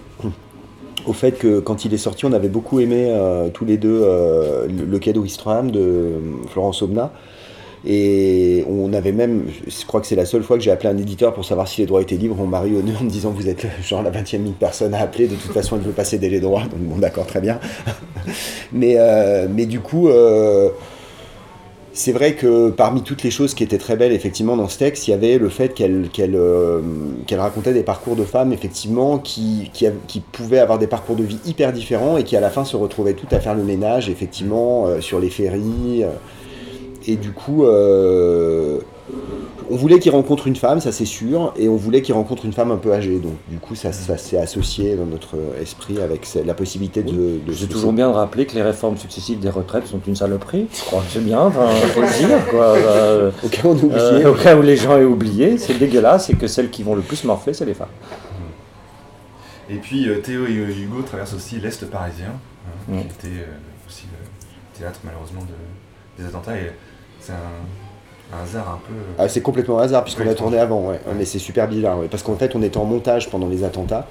au 1.07 1.13
fait 1.13 1.33
que 1.33 1.61
quand 1.61 1.85
il 1.85 1.93
est 1.93 1.99
sorti, 1.99 2.25
on 2.25 2.33
avait 2.33 2.49
beaucoup 2.49 2.81
aimé 2.81 3.09
euh, 3.09 3.49
tous 3.49 3.65
les 3.65 3.77
deux 3.77 4.05
le, 4.69 4.99
Quai 4.99 5.13
d'Ouistreham 5.13 5.71
de 5.71 6.13
Florence 6.49 6.83
Aubenas. 6.83 7.11
Et 7.87 8.67
on 8.69 8.93
avait 8.93 9.13
même, 9.13 9.45
je 9.67 9.87
crois 9.87 10.03
que 10.03 10.07
c'est 10.07 10.15
la 10.15 10.27
seule 10.27 10.43
fois 10.43 10.59
que 10.59 10.63
j'ai 10.63 10.71
appelé 10.71 10.91
un 10.91 10.99
éditeur 10.99 11.33
pour 11.33 11.47
savoir 11.47 11.67
si 11.67 11.81
les 11.81 11.87
droits 11.87 12.03
étaient 12.03 12.19
libres. 12.19 12.37
On 12.39 12.45
m'a 12.45 12.61
réuni 12.61 12.93
en 13.01 13.05
me 13.05 13.09
disant 13.09 13.31
Vous 13.31 13.49
êtes 13.49 13.67
genre 13.83 14.03
la 14.03 14.11
20e 14.11 14.41
mille 14.41 14.53
personne 14.53 14.93
à 14.93 15.01
appeler, 15.01 15.29
de 15.29 15.37
toute 15.37 15.53
façon 15.53 15.77
elle 15.77 15.83
veut 15.83 15.93
pas 15.93 16.05
céder 16.05 16.29
les 16.29 16.41
droits. 16.41 16.65
Donc 16.65 16.81
bon, 16.81 16.99
d'accord, 16.99 17.27
très 17.27 17.41
bien. 17.41 17.59
mais, 18.73 18.99
mais 19.49 19.65
du 19.65 19.81
coup, 19.81 20.11
c'est 21.93 22.13
vrai 22.13 22.35
que 22.35 22.71
parmi 22.71 23.03
toutes 23.03 23.25
les 23.25 23.31
choses 23.31 23.55
qui 23.55 23.65
étaient 23.65 23.79
très 23.79 23.97
belles 23.97 24.13
effectivement 24.13 24.57
dans 24.57 24.69
ce 24.69 24.79
texte, 24.79 25.09
il 25.09 25.11
y 25.11 25.15
avait 25.15 25.39
le 25.39 25.49
fait 25.49 25.75
qu'elle 25.75 26.09
euh, 26.19 26.81
racontait 27.33 27.73
des 27.73 27.83
parcours 27.83 28.15
de 28.15 28.25
femmes 28.25 28.53
effectivement 28.53 29.19
qui, 29.19 29.71
qui, 29.73 30.21
pouvaient 30.21 30.61
avoir 30.61 30.79
des 30.79 30.87
parcours 30.87 31.17
de 31.17 31.25
vie 31.25 31.41
hyper 31.47 31.73
différents 31.73 32.17
et 32.17 32.25
qui 32.25 32.37
à 32.37 32.41
la 32.41 32.51
fin 32.51 32.65
se 32.65 32.77
retrouvaient 32.77 33.15
toutes 33.15 33.33
à 33.33 33.41
faire 33.41 33.55
le 33.55 33.65
ménage 33.65 34.09
effectivement 34.09 34.87
euh, 34.87 35.01
sur 35.01 35.19
les 35.19 35.31
ferries. 35.31 36.05
euh, 36.05 36.11
et 37.07 37.17
du 37.17 37.33
coup, 37.33 37.65
on 39.71 39.77
voulait 39.77 39.99
qu'il 39.99 40.11
rencontre 40.13 40.47
une 40.47 40.57
femme, 40.57 40.81
ça 40.81 40.93
c'est 40.93 41.05
sûr, 41.05 41.55
et 41.57 41.69
on 41.69 41.77
voulait 41.77 42.03
qu'il 42.03 42.15
rencontre 42.15 42.45
une 42.45 42.53
femme 42.53 42.71
un 42.71 42.77
peu 42.77 42.93
âgée. 42.93 43.19
Donc 43.19 43.35
du 43.49 43.59
coup, 43.59 43.75
ça, 43.75 43.93
ça 43.93 44.17
s'est 44.19 44.37
associé 44.39 44.97
dans 44.97 45.07
notre 45.07 45.37
esprit 45.61 46.01
avec 46.01 46.27
la 46.45 46.55
possibilité 46.55 47.03
de... 47.03 47.13
de 47.47 47.53
C'est 47.53 47.61
se- 47.61 47.67
toujours 47.67 47.93
bien 47.93 48.09
de 48.09 48.15
rappeler 48.15 48.47
que 48.47 48.55
les 48.55 48.63
réformes 48.63 48.97
successives 48.97 49.39
des 49.41 49.51
retraites 49.51 49.87
sont 49.87 50.01
une 50.07 50.17
saloperie. 50.17 50.67
Je 50.73 50.81
crois 50.83 51.01
que 51.01 51.07
c'est 51.11 51.25
bien, 51.25 51.41
enfin, 51.41 51.69
faut 51.95 52.01
le 52.03 52.19
dire, 52.29 52.47
quoi. 52.51 52.65
Euh, 52.77 53.31
Au 53.45 53.49
cas 53.49 53.69
où 53.69 53.71
on 53.83 53.91
euh, 53.93 54.31
au 54.31 54.35
cas 54.35 54.57
où 54.57 54.63
les 54.63 54.77
gens 54.77 54.97
aient 54.99 55.05
oublié, 55.05 55.57
c'est 55.59 55.75
dégueulasse, 55.79 56.27
c'est 56.27 56.35
que 56.37 56.47
celles 56.47 56.71
qui 56.71 56.83
vont 56.83 56.95
le 56.95 57.03
plus 57.03 57.23
morfler, 57.25 57.55
c'est 57.55 57.65
les 57.67 57.75
femmes. 57.75 57.89
Et 59.69 59.77
puis 59.77 60.09
euh, 60.09 60.19
Théo 60.19 60.47
et 60.47 60.53
Hugo 60.53 61.03
traversent 61.03 61.35
aussi 61.35 61.61
l'Est 61.61 61.89
parisien, 61.89 62.33
hein, 62.91 62.97
qui 63.03 63.29
était 63.29 63.37
euh, 63.41 63.47
aussi 63.89 64.05
le 64.11 64.79
théâtre 64.79 64.99
malheureusement 65.05 65.43
de- 65.43 66.23
des 66.23 66.29
attentats. 66.29 66.57
Et 66.57 66.73
c'est 67.21 67.33
un, 67.33 67.37
un 68.33 68.45
hasard 68.45 68.69
un 68.69 68.89
peu. 68.89 68.95
euh, 68.95 69.25
Ah, 69.25 69.29
c'est 69.29 69.41
complètement 69.41 69.79
un 69.79 69.83
hasard 69.83 70.05
puisqu'on 70.05 70.29
a 70.29 70.35
tourné 70.35 70.59
avant, 70.59 70.89
ouais. 70.89 71.01
mais 71.17 71.25
c'est 71.25 71.39
super 71.39 71.69
bizarre, 71.69 71.99
ouais. 71.99 72.09
parce 72.11 72.23
qu'en 72.23 72.37
fait 72.37 72.55
on 72.55 72.63
était 72.63 72.79
en 72.79 72.85
montage 72.85 73.29
pendant 73.31 73.49
les 73.49 73.65
attentats 73.65 74.07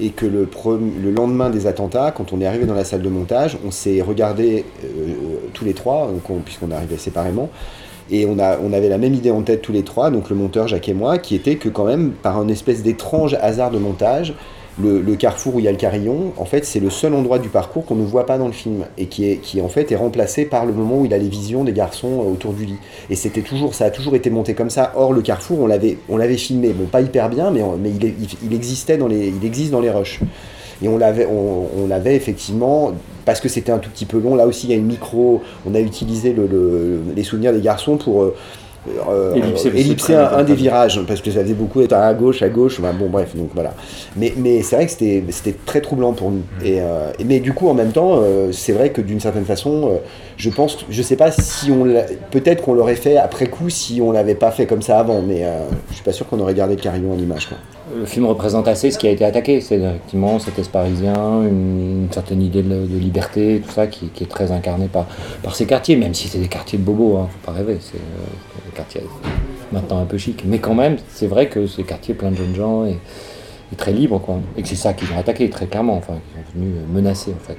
et 0.00 0.10
que 0.10 0.26
le, 0.26 0.48
lendemain 1.10 1.50
des 1.50 1.66
attentats, 1.66 2.12
quand 2.12 2.32
on 2.32 2.40
est 2.40 2.46
arrivé 2.46 2.66
dans 2.66 2.74
la 2.74 2.84
salle 2.84 3.02
de 3.02 3.08
montage, 3.08 3.58
on 3.66 3.70
s'est 3.70 4.00
regardé 4.00 4.64
euh, 4.84 5.14
tous 5.54 5.64
les 5.64 5.74
trois, 5.74 6.08
puisqu'on 6.44 6.70
arrivait 6.70 6.98
séparément, 6.98 7.48
et 8.10 8.24
on, 8.24 8.38
a, 8.38 8.58
on 8.58 8.72
avait 8.72 8.88
la 8.88 8.98
même 8.98 9.14
idée 9.14 9.30
en 9.30 9.42
tête 9.42 9.60
tous 9.60 9.72
les 9.72 9.82
trois, 9.82 10.10
donc 10.10 10.30
le 10.30 10.36
monteur 10.36 10.68
Jacques 10.68 10.88
et 10.88 10.94
moi, 10.94 11.18
qui 11.18 11.34
était 11.34 11.56
que 11.56 11.68
quand 11.68 11.84
même 11.84 12.12
par 12.12 12.38
un 12.38 12.48
espèce 12.48 12.82
d'étrange 12.82 13.34
hasard 13.40 13.70
de 13.70 13.78
montage, 13.78 14.34
le, 14.80 15.16
carrefour 15.16 15.56
où 15.56 15.58
il 15.58 15.64
y 15.64 15.68
a 15.68 15.72
le 15.72 15.76
carillon, 15.76 16.32
en 16.36 16.44
fait, 16.44 16.64
c'est 16.64 16.80
le 16.80 16.90
seul 16.90 17.14
endroit 17.14 17.38
du 17.38 17.48
parcours 17.48 17.84
qu'on 17.84 17.96
ne 17.96 18.04
voit 18.04 18.26
pas 18.26 18.38
dans 18.38 18.46
le 18.46 18.52
film 18.52 18.84
et 18.96 19.06
qui, 19.06 19.24
est, 19.24 19.60
en 19.60 19.68
fait 19.68 19.90
est 19.90 19.96
remplacé 19.96 20.44
par 20.44 20.66
le 20.66 20.72
moment 20.72 21.00
où 21.00 21.04
il 21.04 21.14
a 21.14 21.18
les 21.18 21.28
visions 21.28 21.64
des 21.64 21.72
garçons 21.72 22.22
euh, 22.22 22.32
autour 22.32 22.52
du 22.52 22.64
lit. 22.64 22.76
Et 23.10 23.16
c'était 23.16 23.42
toujours, 23.42 23.74
ça 23.74 23.86
a 23.86 23.90
toujours 23.90 24.14
été 24.14 24.30
monté 24.30 24.54
comme 24.54 24.70
ça. 24.70 24.92
Or, 24.96 25.12
le 25.12 25.22
carrefour, 25.22 25.60
on 25.60 25.66
l'avait, 25.66 26.36
filmé, 26.36 26.68
bon, 26.70 26.86
pas 26.86 27.00
hyper 27.00 27.28
bien, 27.28 27.50
mais, 27.50 27.62
mais 27.80 27.90
il, 27.90 28.54
existe 28.54 28.90
dans 28.92 29.08
les 29.80 29.90
rushs. 29.90 30.20
Et 30.80 30.88
on 30.88 30.96
l'avait, 30.98 32.14
effectivement, 32.14 32.92
parce 33.24 33.40
que 33.40 33.48
c'était 33.48 33.72
un 33.72 33.78
tout 33.78 33.90
petit 33.90 34.06
peu 34.06 34.20
long. 34.20 34.36
Là 34.36 34.46
aussi, 34.46 34.66
il 34.68 34.70
y 34.70 34.72
a 34.74 34.76
une 34.76 34.86
micro. 34.86 35.42
On 35.66 35.74
a 35.74 35.80
utilisé 35.80 36.32
le- 36.32 36.46
le- 36.46 37.00
les 37.16 37.24
souvenirs 37.24 37.52
des 37.52 37.60
garçons 37.60 37.96
pour 37.96 38.32
euh, 39.08 39.34
euh, 39.36 39.70
Ellipser, 39.74 39.96
très 39.96 40.14
un, 40.14 40.38
un 40.38 40.44
des 40.44 40.54
virages, 40.54 41.00
parce 41.06 41.20
que 41.20 41.30
ça 41.30 41.42
faisait 41.42 41.54
beaucoup 41.54 41.80
être 41.82 41.92
à 41.92 42.12
gauche, 42.14 42.42
à 42.42 42.48
gauche. 42.48 42.80
Bon, 42.80 43.08
bref, 43.08 43.34
donc 43.36 43.50
voilà. 43.54 43.74
Mais, 44.16 44.32
mais 44.36 44.62
c'est 44.62 44.76
vrai 44.76 44.86
que 44.86 44.92
c'était, 44.92 45.22
très 45.66 45.80
troublant 45.80 46.12
pour 46.12 46.30
nous. 46.30 46.42
Et, 46.64 46.80
euh, 46.80 47.10
et- 47.18 47.24
mais 47.24 47.40
du 47.40 47.52
coup, 47.52 47.68
en 47.68 47.74
même 47.74 47.92
temps, 47.92 48.20
euh, 48.22 48.52
c'est 48.52 48.72
vrai 48.72 48.90
que 48.90 49.00
d'une 49.00 49.20
certaine 49.20 49.44
façon, 49.44 49.90
euh, 49.92 49.96
je 50.38 50.50
pense, 50.50 50.86
je 50.88 51.02
sais 51.02 51.16
pas 51.16 51.30
si 51.32 51.70
on, 51.70 51.84
l'a- 51.84 52.04
peut-être 52.30 52.62
qu'on 52.62 52.72
l'aurait 52.72 52.94
fait 52.96 53.16
après 53.16 53.48
coup 53.48 53.68
si 53.68 54.00
on 54.00 54.12
l'avait 54.12 54.36
pas 54.36 54.50
fait 54.52 54.66
comme 54.66 54.82
ça 54.82 54.98
avant, 55.00 55.20
mais 55.20 55.44
euh, 55.44 55.68
je 55.90 55.94
suis 55.96 56.04
pas 56.04 56.12
sûr 56.12 56.26
qu'on 56.28 56.38
aurait 56.40 56.54
gardé 56.54 56.76
le 56.76 56.80
carillon 56.80 57.12
en 57.12 57.18
image. 57.18 57.46
Quoi. 57.48 57.58
Le 57.98 58.06
film 58.06 58.26
représente 58.26 58.68
assez 58.68 58.90
ce 58.90 58.98
qui 58.98 59.08
a 59.08 59.10
été 59.10 59.24
attaqué. 59.24 59.60
C'est 59.60 59.76
effectivement 59.80 60.38
cet 60.38 60.58
Est 60.58 60.70
parisien, 60.70 61.14
une, 61.42 62.04
une 62.04 62.08
certaine 62.12 62.40
idée 62.42 62.62
de, 62.62 62.86
de 62.86 62.98
liberté, 62.98 63.62
tout 63.66 63.72
ça 63.72 63.86
qui, 63.88 64.08
qui 64.08 64.24
est 64.24 64.28
très 64.28 64.52
incarné 64.52 64.86
par, 64.88 65.06
par 65.42 65.56
ces 65.56 65.66
quartiers, 65.66 65.96
même 65.96 66.14
si 66.14 66.28
c'est 66.28 66.38
des 66.38 66.48
quartiers 66.48 66.78
de 66.78 66.84
bobos, 66.84 67.16
hein, 67.16 67.28
faut 67.30 67.46
pas 67.50 67.56
rêver. 67.58 67.78
C'est 67.80 67.96
euh, 67.96 68.70
des 68.70 68.76
quartiers 68.76 69.02
maintenant 69.72 70.00
un 70.00 70.04
peu 70.04 70.18
chic. 70.18 70.44
Mais 70.46 70.58
quand 70.58 70.74
même, 70.74 70.96
c'est 71.12 71.26
vrai 71.26 71.48
que 71.48 71.66
c'est 71.66 71.78
des 71.78 71.88
quartiers 71.88 72.14
plein 72.14 72.30
de 72.30 72.36
jeunes 72.36 72.54
gens 72.54 72.84
et, 72.84 72.98
et 73.72 73.76
très 73.76 73.92
libres, 73.92 74.20
quoi. 74.20 74.36
Et 74.56 74.62
que 74.62 74.68
c'est 74.68 74.76
ça 74.76 74.92
qu'ils 74.92 75.08
ont 75.12 75.18
attaqué, 75.18 75.50
très 75.50 75.66
clairement. 75.66 75.96
Enfin, 75.96 76.14
qu'ils 76.32 76.44
sont 76.44 76.58
venus 76.58 76.74
menacer, 76.92 77.32
en 77.32 77.44
fait. 77.44 77.56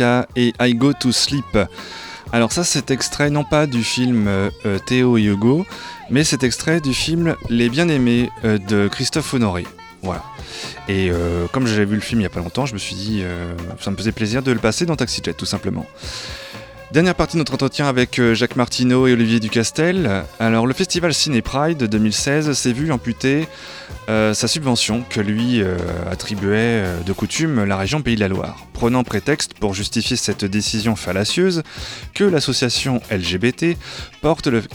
Et 0.00 0.52
I 0.60 0.74
Go 0.74 0.92
to 0.92 1.12
Sleep. 1.12 1.58
Alors 2.32 2.52
ça 2.52 2.64
c'est 2.64 2.90
extrait 2.90 3.30
non 3.30 3.44
pas 3.44 3.66
du 3.66 3.82
film 3.82 4.26
euh, 4.28 4.50
euh, 4.66 4.78
Théo 4.78 5.16
et 5.16 5.22
Hugo, 5.22 5.64
mais 6.10 6.24
c'est 6.24 6.42
extrait 6.42 6.80
du 6.80 6.92
film 6.92 7.36
Les 7.48 7.68
Bien-Aimés 7.68 8.30
euh, 8.44 8.58
de 8.58 8.88
Christophe 8.88 9.32
Honoré. 9.32 9.64
Voilà. 10.02 10.22
Et 10.88 11.08
euh, 11.10 11.46
comme 11.52 11.66
j'avais 11.66 11.84
vu 11.84 11.94
le 11.94 12.00
film 12.00 12.20
il 12.20 12.24
y 12.24 12.26
a 12.26 12.30
pas 12.30 12.40
longtemps, 12.40 12.66
je 12.66 12.74
me 12.74 12.78
suis 12.78 12.94
dit 12.94 13.22
ça 13.80 13.90
me 13.90 13.96
faisait 13.96 14.12
plaisir 14.12 14.42
de 14.42 14.52
le 14.52 14.58
passer 14.58 14.86
dans 14.86 14.96
Taxi 14.96 15.22
Jet 15.24 15.34
tout 15.34 15.46
simplement. 15.46 15.86
Dernière 16.92 17.16
partie 17.16 17.34
de 17.34 17.38
notre 17.38 17.52
entretien 17.52 17.88
avec 17.88 18.20
euh, 18.20 18.32
Jacques 18.32 18.54
Martineau 18.54 19.08
et 19.08 19.12
Olivier 19.12 19.40
Ducastel. 19.40 20.22
Alors 20.38 20.68
le 20.68 20.72
festival 20.72 21.12
Ciné 21.12 21.42
Pride 21.42 21.82
2016 21.82 22.52
s'est 22.52 22.72
vu 22.72 22.92
amputer 22.92 23.48
euh, 24.08 24.34
sa 24.34 24.46
subvention 24.46 25.02
que 25.10 25.20
lui 25.20 25.60
euh, 25.60 25.76
attribuait 26.08 26.84
de 27.04 27.12
coutume 27.12 27.64
la 27.64 27.76
région 27.76 28.02
Pays 28.02 28.14
de 28.14 28.20
la 28.20 28.28
Loire, 28.28 28.66
prenant 28.72 29.02
prétexte 29.02 29.54
pour 29.54 29.74
justifier 29.74 30.16
cette 30.16 30.44
décision 30.44 30.94
fallacieuse 30.94 31.64
que 32.14 32.22
l'association 32.22 33.02
LGBT 33.10 33.76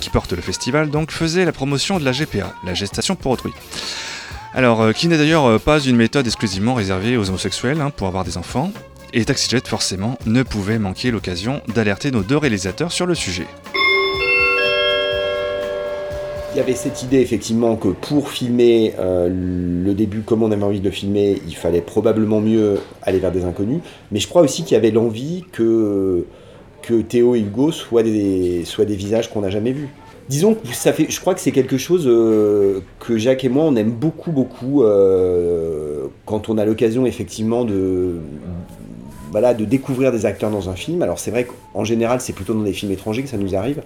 qui 0.01 0.09
porte 0.09 0.33
le 0.33 0.41
festival 0.41 0.89
donc 0.89 1.11
faisait 1.11 1.45
la 1.45 1.53
promotion 1.53 1.97
de 1.97 2.03
la 2.03 2.11
GPA, 2.11 2.53
la 2.65 2.73
gestation 2.73 3.15
pour 3.15 3.31
autrui. 3.31 3.53
Alors, 4.53 4.93
qui 4.93 5.07
n'est 5.07 5.17
d'ailleurs 5.17 5.61
pas 5.61 5.79
une 5.79 5.95
méthode 5.95 6.27
exclusivement 6.27 6.73
réservée 6.73 7.15
aux 7.15 7.29
homosexuels 7.29 7.79
hein, 7.79 7.89
pour 7.89 8.07
avoir 8.07 8.25
des 8.25 8.35
enfants, 8.35 8.73
et 9.13 9.25
TaxiJet 9.25 9.67
forcément 9.67 10.17
ne 10.25 10.43
pouvait 10.43 10.79
manquer 10.79 11.11
l'occasion 11.11 11.61
d'alerter 11.73 12.11
nos 12.11 12.23
deux 12.23 12.37
réalisateurs 12.37 12.91
sur 12.91 13.05
le 13.05 13.15
sujet. 13.15 13.45
Il 16.53 16.57
y 16.57 16.59
avait 16.59 16.75
cette 16.75 17.01
idée 17.01 17.19
effectivement 17.19 17.77
que 17.77 17.87
pour 17.87 18.29
filmer 18.29 18.93
euh, 18.99 19.29
le 19.29 19.93
début 19.93 20.19
comme 20.19 20.43
on 20.43 20.51
avait 20.51 20.63
envie 20.63 20.81
de 20.81 20.85
le 20.85 20.91
filmer, 20.91 21.41
il 21.47 21.55
fallait 21.55 21.79
probablement 21.81 22.41
mieux 22.41 22.79
aller 23.03 23.19
vers 23.19 23.31
des 23.31 23.45
inconnus. 23.45 23.79
Mais 24.11 24.19
je 24.19 24.27
crois 24.27 24.41
aussi 24.41 24.63
qu'il 24.63 24.73
y 24.73 24.77
avait 24.77 24.91
l'envie 24.91 25.45
que, 25.53 26.25
que 26.81 27.01
Théo 27.01 27.35
et 27.35 27.39
Hugo 27.39 27.71
soient 27.71 28.03
des, 28.03 28.65
soient 28.65 28.83
des 28.83 28.97
visages 28.97 29.29
qu'on 29.29 29.41
n'a 29.41 29.49
jamais 29.49 29.71
vus. 29.71 29.87
Disons 30.27 30.53
que 30.55 30.73
ça 30.73 30.93
fait, 30.93 31.07
je 31.09 31.19
crois 31.19 31.33
que 31.33 31.39
c'est 31.39 31.51
quelque 31.51 31.77
chose 31.77 32.05
euh, 32.05 32.81
que 32.99 33.17
Jacques 33.17 33.43
et 33.43 33.49
moi 33.49 33.63
on 33.63 33.75
aime 33.75 33.91
beaucoup 33.91 34.31
beaucoup 34.31 34.83
euh, 34.83 36.07
quand 36.25 36.49
on 36.49 36.57
a 36.57 36.65
l'occasion 36.65 37.05
effectivement 37.05 37.65
de 37.65 38.15
voilà 39.31 39.53
de 39.53 39.65
découvrir 39.65 40.11
des 40.11 40.25
acteurs 40.25 40.51
dans 40.51 40.69
un 40.69 40.75
film. 40.75 41.01
Alors 41.01 41.19
c'est 41.19 41.31
vrai 41.31 41.45
qu'en 41.45 41.83
général 41.83 42.21
c'est 42.21 42.33
plutôt 42.33 42.53
dans 42.53 42.63
des 42.63 42.73
films 42.73 42.91
étrangers 42.91 43.23
que 43.23 43.29
ça 43.29 43.37
nous 43.37 43.55
arrive. 43.55 43.81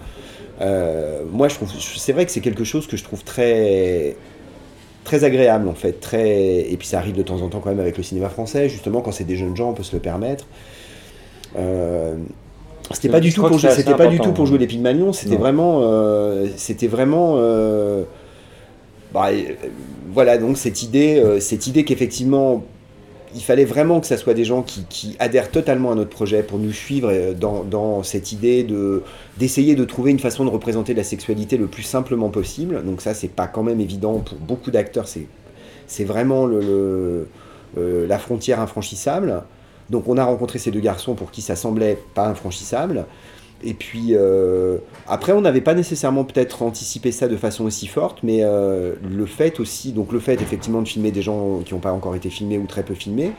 Euh, 0.60 1.22
moi, 1.30 1.48
je 1.48 1.56
trouve, 1.56 1.68
c'est 1.78 2.12
vrai 2.12 2.24
que 2.24 2.32
c'est 2.32 2.40
quelque 2.40 2.64
chose 2.64 2.86
que 2.86 2.96
je 2.96 3.04
trouve 3.04 3.22
très, 3.24 4.16
très 5.04 5.24
agréable 5.24 5.68
en 5.68 5.74
fait, 5.74 6.00
très, 6.00 6.60
et 6.70 6.76
puis 6.78 6.88
ça 6.88 6.98
arrive 6.98 7.14
de 7.14 7.22
temps 7.22 7.42
en 7.42 7.48
temps 7.48 7.60
quand 7.60 7.68
même 7.70 7.80
avec 7.80 7.96
le 7.96 8.02
cinéma 8.02 8.28
français, 8.28 8.68
justement 8.68 9.00
quand 9.00 9.12
c'est 9.12 9.24
des 9.24 9.36
jeunes 9.36 9.56
gens, 9.56 9.70
on 9.70 9.74
peut 9.74 9.82
se 9.82 9.94
le 9.94 10.00
permettre. 10.00 10.46
Euh, 11.58 12.14
c'était 12.92 13.08
pas 13.08 13.20
du 13.20 13.32
tout 13.32 13.42
pour 13.42 13.60
c'était 13.60 13.94
pas 13.94 14.06
du 14.06 14.18
tout 14.18 14.32
pour 14.32 14.46
jouer 14.46 14.58
les 14.58 14.66
Pygmalions, 14.66 15.12
c'était 15.12 15.34
Non. 15.34 15.40
vraiment, 15.40 15.80
euh, 15.82 16.46
c'était 16.56 16.86
vraiment, 16.86 17.34
euh, 17.36 18.04
bah, 19.12 19.28
euh, 19.32 19.54
voilà 20.12 20.38
donc 20.38 20.56
cette 20.56 20.82
idée, 20.82 21.22
cette 21.40 21.66
idée 21.66 21.84
qu'effectivement 21.84 22.64
il 23.36 23.42
fallait 23.42 23.66
vraiment 23.66 24.00
que 24.00 24.06
ça 24.06 24.16
soit 24.16 24.34
des 24.34 24.44
gens 24.44 24.62
qui, 24.62 25.14
adhèrent 25.18 25.50
totalement 25.50 25.92
à 25.92 25.94
notre 25.94 26.10
projet 26.10 26.42
pour 26.42 26.58
nous 26.58 26.72
suivre 26.72 27.10
euh, 27.12 27.34
dans, 27.34 28.02
cette 28.02 28.32
idée 28.32 28.64
de 28.64 29.02
d'essayer 29.38 29.74
de 29.74 29.84
trouver 29.84 30.10
une 30.10 30.18
façon 30.18 30.44
de 30.44 30.50
représenter 30.50 30.94
la 30.94 31.04
sexualité 31.04 31.58
le 31.58 31.66
plus 31.66 31.82
simplement 31.82 32.30
possible. 32.30 32.82
Donc 32.84 33.02
ça, 33.02 33.12
c'est 33.14 33.28
pas 33.28 33.46
quand 33.46 33.62
même 33.62 33.80
évident 33.80 34.18
pour 34.20 34.38
beaucoup 34.38 34.70
d'acteurs. 34.70 35.06
C'est 35.86 36.04
vraiment 36.04 36.48
euh, 36.48 37.26
la 37.76 38.18
frontière 38.18 38.60
infranchissable. 38.60 39.42
Donc 39.90 40.08
on 40.08 40.16
a 40.16 40.24
rencontré 40.24 40.58
ces 40.58 40.70
deux 40.70 40.80
garçons 40.80 41.14
pour 41.14 41.30
qui 41.30 41.42
ça 41.42 41.54
semblait 41.54 41.98
pas 42.14 42.26
infranchissable. 42.26 43.04
Et 43.64 43.72
puis 43.72 44.08
euh, 44.10 44.78
après, 45.08 45.32
on 45.32 45.40
n'avait 45.40 45.62
pas 45.62 45.74
nécessairement 45.74 46.24
peut-être 46.24 46.62
anticipé 46.62 47.10
ça 47.10 47.26
de 47.26 47.36
façon 47.36 47.64
aussi 47.64 47.86
forte, 47.86 48.22
mais 48.22 48.40
euh, 48.42 48.94
le 49.02 49.26
fait 49.26 49.60
aussi, 49.60 49.92
donc 49.92 50.12
le 50.12 50.20
fait 50.20 50.40
effectivement 50.42 50.82
de 50.82 50.88
filmer 50.88 51.10
des 51.10 51.22
gens 51.22 51.60
qui 51.64 51.72
n'ont 51.72 51.80
pas 51.80 51.92
encore 51.92 52.14
été 52.14 52.28
filmés 52.28 52.58
ou 52.58 52.66
très 52.66 52.82
peu 52.82 52.94
filmés, 52.94 53.32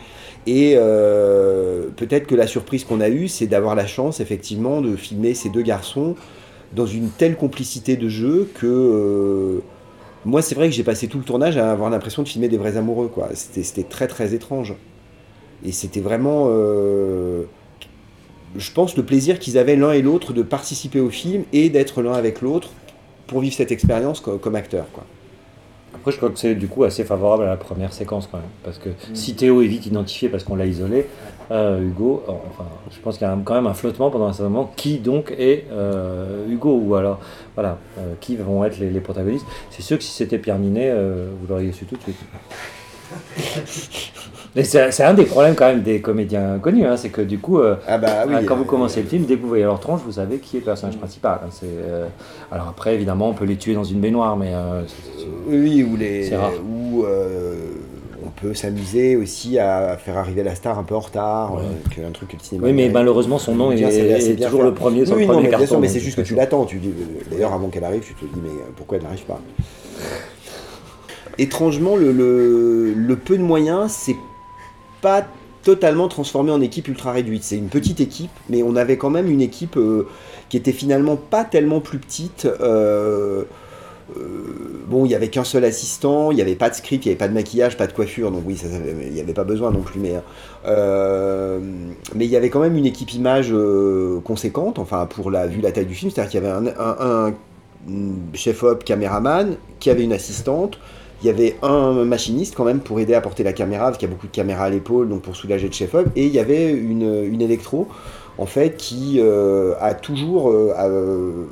et 0.47 0.73
euh, 0.75 1.87
peut-être 1.95 2.25
que 2.25 2.33
la 2.33 2.47
surprise 2.47 2.83
qu'on 2.83 2.99
a 2.99 3.09
eue, 3.09 3.27
c'est 3.27 3.45
d'avoir 3.45 3.75
la 3.75 3.85
chance 3.85 4.19
effectivement 4.19 4.81
de 4.81 4.95
filmer 4.95 5.35
ces 5.35 5.49
deux 5.49 5.61
garçons 5.61 6.15
dans 6.75 6.87
une 6.87 7.09
telle 7.09 7.35
complicité 7.35 7.95
de 7.95 8.09
jeu 8.09 8.49
que 8.55 9.61
moi, 10.25 10.41
c'est 10.41 10.55
vrai 10.55 10.67
que 10.67 10.75
j'ai 10.75 10.83
passé 10.83 11.07
tout 11.07 11.19
le 11.19 11.23
tournage 11.23 11.57
à 11.57 11.71
avoir 11.71 11.89
l'impression 11.89 12.23
de 12.23 12.27
filmer 12.27 12.49
des 12.49 12.57
vrais 12.57 12.75
amoureux, 12.75 13.07
quoi. 13.07 13.29
C'était 13.33 13.83
très 13.83 14.07
très 14.07 14.33
étrange. 14.33 14.73
Et 15.63 15.71
c'était 15.71 16.01
vraiment, 16.01 16.49
je 18.55 18.71
pense, 18.71 18.95
le 18.97 19.03
plaisir 19.03 19.39
qu'ils 19.39 19.57
avaient 19.57 19.75
l'un 19.75 19.91
et 19.91 20.01
l'autre 20.01 20.33
de 20.33 20.41
participer 20.41 20.99
au 20.99 21.09
film 21.09 21.43
et 21.53 21.69
d'être 21.69 22.01
l'un 22.01 22.13
avec 22.13 22.41
l'autre 22.41 22.69
pour 23.27 23.41
vivre 23.41 23.55
cette 23.55 23.71
expérience 23.71 24.19
co- 24.21 24.37
comme 24.37 24.55
acteur, 24.55 24.85
quoi. 24.93 25.03
Après, 25.95 26.11
je 26.11 26.17
crois 26.17 26.29
que 26.29 26.37
c'est 26.37 26.53
du 26.55 26.67
coup 26.67 26.83
assez 26.83 27.03
favorable 27.03 27.43
à 27.43 27.47
la 27.47 27.57
première 27.57 27.91
séquence 27.91 28.27
quand 28.31 28.37
même. 28.37 28.47
Parce 28.63 28.77
que 28.77 28.89
si 29.13 29.35
Théo 29.35 29.61
est 29.61 29.67
vite 29.67 29.87
identifié 29.87 30.29
parce 30.29 30.43
qu'on 30.43 30.55
l'a 30.55 30.65
isolé, 30.67 31.07
euh, 31.51 31.81
Hugo, 31.81 32.23
enfin, 32.27 32.65
je 32.91 32.99
pense 32.99 33.17
qu'il 33.17 33.25
y 33.27 33.29
a 33.29 33.37
quand 33.43 33.55
même 33.55 33.67
un 33.67 33.73
flottement 33.73 34.09
pendant 34.11 34.27
un 34.27 34.33
certain 34.33 34.49
moment. 34.49 34.71
Qui 34.75 34.99
donc 34.99 35.33
est 35.37 35.65
euh, 35.71 36.45
Hugo? 36.49 36.79
Ou 36.81 36.95
alors, 36.95 37.19
voilà, 37.55 37.79
euh, 37.97 38.13
qui 38.21 38.35
vont 38.37 38.63
être 38.63 38.77
les, 38.79 38.91
les 38.91 38.99
protagonistes? 39.01 39.45
C'est 39.71 39.81
sûr 39.81 39.97
que 39.97 40.03
si 40.03 40.11
c'était 40.11 40.37
Pierre 40.37 40.59
Ninet, 40.59 40.91
euh, 40.91 41.29
vous 41.41 41.47
l'auriez 41.47 41.71
su 41.71 41.85
tout 41.85 41.95
de 41.95 42.01
suite. 42.03 42.17
Mais 44.57 44.63
c'est 44.63 45.03
un 45.03 45.13
des 45.13 45.25
problèmes 45.25 45.53
quand 45.53 45.67
même 45.67 45.83
des 45.83 46.01
comédiens 46.01 46.57
connus, 46.59 46.83
hein, 46.85 46.97
c'est 46.97 47.09
que 47.09 47.21
du 47.21 47.37
coup, 47.37 47.59
euh, 47.59 47.75
Ah 47.87 47.99
bah 47.99 48.23
oui. 48.27 48.33
ah, 48.35 48.41
quand 48.43 48.55
vous 48.55 48.63
euh, 48.63 48.65
commencez 48.65 49.03
le 49.03 49.07
film, 49.07 49.25
dès 49.25 49.35
que 49.35 49.41
vous 49.43 49.47
voyez 49.49 49.63
leur 49.63 49.79
tronche, 49.79 50.01
vous 50.03 50.13
savez 50.13 50.39
qui 50.39 50.57
est 50.57 50.61
le 50.61 50.65
personnage 50.65 50.97
principal. 50.97 51.41
hein, 51.45 51.49
euh, 51.63 52.07
Alors 52.51 52.67
après, 52.69 52.95
évidemment, 52.95 53.29
on 53.29 53.33
peut 53.33 53.45
les 53.45 53.55
tuer 53.57 53.75
dans 53.75 53.83
une 53.83 53.99
baignoire, 53.99 54.35
mais 54.35 54.49
euh, 54.53 54.81
Oui, 55.47 55.83
ou 55.83 55.95
les, 55.95 56.31
ou 56.67 57.03
euh, 57.05 57.53
on 58.25 58.29
peut 58.31 58.55
s'amuser 58.55 59.15
aussi 59.15 59.59
à 59.59 59.95
faire 59.95 60.17
arriver 60.17 60.41
la 60.41 60.55
star 60.55 60.79
un 60.79 60.83
peu 60.83 60.95
en 60.95 61.01
retard, 61.01 61.53
Ouais. 61.53 61.61
euh, 61.61 61.95
que 61.95 62.01
un 62.07 62.11
truc 62.11 62.29
que 62.29 62.37
le 62.37 62.41
cinéma. 62.43 62.65
Oui, 62.65 62.73
mais 62.73 62.89
malheureusement, 62.89 63.37
son 63.37 63.53
nom 63.53 63.71
est, 63.71 63.75
Bien, 63.75 63.89
est 63.89 64.33
bien 64.33 64.47
toujours 64.47 64.63
le 64.63 64.73
premier 64.73 65.05
sur 65.05 65.17
Oui, 65.17 65.21
le 65.21 65.27
non, 65.27 65.35
mais 65.35 65.41
bien 65.41 65.51
carton. 65.51 65.67
sûr, 65.67 65.79
mais 65.79 65.85
donc 65.85 65.93
c'est 65.93 65.99
juste 65.99 66.17
que 66.17 66.23
tu 66.23 66.33
l'attends. 66.33 66.65
Tu 66.65 66.77
dis, 66.77 66.87
euh, 66.89 67.23
d'ailleurs, 67.29 67.53
avant 67.53 67.67
qu'elle 67.67 67.83
arrive, 67.83 68.01
tu 68.01 68.15
te 68.15 68.25
dis, 68.25 68.41
mais 68.41 68.49
euh, 68.49 68.71
pourquoi 68.75 68.97
elle 68.97 69.03
n'arrive 69.03 69.23
pas? 69.25 69.39
Étrangement, 71.37 71.95
le, 71.95 72.11
le, 72.11 72.93
le 72.95 73.15
peu 73.15 73.37
de 73.37 73.43
moyens, 73.43 73.91
c'est 73.91 74.15
totalement 75.63 76.07
transformé 76.07 76.51
en 76.51 76.61
équipe 76.61 76.87
ultra 76.87 77.11
réduite. 77.11 77.43
C'est 77.43 77.57
une 77.57 77.67
petite 77.69 77.99
équipe, 77.99 78.31
mais 78.49 78.63
on 78.63 78.75
avait 78.75 78.97
quand 78.97 79.09
même 79.09 79.29
une 79.29 79.41
équipe 79.41 79.75
euh, 79.77 80.07
qui 80.49 80.55
était 80.57 80.71
finalement 80.71 81.17
pas 81.17 81.43
tellement 81.43 81.81
plus 81.81 81.99
petite. 81.99 82.45
euh, 82.61 83.43
euh, 84.15 84.23
bon, 84.87 85.03
il 85.05 85.11
y 85.11 85.15
avait 85.15 85.27
qu'un 85.27 85.43
seul 85.43 85.65
assistant, 85.65 86.31
il 86.31 86.35
n'y 86.35 86.41
avait 86.41 86.55
pas 86.55 86.69
de 86.69 86.75
script, 86.75 87.05
il 87.05 87.09
n'y 87.09 87.11
avait 87.11 87.17
pas 87.19 87.27
de 87.27 87.33
maquillage, 87.33 87.75
pas 87.75 87.87
de 87.87 87.91
coiffure, 87.91 88.31
donc 88.31 88.43
oui, 88.45 88.55
ça, 88.55 88.67
ça- 88.69 88.77
il 89.05 89.11
n'y 89.11 89.19
avait 89.19 89.33
pas 89.33 89.43
besoin 89.43 89.69
non 89.71 89.81
plus. 89.81 89.99
Mais, 89.99 90.13
mais 92.15 92.25
il 92.25 92.31
y 92.31 92.37
avait 92.37 92.49
quand 92.49 92.61
même 92.61 92.77
une 92.77 92.85
équipe 92.85 93.13
image 93.13 93.53
conséquente, 94.23 94.79
enfin 94.79 95.05
pour 95.07 95.29
la 95.31 95.47
vu 95.47 95.59
la 95.61 95.71
taille 95.73 95.85
du 95.85 95.95
film, 95.95 96.09
c'est-à-dire 96.11 96.31
qu'il 96.31 96.41
y 96.43 96.45
avait 96.47 96.69
un, 96.69 96.73
un- 96.79 97.27
un 97.27 97.33
chef-op 98.33 98.83
caméraman 98.85 99.55
qui 99.79 99.89
avait 99.89 100.03
une 100.03 100.13
assistante. 100.13 100.79
Il 101.21 101.27
y 101.27 101.29
avait 101.29 101.55
un 101.63 102.05
machiniste 102.05 102.53
quand 102.55 102.65
même 102.65 102.79
pour 102.79 102.99
aider 102.99 103.15
à 103.15 103.21
porter 103.21 103.43
la 103.43 103.53
caméra, 103.53 103.85
parce 103.85 103.97
qu'il 103.97 104.07
y 104.07 104.11
a 104.11 104.13
beaucoup 104.13 104.27
de 104.27 104.31
caméras 104.31 104.65
à 104.65 104.69
l'épaule, 104.69 105.09
donc 105.09 105.23
pour 105.23 105.35
soulager 105.35 105.67
le 105.67 105.73
chef-op. 105.73 106.07
Et 106.15 106.25
il 106.25 106.33
y 106.33 106.39
avait 106.39 106.71
une, 106.71 107.23
une 107.25 107.41
électro, 107.41 107.87
en 108.37 108.45
fait, 108.45 108.77
qui 108.77 109.15
euh, 109.17 109.73
a 109.81 109.95
toujours... 109.95 110.51
euh, 110.51 111.47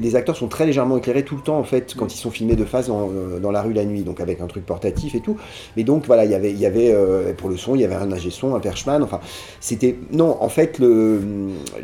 les 0.00 0.16
acteurs 0.16 0.36
sont 0.36 0.48
très 0.48 0.66
légèrement 0.66 0.96
éclairés 0.96 1.22
tout 1.24 1.36
le 1.36 1.42
temps, 1.42 1.56
en 1.56 1.62
fait, 1.62 1.94
quand 1.96 2.12
ils 2.12 2.18
sont 2.18 2.32
filmés 2.32 2.56
de 2.56 2.64
face 2.64 2.88
dans, 2.88 3.08
euh, 3.08 3.38
dans 3.38 3.52
la 3.52 3.62
rue 3.62 3.72
la 3.72 3.84
nuit, 3.84 4.02
donc 4.02 4.18
avec 4.18 4.40
un 4.40 4.48
truc 4.48 4.66
portatif 4.66 5.14
et 5.14 5.20
tout. 5.20 5.36
Mais 5.76 5.84
donc, 5.84 6.06
voilà, 6.06 6.24
il 6.24 6.32
y 6.32 6.34
avait, 6.34 6.50
il 6.50 6.58
y 6.58 6.66
avait 6.66 6.92
pour 7.38 7.48
le 7.48 7.56
son, 7.56 7.76
il 7.76 7.82
y 7.82 7.84
avait 7.84 7.94
un 7.94 8.10
ingé 8.10 8.30
son, 8.30 8.56
un 8.56 8.60
perchman, 8.60 9.00
enfin, 9.00 9.20
c'était... 9.60 9.96
Non, 10.10 10.36
en 10.40 10.48
fait, 10.48 10.80
le, 10.80 11.20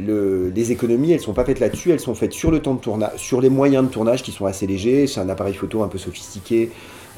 le- 0.04 0.50
les 0.52 0.72
économies, 0.72 1.12
elles 1.12 1.20
sont 1.20 1.32
pas 1.32 1.44
faites 1.44 1.60
là-dessus, 1.60 1.92
elles 1.92 2.00
sont 2.00 2.16
faites 2.16 2.32
sur 2.32 2.50
le 2.50 2.58
temps 2.58 2.74
de 2.74 2.80
tournage, 2.80 3.12
sur 3.18 3.40
les 3.40 3.50
moyens 3.50 3.84
de 3.84 3.90
tournage 3.92 4.24
qui 4.24 4.32
sont 4.32 4.46
assez 4.46 4.66
légers, 4.66 5.06
c'est 5.06 5.20
un 5.20 5.28
appareil 5.28 5.54
photo 5.54 5.84
un 5.84 5.88
peu 5.88 5.98
sophistiqué, 5.98 6.70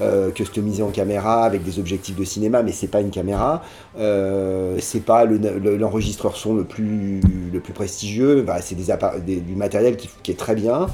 euh, 0.03 0.31
customisé 0.31 0.83
en 0.83 0.91
caméra 0.91 1.45
avec 1.45 1.63
des 1.65 1.79
objectifs 1.79 2.17
de 2.17 2.25
cinéma, 2.25 2.63
mais 2.63 2.73
c'est 2.73 2.89
pas 2.89 3.01
une 3.01 3.11
caméra. 3.11 3.63
Euh, 3.99 4.77
c'est 4.81 5.05
pas 5.05 5.25
le- 5.25 5.39
le- 5.39 5.77
l'enregistreur 5.77 6.37
son 6.37 6.55
le 6.55 6.65
plus, 6.65 7.21
le 7.53 7.61
plus 7.61 7.73
prestigieux. 7.73 8.43
Bah, 8.43 8.61
c'est 8.61 8.75
des 8.75 9.37
du 9.41 9.55
matériel 9.55 9.97
qui, 9.97 10.09
qui 10.23 10.31
est 10.33 10.39
très 10.39 10.55
bien, 10.55 10.87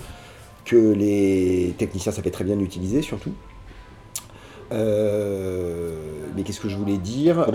que 0.64 0.92
les 0.92 1.74
techniciens 1.78 2.12
savaient 2.12 2.30
très 2.30 2.44
bien 2.44 2.58
utiliser 2.60 3.02
surtout. 3.02 3.32
Euh, 4.70 5.92
mais 6.36 6.42
qu'est-ce 6.42 6.60
que 6.60 6.68
je 6.68 6.76
voulais 6.76 6.98
dire? 6.98 7.46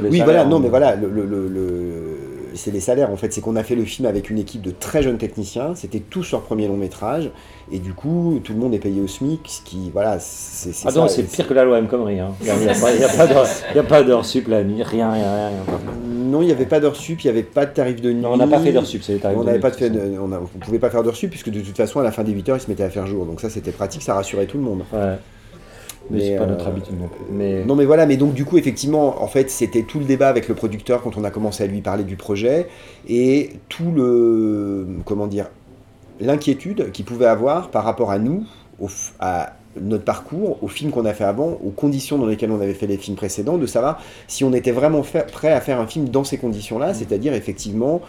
Les 0.00 0.08
Oui, 0.10 0.18
voilà, 0.24 0.44
non, 0.44 0.60
mais 0.60 0.68
voilà, 0.68 0.94
le- 0.94 2.15
c'est 2.56 2.70
les 2.70 2.80
salaires 2.80 3.10
en 3.10 3.16
fait. 3.16 3.32
C'est 3.32 3.40
qu'on 3.40 3.56
a 3.56 3.62
fait 3.62 3.74
le 3.74 3.84
film 3.84 4.06
avec 4.06 4.30
une 4.30 4.38
équipe 4.38 4.62
de 4.62 4.70
très 4.70 5.02
jeunes 5.02 5.18
techniciens. 5.18 5.74
C'était 5.74 6.00
tous 6.00 6.32
leur 6.32 6.42
premier 6.42 6.66
long 6.68 6.76
métrage. 6.76 7.30
Et 7.72 7.78
du 7.80 7.94
coup, 7.94 8.40
tout 8.44 8.52
le 8.52 8.58
monde 8.60 8.74
est 8.74 8.78
payé 8.78 9.00
au 9.00 9.08
SMIC, 9.08 9.40
ce 9.46 9.60
qui, 9.62 9.90
voilà, 9.92 10.18
c'est 10.20 10.70
Ah 10.84 10.90
ça. 10.90 11.00
non, 11.00 11.08
c'est 11.08 11.24
pire 11.24 11.48
que 11.48 11.54
la 11.54 11.64
loi 11.64 11.78
M. 11.78 11.88
Connery. 11.88 12.20
hein. 12.20 12.28
Il 12.40 12.46
n'y 12.46 12.50
a, 12.68 13.82
pas- 13.82 14.02
d'heure- 14.04 14.24
sup 14.24 14.46
la 14.48 14.62
nuit, 14.62 14.82
rien, 14.84 15.10
rien, 15.10 15.48
rien. 15.48 15.50
non, 16.08 16.42
il 16.42 16.46
n'y 16.46 16.52
avait 16.52 16.66
pas 16.66 16.78
d'heure 16.78 16.94
sup, 16.96 17.20
il 17.22 17.26
n'y 17.26 17.30
avait 17.30 17.42
pas 17.42 17.66
de 17.66 17.72
tarif 17.72 18.00
de 18.00 18.12
nuit. 18.12 18.20
Non, 18.22 18.32
on 18.32 18.36
n'a 18.36 18.46
pas 18.46 18.60
fait 18.60 18.72
d'heure 18.72 18.86
sup, 18.86 19.02
c'est 19.02 19.14
les 19.14 19.18
tarifs 19.18 19.36
On 19.38 19.42
de 19.44 19.50
nuit, 19.50 19.58
pas 19.58 19.70
de 19.70 19.76
fait, 19.76 19.90
on 19.90 20.28
ne 20.28 20.38
pouvait 20.60 20.78
pas 20.78 20.90
faire 20.90 21.02
d'heure 21.02 21.16
sup, 21.16 21.30
puisque 21.30 21.50
de 21.50 21.60
toute 21.60 21.76
façon, 21.76 21.98
à 22.00 22.04
la 22.04 22.12
fin 22.12 22.22
des 22.22 22.32
8 22.32 22.48
heures, 22.48 22.56
ils 22.56 22.60
se 22.60 22.68
mettaient 22.70 22.84
à 22.84 22.90
faire 22.90 23.06
jour. 23.06 23.26
Donc 23.26 23.40
ça, 23.40 23.50
c'était 23.50 23.72
pratique, 23.72 24.02
ça 24.02 24.14
rassurait 24.14 24.46
tout 24.46 24.58
le 24.58 24.62
monde. 24.64 24.82
Ouais. 24.92 25.16
Mais, 26.10 26.18
Mais, 26.18 26.24
c'est 26.24 26.36
pas 26.36 26.44
euh, 26.44 26.46
notre 26.46 26.66
habitude 26.68 26.98
non 26.98 27.08
plus. 27.08 27.24
Mais 27.28 27.64
Non 27.64 27.74
mais 27.74 27.84
voilà, 27.84 28.06
mais 28.06 28.16
donc 28.16 28.34
du 28.34 28.44
coup 28.44 28.58
effectivement, 28.58 29.22
en 29.22 29.26
fait 29.26 29.50
c'était 29.50 29.82
tout 29.84 29.98
le 29.98 30.04
débat 30.04 30.28
avec 30.28 30.48
le 30.48 30.54
producteur 30.54 31.02
quand 31.02 31.16
on 31.16 31.24
a 31.24 31.30
commencé 31.30 31.64
à 31.64 31.66
lui 31.66 31.80
parler 31.82 32.04
du 32.04 32.16
projet 32.16 32.68
et 33.08 33.50
tout 33.68 33.90
le 33.92 34.86
comment 35.04 35.26
dire 35.26 35.48
l'inquiétude 36.20 36.92
qu'il 36.92 37.04
pouvait 37.04 37.26
avoir 37.26 37.70
par 37.70 37.84
rapport 37.84 38.10
à 38.10 38.18
nous, 38.18 38.44
au 38.80 38.88
à 39.20 39.54
notre 39.78 40.04
parcours, 40.04 40.62
aux 40.62 40.68
films 40.68 40.90
qu'on 40.90 41.04
a 41.04 41.12
fait 41.12 41.24
avant, 41.24 41.58
aux 41.62 41.70
conditions 41.70 42.16
dans 42.16 42.24
lesquelles 42.24 42.50
on 42.50 42.60
avait 42.62 42.72
fait 42.72 42.86
les 42.86 42.96
films 42.96 43.16
précédents, 43.16 43.58
de 43.58 43.66
savoir 43.66 44.00
si 44.26 44.42
on 44.42 44.54
était 44.54 44.72
vraiment 44.72 45.02
fait- 45.02 45.30
prêt 45.30 45.52
à 45.52 45.60
faire 45.60 45.78
un 45.78 45.86
film 45.86 46.08
dans 46.08 46.24
ces 46.24 46.38
conditions-là, 46.38 46.94
c'est-à-dire 46.94 47.34
effectivement 47.34 48.00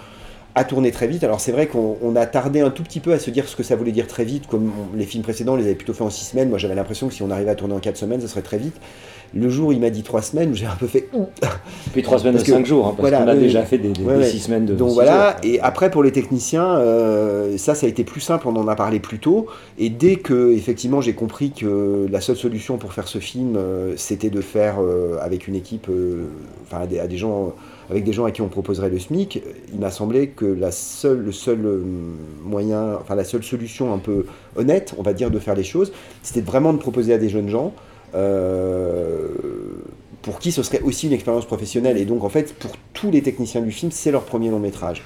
à 0.57 0.63
tourner 0.63 0.91
très 0.91 1.07
vite. 1.07 1.23
Alors 1.23 1.39
c'est 1.39 1.51
vrai 1.51 1.67
qu'on 1.67 1.97
on 2.01 2.15
a 2.15 2.25
tardé 2.25 2.61
un 2.61 2.69
tout 2.71 2.83
petit 2.83 2.99
peu 2.99 3.13
à 3.13 3.19
se 3.19 3.29
dire 3.29 3.47
ce 3.47 3.55
que 3.55 3.63
ça 3.63 3.75
voulait 3.75 3.91
dire 3.91 4.07
très 4.07 4.25
vite, 4.25 4.47
comme 4.47 4.65
on- 4.93 4.97
les 4.97 5.05
films 5.05 5.23
précédents, 5.23 5.53
on 5.53 5.57
les 5.57 5.65
avait 5.65 5.75
plutôt 5.75 5.93
fait 5.93 6.03
en 6.03 6.09
6 6.09 6.25
semaines. 6.25 6.49
Moi 6.49 6.57
j'avais 6.57 6.75
l'impression 6.75 7.07
que 7.07 7.13
si 7.13 7.21
on 7.23 7.29
arrivait 7.31 7.51
à 7.51 7.55
tourner 7.55 7.75
en 7.75 7.79
4 7.79 7.95
semaines, 7.97 8.21
ça 8.21 8.27
serait 8.27 8.41
très 8.41 8.57
vite. 8.57 8.75
Le 9.35 9.49
jour 9.49 9.73
il 9.73 9.79
m'a 9.81 9.89
dit 9.89 10.03
3 10.03 10.21
semaines, 10.21 10.55
j'ai 10.55 10.65
un 10.65 10.75
peu 10.79 10.87
fait 10.87 11.09
puis 11.93 12.01
trois 12.01 12.17
semaines 12.19 12.35
de 12.35 12.39
5 12.39 12.65
jours, 12.65 12.87
hein, 12.87 12.93
parce 12.97 13.09
voilà, 13.09 13.19
qu'on 13.25 13.27
a 13.31 13.35
déjà 13.35 13.63
fait 13.63 13.77
des, 13.77 13.89
des, 13.89 14.01
Ouais, 14.03 14.13
des 14.15 14.19
ouais. 14.21 14.25
six 14.29 14.39
semaines 14.39 14.65
de 14.65 14.73
Donc 14.73 14.89
six 14.89 14.95
voilà, 14.95 15.31
jours. 15.31 15.39
et 15.51 15.59
après 15.59 15.91
pour 15.91 16.01
les 16.01 16.11
techniciens, 16.13 16.77
euh, 16.77 17.57
ça 17.57 17.75
ça 17.75 17.85
a 17.85 17.89
été 17.89 18.03
plus 18.03 18.21
simple, 18.21 18.47
on 18.47 18.55
en 18.55 18.67
a 18.69 18.75
parlé 18.75 18.99
plus 18.99 19.19
tôt, 19.19 19.47
et 19.77 19.89
dès 19.89 20.15
que 20.15 20.53
effectivement 20.53 21.01
j'ai 21.01 21.13
compris 21.13 21.51
que 21.51 22.07
la 22.11 22.21
seule 22.21 22.37
solution 22.37 22.77
pour 22.77 22.93
faire 22.93 23.07
ce 23.07 23.19
film, 23.19 23.55
euh, 23.57 23.93
c'était 23.97 24.29
de 24.29 24.41
faire 24.41 24.75
euh, 24.81 25.17
avec 25.21 25.47
une 25.47 25.55
équipe, 25.55 25.87
enfin 26.65 26.83
à 26.83 27.07
des 27.07 27.17
gens, 27.17 27.53
avec 27.89 28.03
des 28.03 28.13
gens 28.13 28.25
à 28.25 28.31
qui 28.31 28.41
on 28.41 28.49
proposerait 28.49 28.89
le 28.89 28.99
SMIC, 28.99 29.41
il 29.73 29.79
m'a 29.79 29.91
semblé 29.91 30.29
que 30.29 30.45
la 30.45 30.71
seule, 30.71 31.19
le 31.19 31.31
seul 31.31 31.65
euh, 31.65 31.81
moyen, 32.43 32.97
enfin 32.99 33.15
la 33.15 33.23
seule 33.23 33.43
solution 33.43 33.93
un 33.93 33.97
peu 33.97 34.25
honnête, 34.55 34.93
on 34.97 35.03
va 35.03 35.13
dire, 35.13 35.31
de 35.31 35.39
faire 35.39 35.55
les 35.55 35.63
choses, 35.63 35.91
c'était 36.21 36.41
vraiment 36.41 36.73
de 36.73 36.79
proposer 36.79 37.13
à 37.13 37.17
des 37.17 37.29
jeunes 37.29 37.49
gens. 37.49 37.73
euh, 38.15 39.27
pour 40.21 40.39
qui 40.39 40.51
ce 40.51 40.63
serait 40.63 40.81
aussi 40.81 41.07
une 41.07 41.13
expérience 41.13 41.45
professionnelle. 41.45 41.97
Et 41.97 42.05
donc, 42.05 42.23
en 42.23 42.29
fait, 42.29 42.53
pour 42.55 42.71
tous 42.93 43.11
les 43.11 43.21
techniciens 43.21 43.61
du 43.61 43.71
film, 43.71 43.91
c'est 43.91 44.11
leur 44.11 44.23
premier 44.23 44.49
long 44.49 44.59
métrage. 44.59 45.03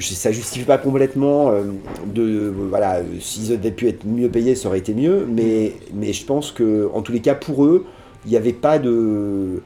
Ça 0.00 0.32
justifie 0.32 0.64
pas 0.64 0.78
complètement 0.78 1.50
euh, 1.50 1.64
de. 2.06 2.52
Voilà, 2.70 3.02
s'ils 3.20 3.52
avaient 3.52 3.70
pu 3.70 3.88
être 3.88 4.06
mieux 4.06 4.28
payés, 4.30 4.54
ça 4.54 4.68
aurait 4.68 4.78
été 4.78 4.94
mieux. 4.94 5.26
Mais, 5.30 5.74
mais 5.92 6.12
je 6.12 6.24
pense 6.24 6.50
que, 6.50 6.88
en 6.94 7.02
tous 7.02 7.12
les 7.12 7.20
cas, 7.20 7.34
pour 7.34 7.64
eux, 7.64 7.84
il 8.24 8.30
n'y 8.30 8.36
avait 8.36 8.54
pas 8.54 8.78
de. 8.78 9.62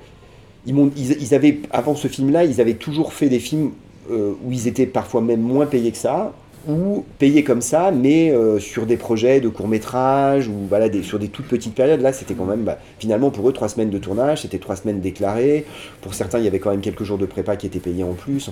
Avant 1.71 1.95
ce 1.95 2.09
film-là, 2.09 2.45
ils 2.45 2.61
avaient 2.61 2.75
toujours 2.75 3.13
fait 3.13 3.29
des 3.29 3.39
films 3.39 3.71
euh, 4.11 4.33
où 4.45 4.53
ils 4.53 4.69
étaient 4.69 4.87
parfois 4.87 5.21
même 5.21 5.41
moins 5.41 5.67
payés 5.67 5.91
que 5.91 5.99
ça, 5.99 6.33
ou 6.69 7.05
payés 7.19 7.45
comme 7.45 7.61
ça, 7.61 7.91
mais 7.93 8.31
euh, 8.31 8.59
sur 8.59 8.87
des 8.87 8.97
projets 8.97 9.41
de 9.41 9.49
court 9.49 9.69
métrage, 9.69 10.49
ou 10.49 10.67
voilà, 10.69 10.89
sur 11.03 11.19
des 11.19 11.29
toutes 11.29 11.47
petites 11.47 11.75
périodes. 11.75 12.01
Là, 12.01 12.13
c'était 12.13 12.35
quand 12.35 12.45
même, 12.45 12.65
bah, 12.65 12.79
finalement, 12.99 13.31
pour 13.31 13.49
eux, 13.49 13.53
trois 13.53 13.69
semaines 13.69 13.91
de 13.91 13.99
tournage, 13.99 14.43
c'était 14.43 14.59
trois 14.59 14.77
semaines 14.77 15.01
déclarées. 15.01 15.65
Pour 16.03 16.15
certains, 16.15 16.39
il 16.39 16.45
y 16.45 16.49
avait 16.49 16.59
quand 16.59 16.71
même 16.71 16.81
quelques 16.81 17.05
jours 17.05 17.19
de 17.19 17.27
prépa 17.27 17.57
qui 17.57 17.67
étaient 17.67 17.79
payés 17.79 18.05
en 18.05 18.15
plus. 18.15 18.51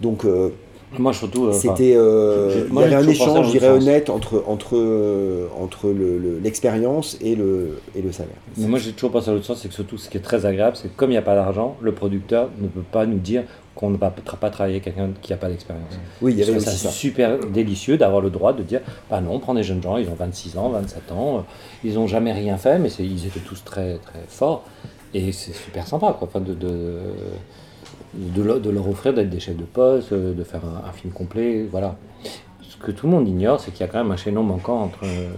Donc, 0.00 0.24
euh, 0.24 0.50
Moi, 0.98 1.12
surtout. 1.12 1.46
euh, 1.46 1.52
c'était, 1.52 1.94
euh, 1.96 2.66
il 2.70 2.74
y 2.74 2.82
avait 2.84 2.94
un 2.94 3.08
échange, 3.08 3.46
je 3.46 3.50
dirais, 3.52 3.68
honnête 3.70 4.10
entre, 4.10 4.44
entre, 4.46 4.76
euh, 4.76 5.46
entre 5.58 5.88
le- 5.88 6.18
le- 6.18 6.38
l'expérience 6.38 7.16
et, 7.20 7.34
le, 7.34 7.78
et 7.94 8.02
le 8.02 8.12
salaire. 8.12 8.34
Mais 8.58 8.66
moi, 8.66 8.78
j'ai 8.78 8.92
toujours 8.92 9.10
pensé 9.12 9.30
à 9.30 9.32
l'autre 9.32 9.46
sens, 9.46 9.60
c'est 9.62 9.68
que 9.68 9.74
surtout, 9.74 9.96
ce 9.98 10.08
qui 10.10 10.16
est 10.18 10.20
très 10.20 10.44
agréable, 10.44 10.76
c'est 10.76 10.88
que 10.88 10.96
comme 10.96 11.10
il 11.10 11.14
n'y 11.14 11.18
a 11.18 11.22
pas 11.22 11.34
d'argent, 11.34 11.76
le 11.80 11.92
producteur 11.92 12.50
ne 12.60 12.68
peut 12.68 12.82
pas 12.92 13.06
nous 13.06 13.18
dire 13.18 13.44
qu'on 13.74 13.88
ne 13.88 13.96
va 13.96 14.10
pas 14.10 14.50
travailler 14.50 14.74
avec 14.76 14.84
quelqu'un 14.84 15.10
qui 15.22 15.32
n'a 15.32 15.38
pas 15.38 15.48
d'expérience. 15.48 15.84
Oui, 16.20 16.32
il 16.32 16.38
y 16.38 16.42
avait 16.42 16.60
ça. 16.60 16.90
super 16.90 17.38
délicieux 17.38 17.96
d'avoir 17.96 18.20
le 18.20 18.28
droit 18.28 18.52
de 18.52 18.62
dire 18.62 18.82
bah 19.08 19.22
non, 19.22 19.32
on 19.32 19.38
prend 19.38 19.54
des 19.54 19.62
jeunes 19.62 19.82
gens, 19.82 19.96
ils 19.96 20.08
ont 20.10 20.14
26 20.14 20.58
ans, 20.58 20.68
27 20.68 21.10
ans, 21.10 21.46
ils 21.82 21.94
n'ont 21.94 22.06
jamais 22.06 22.32
rien 22.34 22.58
fait, 22.58 22.78
mais 22.78 22.90
c'est- 22.90 23.02
ils 23.04 23.26
étaient 23.26 23.40
tous 23.40 23.64
très 23.64 23.94
très 23.96 24.20
forts. 24.28 24.64
Et 25.14 25.32
c'est 25.32 25.54
super 25.54 25.86
sympa, 25.86 26.14
quoi. 26.18 26.28
Enfin, 26.28 26.40
de, 26.40 26.52
de, 26.52 26.98
de, 28.14 28.42
leur- 28.42 28.60
de 28.60 28.70
leur 28.70 28.88
offrir 28.88 29.14
d'être 29.14 29.30
des 29.30 29.40
chefs 29.40 29.56
de 29.56 29.64
poste, 29.64 30.12
euh, 30.12 30.34
de 30.34 30.44
faire 30.44 30.62
un, 30.64 30.88
un 30.88 30.92
film 30.92 31.12
complet, 31.12 31.66
voilà. 31.70 31.96
Ce 32.62 32.76
que 32.76 32.90
tout 32.92 33.06
le 33.06 33.12
monde 33.12 33.28
ignore, 33.28 33.60
c'est 33.60 33.70
qu'il 33.70 33.80
y 33.80 33.88
a 33.88 33.92
quand 33.92 34.02
même 34.02 34.10
un 34.12 34.16
chaînon 34.16 34.42
manquant 34.42 34.80
entre 34.82 35.04
euh, 35.04 35.28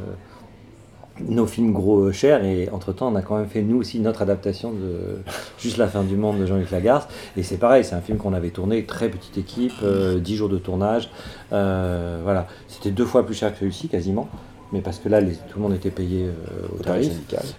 nos 1.21 1.47
films 1.47 1.73
gros 1.73 2.01
euh, 2.07 2.13
chers 2.13 2.45
et 2.45 2.69
entre-temps, 2.73 3.13
on 3.13 3.15
a 3.17 3.23
quand 3.23 3.37
même 3.37 3.47
fait 3.47 3.63
nous 3.63 3.77
aussi 3.77 4.01
notre 4.01 4.23
adaptation 4.23 4.73
de 4.73 5.19
Juste 5.59 5.77
la 5.77 5.87
fin 5.87 6.03
du 6.03 6.17
monde 6.17 6.41
de 6.41 6.47
Jean-Luc 6.47 6.71
Lagarce. 6.71 7.07
Et 7.37 7.43
c'est 7.43 7.57
pareil, 7.57 7.85
c'est 7.85 7.95
un 7.95 8.01
film 8.01 8.19
qu'on 8.19 8.33
avait 8.35 8.51
tourné, 8.51 8.85
très 8.85 9.09
petite 9.09 9.39
équipe, 9.39 9.73
euh, 9.83 10.19
10 10.19 10.37
jours 10.37 10.49
de 10.49 10.59
tournage. 10.59 11.11
Euh, 11.53 12.21
voilà, 12.25 12.47
c'était 12.69 12.91
deux 12.91 13.05
fois 13.07 13.25
plus 13.25 13.35
cher 13.35 13.53
que 13.53 13.61
celui-ci 13.61 13.89
quasiment. 13.89 14.29
Mais 14.73 14.81
parce 14.81 14.99
que 14.99 15.09
là, 15.09 15.21
les- 15.21 15.35
tout 15.35 15.57
le 15.59 15.63
monde 15.63 15.75
était 15.75 15.91
payé 15.91 16.25
euh, 16.27 16.33
au 16.73 16.81
Au 16.81 16.83
tarif. 16.83 17.13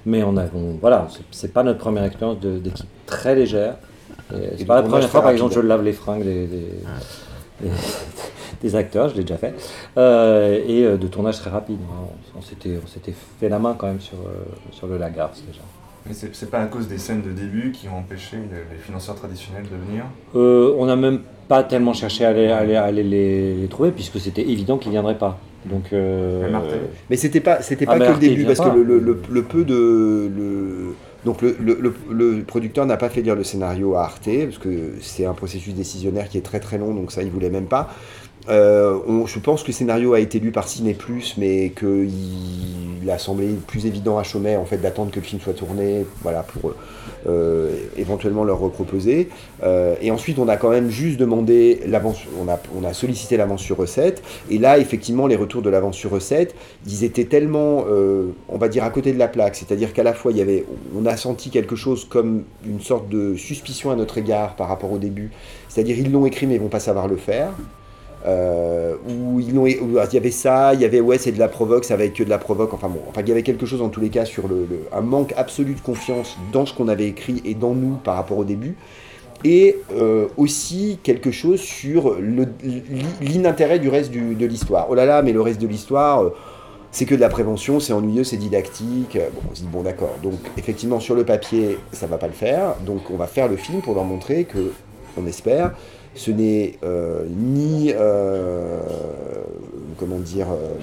Mais 0.05 0.21
on 0.23 0.35
a, 0.35 0.43
on- 0.53 0.75
voilà, 0.81 1.07
c'est- 1.31 1.53
pas 1.53 1.63
notre 1.63 1.79
première 1.79 2.03
expérience 2.03 2.39
d'équipe 2.41 2.87
très 3.05 3.35
légère. 3.35 3.77
Et 4.33 4.57
C'est 4.57 4.65
pas 4.65 4.77
la 4.81 4.83
première 4.83 5.09
fois, 5.09 5.21
par 5.21 5.31
exemple, 5.31 5.53
je 5.53 5.59
lave 5.59 5.83
les 5.83 5.93
fringues 5.93 6.23
des, 6.23 6.47
des, 6.47 6.57
des- 7.61 7.69
des 8.61 8.75
acteurs, 8.75 9.09
je 9.09 9.15
l'ai 9.15 9.21
déjà 9.21 9.37
fait. 9.37 9.53
Euh, 9.97 10.59
et 10.67 10.83
euh, 10.83 10.97
de 10.97 11.07
tournage 11.07 11.37
très 11.39 11.49
rapide. 11.49 11.77
On, 11.89 12.39
on 12.39 12.41
s'était 12.41 12.77
on 12.83 12.87
s'était 12.87 13.13
fait 13.39 13.49
la 13.49 13.59
main 13.59 13.75
quand 13.77 13.87
même 13.87 14.01
sur, 14.01 14.17
euh, 14.17 14.43
sur 14.71 14.87
le 14.87 14.97
Lagarce 14.97 15.43
déjà. 15.47 15.61
Mais 16.07 16.13
c'est 16.13 16.35
c'est 16.35 16.49
pas 16.51 16.59
à 16.59 16.65
cause 16.65 16.87
des 16.87 16.97
scènes 16.97 17.21
de 17.21 17.31
début 17.31 17.71
qui 17.71 17.87
ont 17.87 17.97
empêché 17.97 18.37
les, 18.37 18.75
les 18.75 18.81
financeurs 18.81 19.15
traditionnels 19.15 19.63
de 19.63 19.75
venir? 19.89 20.03
Euh, 20.35 20.73
on 20.77 20.85
n'a 20.85 20.95
même 20.95 21.21
pas 21.47 21.63
tellement 21.63 21.93
cherché 21.93 22.25
à 22.25 22.29
aller, 22.29 22.47
à 22.47 22.57
aller- 22.57 22.75
à 22.75 22.83
aller 22.83 23.03
les, 23.03 23.53
les 23.55 23.67
trouver 23.67 23.91
puisque 23.91 24.19
c'était 24.19 24.41
évident 24.47 24.77
qu'ils 24.77 24.89
ne 24.91 24.95
viendraient 24.95 25.17
pas. 25.17 25.37
Donc, 25.65 25.85
euh. 25.93 26.47
Mais 27.09 27.15
c'était 27.15 27.39
pas, 27.39 27.61
c'était 27.63 27.85
Ah, 27.87 27.97
pas 27.97 28.07
que 28.07 28.11
le 28.13 28.19
début, 28.19 28.45
parce 28.45 28.59
pas. 28.59 28.69
que 28.69 28.75
le, 28.77 28.83
le- 28.83 28.99
le- 28.99 29.21
le 29.31 29.43
peu 29.43 29.63
de. 29.65 30.29
Donc 31.25 31.41
le, 31.41 31.55
le- 31.59 31.79
le- 31.81 31.93
le 32.37 32.43
producteur 32.43 32.85
n'a 32.85 32.97
pas 32.97 33.09
fait 33.09 33.21
lire 33.21 33.35
le 33.35 33.43
scénario 33.43 33.95
à 33.95 34.03
Arte, 34.03 34.29
parce 34.45 34.59
que 34.59 34.93
c'est 35.01 35.25
un 35.25 35.33
processus 35.33 35.73
décisionnaire 35.73 36.29
qui 36.29 36.37
est 36.37 36.41
très 36.41 36.59
très 36.59 36.77
long, 36.77 36.93
donc 36.93 37.11
ça 37.11 37.23
il 37.23 37.31
voulait 37.31 37.49
même 37.49 37.65
pas. 37.67 37.89
Euh, 38.47 38.99
je 39.25 39.39
pense 39.39 39.63
que 39.63 39.67
le 39.67 39.73
scénario 39.73 40.13
a 40.13 40.19
été 40.19 40.39
lu 40.39 40.51
par 40.51 40.67
Ciné 40.67 40.93
Plus, 40.93 41.35
mais 41.37 41.71
qu'il 41.71 43.09
a 43.09 43.17
semblé 43.17 43.47
plus 43.67 43.85
évident 43.85 44.17
à 44.17 44.23
Chomet 44.23 44.55
en 44.55 44.65
fait 44.65 44.77
d'attendre 44.77 45.11
que 45.11 45.19
le 45.19 45.25
film 45.25 45.41
soit 45.41 45.53
tourné, 45.53 46.05
voilà, 46.21 46.43
pour 46.43 46.73
euh, 47.27 47.75
éventuellement 47.97 48.43
leur 48.43 48.59
reproposer. 48.59 49.29
Euh, 49.63 49.95
et 50.01 50.11
ensuite, 50.11 50.37
on 50.37 50.47
a 50.47 50.57
quand 50.57 50.69
même 50.69 50.89
juste 50.89 51.17
demandé 51.17 51.81
l'avance, 51.87 52.19
on 52.39 52.83
a, 52.83 52.93
sollicité 52.93 53.35
l'avance 53.35 53.61
sur 53.61 53.77
recette. 53.77 54.21
Et 54.49 54.59
là, 54.59 54.77
effectivement, 54.77 55.25
les 55.25 55.35
retours 55.35 55.63
de 55.63 55.69
l'avance 55.69 55.95
sur 55.95 56.11
recette, 56.11 56.55
ils 56.85 57.03
étaient 57.03 57.25
tellement, 57.25 57.85
on 58.49 58.57
va 58.57 58.67
dire, 58.69 58.83
à 58.83 58.89
côté 58.89 59.11
de 59.11 59.19
la 59.19 59.27
plaque. 59.27 59.55
C'est-à-dire 59.55 59.91
qu'à 59.91 60.03
la 60.03 60.13
fois, 60.13 60.31
il 60.31 60.37
y 60.37 60.41
avait, 60.41 60.65
on 60.95 61.05
a 61.05 61.17
senti 61.17 61.49
quelque 61.49 61.75
chose 61.75 62.05
comme 62.05 62.43
une 62.65 62.79
sorte 62.79 63.09
de 63.09 63.35
suspicion 63.35 63.91
à 63.91 63.95
notre 63.95 64.17
égard 64.17 64.55
par 64.55 64.67
rapport 64.67 64.91
au 64.91 64.97
début. 64.97 65.31
C'est-à-dire, 65.67 65.97
ils 65.97 66.11
l'ont 66.11 66.25
écrit, 66.25 66.47
mais 66.47 66.55
ils 66.55 66.61
vont 66.61 66.69
pas 66.69 66.79
savoir 66.79 67.07
le 67.07 67.17
faire. 67.17 67.51
Euh, 68.27 68.95
où 69.07 69.39
ils 69.39 69.53
l'ont, 69.53 69.65
où 69.65 69.67
il 69.67 70.13
y 70.13 70.17
avait 70.17 70.31
ça, 70.31 70.73
il 70.73 70.81
y 70.81 70.85
avait 70.85 70.99
ouais 70.99 71.19
c'est 71.19 71.31
de 71.31 71.37
la 71.37 71.47
provoque, 71.47 71.85
ça 71.85 71.95
va 71.95 72.05
être 72.05 72.15
que 72.15 72.23
de 72.23 72.29
la 72.29 72.39
provoque, 72.39 72.73
enfin 72.73 72.89
bon, 72.89 73.01
enfin 73.07 73.21
il 73.21 73.29
y 73.29 73.31
avait 73.31 73.43
quelque 73.43 73.67
chose 73.67 73.83
en 73.83 73.89
tous 73.89 73.99
les 73.99 74.09
cas 74.09 74.25
sur 74.25 74.47
le, 74.47 74.67
un 74.91 75.01
manque 75.01 75.31
absolu 75.37 75.75
de 75.75 75.79
confiance 75.79 76.35
dans 76.51 76.65
ce 76.65 76.73
qu'on 76.73 76.87
avait 76.87 77.07
écrit 77.07 77.43
et 77.45 77.53
dans 77.53 77.75
nous 77.75 77.97
par 78.03 78.15
rapport 78.15 78.39
au 78.39 78.43
début, 78.43 78.77
et 79.43 79.77
euh, 79.93 80.27
aussi 80.37 80.97
quelque 81.03 81.29
chose 81.29 81.59
sur 81.59 82.15
l'inintérêt 83.21 83.77
du 83.77 83.89
reste 83.89 84.11
de 84.11 84.45
l'histoire. 84.47 84.87
Oh 84.89 84.95
là 84.95 85.05
là, 85.05 85.21
mais 85.21 85.31
le 85.31 85.41
reste 85.41 85.61
de 85.61 85.67
l'histoire, 85.67 86.23
euh, 86.23 86.29
c'est 86.91 87.05
que 87.05 87.13
de 87.13 87.21
la 87.21 87.29
prévention, 87.29 87.79
c'est 87.79 87.93
ennuyeux, 87.93 88.23
c'est 88.23 88.37
didactique. 88.37 89.19
Bon, 89.35 89.41
on 89.51 89.53
se 89.53 89.61
dit 89.61 89.67
bon 89.71 89.83
d'accord. 89.83 90.15
Donc 90.23 90.39
effectivement 90.57 90.99
sur 90.99 91.13
le 91.13 91.25
papier, 91.25 91.77
ça 91.91 92.07
va 92.07 92.17
pas 92.17 92.27
le 92.27 92.33
faire. 92.33 92.73
Donc 92.85 93.11
on 93.11 93.17
va 93.17 93.27
faire 93.27 93.47
le 93.47 93.57
film 93.57 93.81
pour 93.81 93.93
leur 93.93 94.05
montrer 94.05 94.45
que, 94.45 94.71
on 95.15 95.27
espère, 95.27 95.73
ce 96.15 96.31
n'est 96.31 96.77
euh, 96.83 97.25
ni 97.29 97.91
euh, 97.93 98.79
comment 99.97 100.17
dire 100.19 100.47
euh, 100.51 100.75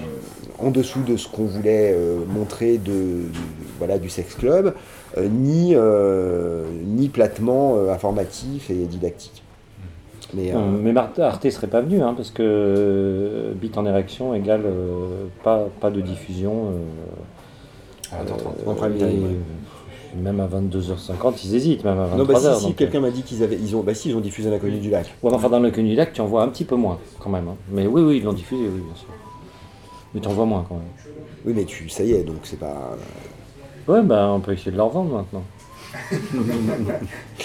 en 0.65 0.69
dessous 0.71 1.01
de 1.03 1.17
ce 1.17 1.27
qu'on 1.27 1.45
voulait 1.45 1.93
euh, 1.95 2.19
montrer 2.27 2.77
de, 2.77 2.91
de- 2.91 3.27
voilà 3.79 3.97
du 3.97 4.09
sex 4.09 4.35
club, 4.35 4.73
euh, 5.17 5.27
ni 5.27 5.73
euh, 5.75 6.63
ni 6.85 7.09
platement 7.09 7.75
euh, 7.77 7.91
informatif 7.91 8.69
et 8.69 8.85
didactique. 8.85 9.43
Mais 10.35 10.51
euh, 10.53 10.57
Euh, 10.57 10.61
mais 10.81 10.93
Arte 10.97 11.49
serait 11.49 11.67
pas 11.67 11.81
venu, 11.81 12.01
hein, 12.01 12.13
parce 12.15 12.31
que 12.31 12.41
euh, 12.43 13.53
bit 13.53 13.77
en 13.77 13.85
érection 13.85 14.33
égale 14.33 14.61
euh, 14.65 15.25
pas, 15.43 15.67
pas 15.79 15.91
de 15.91 16.01
diffusion. 16.01 16.71
euh, 18.13 18.15
à 18.15 18.23
20h30. 18.23 19.25
Euh, 20.15 20.21
Même 20.21 20.39
à 20.39 20.47
22h50, 20.47 21.39
ils 21.45 21.55
hésitent, 21.55 21.83
même 21.83 21.99
à 21.99 22.07
23h. 22.07 22.17
non 22.17 22.25
bah 22.25 22.35
si, 22.35 22.59
si 22.59 22.65
donc, 22.67 22.75
quelqu'un 22.75 22.99
m'a 22.99 23.09
dit 23.11 23.23
qu'ils 23.23 23.41
avaient 23.43 23.55
ils 23.57 23.75
ont 23.75 23.81
bah 23.81 23.93
si 23.93 24.09
ils 24.09 24.15
ont 24.15 24.19
diffusé 24.19 24.49
l'inconnu 24.49 24.77
du 24.79 24.89
lac. 24.89 25.05
euh, 25.07 25.09
ouais, 25.25 25.31
mais 25.31 25.37
enfin, 25.37 25.49
dans 25.49 25.59
le 25.59 25.71
Connu 25.71 25.89
du 25.89 25.95
Lac, 25.95 26.13
tu 26.13 26.21
en 26.21 26.25
vois 26.25 26.43
un 26.43 26.49
petit 26.49 26.65
peu 26.65 26.75
moins, 26.75 26.99
quand 27.19 27.29
même. 27.29 27.47
hein. 27.47 27.55
Mais 27.71 27.87
oui, 27.87 28.01
oui, 28.01 28.17
ils 28.17 28.23
l'ont 28.23 28.33
diffusé, 28.33 28.63
oui, 28.63 28.81
bien 28.81 28.95
sûr. 28.95 29.07
Mais 30.13 30.21
tu 30.21 30.27
en 30.27 30.33
vois 30.33 30.45
moins, 30.45 30.65
quand 30.67 30.75
même. 30.75 30.83
Oui 31.45 31.53
mais 31.55 31.65
tu 31.65 31.89
ça 31.89 32.03
y 32.03 32.13
est 32.13 32.23
donc 32.23 32.37
c'est 32.43 32.59
pas 32.59 32.95
Ouais, 33.87 34.01
bah, 34.01 34.29
on 34.33 34.39
peut 34.39 34.53
essayer 34.53 34.71
de 34.71 34.77
leur 34.77 34.89
vendre 34.89 35.13
maintenant. 35.15 35.43
Je 37.39 37.43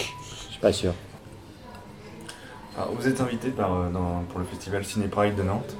suis 0.53 0.61
pas 0.61 0.73
sûr. 0.73 0.93
Alors, 2.77 2.93
vous 2.97 3.09
êtes 3.09 3.21
invité 3.21 3.49
par, 3.49 3.73
euh, 3.75 3.91
dans- 3.91 4.23
pour 4.29 4.39
le 4.39 4.45
festival 4.45 4.85
Ciné 4.85 5.09
Pride 5.09 5.35
de 5.35 5.43
Nantes. 5.43 5.75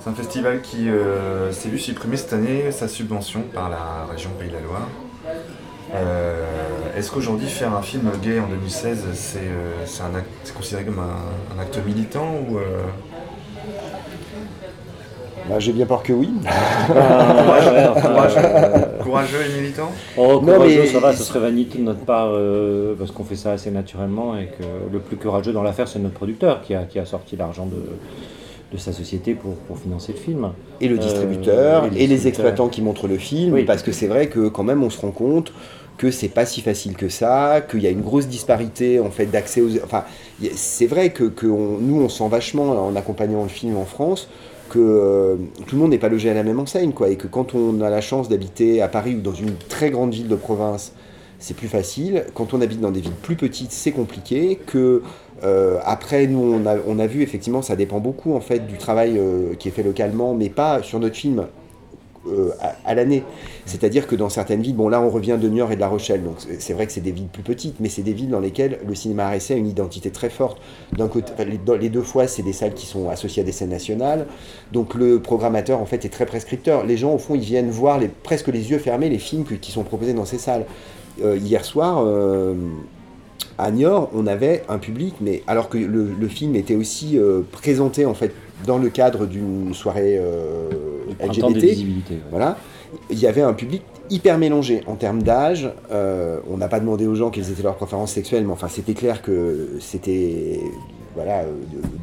C'est 0.00 0.10
un 0.10 0.14
festival 0.14 0.62
qui 0.62 0.88
euh, 0.88 1.50
s'est 1.52 1.68
vu 1.68 1.78
supprimer 1.78 2.16
cette 2.16 2.32
année 2.32 2.70
sa 2.70 2.86
subvention 2.88 3.42
par 3.52 3.68
la 3.68 4.04
région 4.10 4.30
Pays 4.38 4.48
de 4.48 4.54
la 4.54 4.60
Loire. 4.60 4.88
Euh, 5.96 6.44
Est-ce 6.96 7.10
qu'aujourd'hui 7.10 7.48
faire 7.48 7.74
un 7.74 7.82
film 7.82 8.10
gay 8.22 8.38
en 8.40 8.48
2016, 8.48 9.04
c'est 9.14 9.38
euh, 9.40 9.72
c'est 10.44 10.54
considéré 10.54 10.84
comme 10.84 10.98
un, 10.98 11.56
un 11.56 11.62
acte 11.62 11.78
militant 11.86 12.26
ou 12.48 12.58
euh, 12.58 12.82
Bah, 15.48 15.58
J'ai 15.58 15.72
bien 15.72 15.86
peur 15.86 16.02
que 16.02 16.12
oui. 16.12 16.30
Ouais, 16.88 16.96
euh, 16.96 19.02
courageux 19.02 19.38
et 19.48 19.60
militant? 19.60 19.90
Oh, 20.16 20.40
Non, 20.42 20.54
courageux, 20.54 20.80
mais- 20.82 20.86
ça 20.86 21.00
va, 21.00 21.12
ce 21.14 21.22
serait 21.22 21.40
vanité 21.40 21.78
de 21.78 21.84
notre 21.84 22.00
part, 22.04 22.28
euh, 22.32 22.94
parce 22.98 23.10
qu'on 23.10 23.24
fait 23.24 23.36
ça 23.36 23.52
assez 23.52 23.70
naturellement 23.70 24.36
et 24.36 24.46
que 24.46 24.64
le 24.92 24.98
plus 24.98 25.16
courageux 25.16 25.52
dans 25.52 25.62
l'affaire, 25.62 25.88
c'est 25.88 25.98
notre 25.98 26.14
producteur 26.14 26.62
qui 26.62 26.74
a, 26.74 26.84
qui 26.84 26.98
a 26.98 27.04
sorti 27.06 27.36
l'argent 27.36 27.66
de, 27.66 27.76
de 28.72 28.78
sa 28.78 28.92
société 28.92 29.34
pour, 29.34 29.54
pour 29.54 29.78
financer 29.78 30.12
le 30.12 30.18
film. 30.18 30.48
et 30.80 30.88
le 30.88 30.96
Euh, 30.96 30.98
distributeur, 30.98 31.84
et 31.94 32.04
et, 32.04 32.06
les 32.06 32.26
exploitants 32.26 32.68
qui 32.68 32.82
montrent 32.82 33.06
le 33.06 33.18
film, 33.18 33.54
Oui. 33.54 33.64
parce 33.64 33.82
que 33.82 33.92
c'est 33.92 34.08
vrai 34.08 34.26
que 34.28 34.48
quand 34.48 34.64
même 34.64 34.82
on 34.82 34.90
se 34.90 35.00
rend 35.00 35.12
compte 35.12 35.52
que 35.98 36.10
c'est 36.10 36.28
pas 36.28 36.46
si 36.46 36.60
facile 36.60 36.96
que 36.96 37.08
ça, 37.08 37.60
qu'il 37.68 37.80
y 37.80 37.86
a 37.86 37.90
une 37.90 38.02
grosse 38.02 38.28
disparité 38.28 39.00
en 39.00 39.10
fait 39.10 39.26
d'accès 39.26 39.60
aux... 39.60 39.76
Enfin, 39.82 40.04
c'est 40.54 40.86
vrai 40.86 41.10
que, 41.10 41.24
que 41.24 41.46
nous 41.46 42.00
on 42.00 42.08
sent 42.08 42.28
vachement 42.28 42.86
en 42.86 42.94
accompagnant 42.96 43.42
le 43.42 43.48
film 43.48 43.76
en 43.76 43.84
France 43.84 44.28
que 44.68 44.78
euh, 44.78 45.36
tout 45.66 45.76
le 45.76 45.82
monde 45.82 45.90
n'est 45.90 45.98
pas 45.98 46.08
logé 46.08 46.30
à 46.30 46.34
la 46.34 46.42
même 46.42 46.58
enseigne, 46.58 46.92
quoi, 46.92 47.08
et 47.08 47.16
que 47.16 47.26
quand 47.26 47.54
on 47.54 47.80
a 47.80 47.90
la 47.90 48.00
chance 48.00 48.28
d'habiter 48.28 48.82
à 48.82 48.88
Paris 48.88 49.14
ou 49.14 49.20
dans 49.20 49.32
une 49.32 49.54
très 49.56 49.90
grande 49.90 50.12
ville 50.12 50.28
de 50.28 50.36
province, 50.36 50.92
c'est 51.38 51.54
plus 51.54 51.68
facile. 51.68 52.24
Quand 52.34 52.54
on 52.54 52.60
habite 52.60 52.80
dans 52.80 52.90
des 52.90 53.00
villes 53.00 53.12
plus 53.12 53.36
petites, 53.36 53.72
c'est 53.72 53.92
compliqué. 53.92 54.58
Que 54.66 55.02
euh, 55.44 55.78
après, 55.84 56.26
nous, 56.26 56.40
on 56.40 56.66
a, 56.66 56.76
on 56.86 56.98
a 56.98 57.06
vu 57.06 57.22
effectivement, 57.22 57.62
ça 57.62 57.76
dépend 57.76 58.00
beaucoup 58.00 58.34
en 58.34 58.40
fait 58.40 58.66
du 58.66 58.78
travail 58.78 59.18
euh, 59.18 59.54
qui 59.58 59.68
est 59.68 59.70
fait 59.70 59.82
localement, 59.82 60.34
mais 60.34 60.48
pas 60.48 60.82
sur 60.82 60.98
notre 60.98 61.16
film 61.16 61.46
euh, 62.28 62.50
à, 62.84 62.94
l'année. 62.94 63.22
C'est-à-dire 63.64 64.06
que 64.06 64.16
dans 64.16 64.28
certaines 64.28 64.62
villes, 64.62 64.76
bon 64.76 64.88
là, 64.88 65.00
on 65.00 65.10
revient 65.10 65.38
de 65.40 65.48
Niort 65.48 65.72
et 65.72 65.76
de 65.76 65.80
La 65.80 65.88
Rochelle, 65.88 66.22
donc 66.22 66.36
c'est- 66.58 66.72
vrai 66.72 66.86
que 66.86 66.92
c'est 66.92 67.00
des 67.00 67.12
villes 67.12 67.28
plus 67.28 67.42
petites, 67.42 67.80
mais 67.80 67.88
c'est 67.88 68.02
des 68.02 68.12
villes 68.12 68.30
dans 68.30 68.40
lesquelles 68.40 68.78
le 68.86 68.94
cinéma 68.94 69.28
RSA 69.30 69.54
a 69.54 69.56
une 69.56 69.68
identité 69.68 70.10
très 70.10 70.30
forte. 70.30 70.60
D'un 70.96 71.08
côté, 71.08 71.32
les, 71.44 71.88
deux 71.88 72.02
fois, 72.02 72.26
c'est 72.26 72.42
des 72.42 72.52
salles 72.52 72.74
qui 72.74 72.86
sont 72.86 73.08
associées 73.08 73.42
à 73.42 73.46
des 73.46 73.52
scènes 73.52 73.70
nationales, 73.70 74.26
donc 74.72 74.94
le 74.94 75.20
programmateur 75.20 75.80
en 75.80 75.86
fait 75.86 76.04
est 76.04 76.10
très 76.10 76.26
prescripteur. 76.26 76.84
Les 76.84 76.96
gens, 76.96 77.14
au 77.14 77.18
fond, 77.18 77.34
ils 77.34 77.40
viennent 77.40 77.70
voir 77.70 78.00
presque 78.22 78.48
les 78.48 78.70
yeux 78.70 78.78
fermés 78.78 79.08
les 79.08 79.18
films 79.18 79.44
qui 79.44 79.72
sont 79.72 79.84
proposés 79.84 80.14
dans 80.14 80.24
ces 80.24 80.38
salles. 80.38 80.66
Euh, 81.24 81.36
hier 81.36 81.64
soir, 81.64 82.02
euh, 82.04 82.54
à 83.58 83.70
Niort, 83.70 84.10
on 84.14 84.26
avait 84.26 84.64
un 84.68 84.78
public, 84.78 85.14
mais 85.20 85.42
alors 85.46 85.68
que 85.68 85.78
le, 85.78 86.28
film 86.28 86.56
était 86.56 86.74
aussi 86.74 87.18
présenté 87.52 88.04
en 88.04 88.14
fait 88.14 88.32
dans 88.64 88.78
le 88.78 88.88
cadre 88.88 89.26
d'une 89.26 89.74
soirée 89.74 90.18
euh, 90.18 90.70
LGBT, 91.20 91.64
ouais. 92.10 92.18
voilà, 92.30 92.56
il 93.10 93.18
y 93.18 93.26
avait 93.26 93.42
un 93.42 93.52
public 93.52 93.82
hyper 94.10 94.38
mélangé 94.38 94.82
en 94.86 94.94
termes 94.94 95.22
d'âge. 95.22 95.70
euh, 95.90 96.40
on 96.48 96.56
n'a 96.56 96.68
pas 96.68 96.80
demandé 96.80 97.06
aux 97.06 97.14
gens 97.14 97.30
quelles 97.30 97.50
étaient 97.50 97.62
leurs 97.62 97.76
préférences 97.76 98.12
sexuelles, 98.12 98.44
mais 98.44 98.52
enfin 98.52 98.68
c'était 98.68 98.94
clair 98.94 99.22
que 99.22 99.76
c'était 99.80 100.60
voilà 101.14 101.40
euh, 101.40 101.54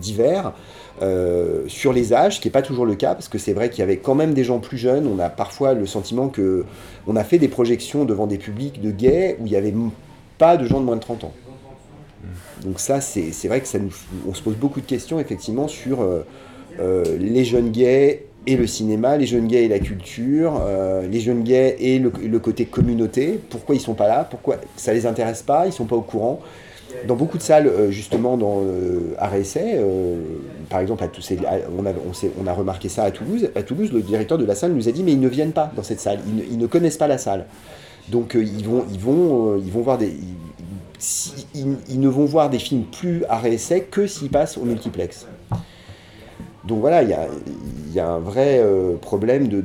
divers. 0.01 0.53
Euh, 1.01 1.63
sur 1.67 1.91
les 1.91 2.13
âges, 2.13 2.35
ce 2.35 2.41
qui 2.41 2.47
n'est 2.47 2.51
pas 2.51 2.61
toujours 2.61 2.85
le 2.85 2.95
cas, 2.95 3.13
parce 3.13 3.27
que 3.27 3.37
c'est 3.37 3.53
vrai 3.53 3.69
qu'il 3.69 3.79
y 3.79 3.81
avait 3.81 3.97
quand 3.97 4.15
même 4.15 4.33
des 4.33 4.43
gens 4.43 4.59
plus 4.59 4.77
jeunes. 4.77 5.07
On 5.07 5.19
a 5.19 5.29
parfois 5.29 5.73
le 5.73 5.85
sentiment 5.85 6.29
que 6.29 6.65
on 7.07 7.15
a 7.15 7.23
fait 7.23 7.39
des 7.39 7.47
projections 7.47 8.05
devant 8.05 8.27
des 8.27 8.37
publics 8.37 8.79
de 8.79 8.91
gays 8.91 9.37
où 9.39 9.45
il 9.45 9.51
n'y 9.51 9.57
avait 9.57 9.73
pas 10.37 10.55
de 10.57 10.65
gens 10.65 10.79
de 10.79 10.85
moins 10.85 10.95
de 10.95 11.01
30 11.01 11.23
ans. 11.25 11.33
Donc 12.63 12.79
ça, 12.79 13.01
c'est 13.01 13.47
vrai 13.47 13.61
que 13.61 13.67
ça 13.67 13.79
nous, 13.79 13.93
on 14.27 14.33
se 14.33 14.41
pose 14.41 14.55
beaucoup 14.55 14.81
de 14.81 14.85
questions 14.85 15.19
effectivement 15.19 15.67
sur 15.67 16.01
euh, 16.01 16.25
euh, 16.79 17.03
les 17.19 17.45
jeunes 17.45 17.69
gays 17.69 18.25
et 18.45 18.57
le 18.57 18.67
cinéma, 18.67 19.17
les 19.17 19.25
jeunes 19.25 19.47
gays 19.47 19.65
et 19.65 19.67
la 19.67 19.79
culture, 19.79 20.61
euh, 20.61 21.07
les 21.07 21.19
jeunes 21.19 21.43
gays 21.43 21.75
et 21.79 21.99
le, 21.99 22.39
côté 22.39 22.65
communauté. 22.65 23.39
Pourquoi 23.49 23.75
ils 23.75 23.81
sont 23.81 23.93
pas 23.93 24.07
là? 24.07 24.27
Pourquoi 24.29 24.57
ça 24.75 24.93
les 24.93 25.05
intéresse 25.05 25.41
pas? 25.41 25.65
Ils 25.65 25.73
sont 25.73 25.85
pas 25.85 25.95
au 25.95 26.01
courant? 26.01 26.41
Dans 27.07 27.15
beaucoup 27.15 27.37
de 27.37 27.43
salles, 27.43 27.71
justement, 27.89 28.37
dans 28.37 28.61
euh, 28.61 29.15
par 30.69 30.79
exemple, 30.79 31.03
à 31.03 31.07
on, 31.77 32.47
a, 32.47 32.53
remarqué 32.53 32.87
ça 32.87 33.03
à 33.03 33.11
Toulouse. 33.11 33.49
À 33.55 33.63
Toulouse, 33.63 33.91
le 33.91 34.01
directeur 34.01 34.37
de 34.37 34.45
la 34.45 34.55
salle 34.55 34.73
nous 34.73 34.87
a 34.87 34.91
dit 34.91 35.03
mais 35.03 35.13
ils 35.13 35.19
ne 35.19 35.27
viennent 35.27 35.53
pas 35.53 35.71
dans 35.75 35.83
cette 35.83 35.99
salle, 35.99 36.19
ils 36.51 36.57
ne, 36.57 36.67
connaissent 36.67 36.97
pas 36.97 37.07
la 37.07 37.17
salle. 37.17 37.45
Donc 38.09 38.35
ils, 38.35 38.65
vont, 38.65 38.85
ils, 38.91 38.99
vont, 38.99 39.57
ils 39.57 39.71
vont 39.71 39.81
voir 39.81 39.97
des... 39.97 40.13
ils, 41.53 41.99
ne 41.99 42.07
vont 42.07 42.25
voir 42.25 42.49
des 42.49 42.59
films 42.59 42.83
plus 42.83 43.23
à 43.25 43.37
réessai 43.37 43.81
que 43.89 44.07
s'ils 44.07 44.29
passent 44.29 44.57
au 44.57 44.63
multiplex. 44.63 45.27
Donc 46.65 46.79
voilà, 46.79 47.03
il 47.03 47.09
y 47.93 47.99
a, 47.99 48.07
un 48.07 48.19
vrai 48.19 48.59
euh, 48.59 48.95
problème 48.95 49.47
de, 49.47 49.61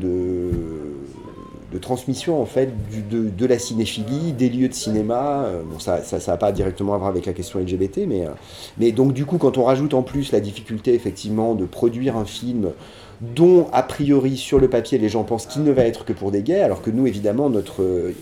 transmission 1.81 2.43
en 2.43 2.47
fait 2.47 2.73
de, 3.09 3.47
la 3.47 3.59
cinéphilie, 3.59 4.33
des 4.33 4.49
lieux 4.49 4.69
de 4.69 4.75
cinéma. 4.75 5.45
Euh, 5.45 5.63
Bon, 5.63 5.79
ça 5.79 6.01
n'a 6.27 6.37
pas 6.37 6.51
directement 6.51 6.95
à 6.95 6.99
voir 6.99 7.11
avec 7.11 7.27
la 7.27 7.33
question 7.33 7.61
LGBT, 7.61 8.01
mais, 8.09 8.27
euh, 8.27 8.31
mais 8.79 8.91
donc 8.91 9.13
du 9.13 9.25
coup, 9.25 9.39
quand 9.39 9.59
on 9.59 9.65
rajoute 9.65 9.95
en 9.95 10.03
plus 10.03 10.33
la 10.33 10.41
difficulté 10.41 10.95
effectivement 10.95 11.55
de 11.55 11.67
produire 11.67 12.17
un 12.17 12.25
film 12.25 12.73
dont 13.21 13.69
a 13.73 13.83
priori 13.83 14.37
sur 14.37 14.59
le 14.59 14.69
papier 14.69 14.99
les 14.99 15.09
gens 15.09 15.25
pensent 15.25 15.47
qu'il 15.47 15.63
ne 15.63 15.73
va 15.73 15.83
être 15.83 16.05
que 16.05 16.13
pour 16.13 16.33
des 16.33 16.43
gays, 16.43 16.61
alors 16.61 16.83
que 16.83 16.91
nous 16.91 17.07
évidemment 17.07 17.49
notre 17.49 18.13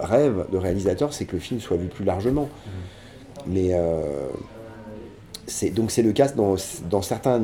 rêve 0.00 0.46
de 0.50 0.56
réalisateur 0.56 1.12
c'est 1.12 1.24
que 1.24 1.32
le 1.32 1.40
film 1.40 1.60
soit 1.60 1.76
vu 1.76 1.88
plus 1.88 2.04
largement. 2.04 2.48
Mais 3.46 3.70
euh, 3.72 4.28
c'est 5.46 5.70
donc 5.70 5.90
c'est 5.90 6.02
le 6.02 6.12
cas 6.12 6.28
dans, 6.28 6.56
dans 6.88 7.02
certains, 7.02 7.40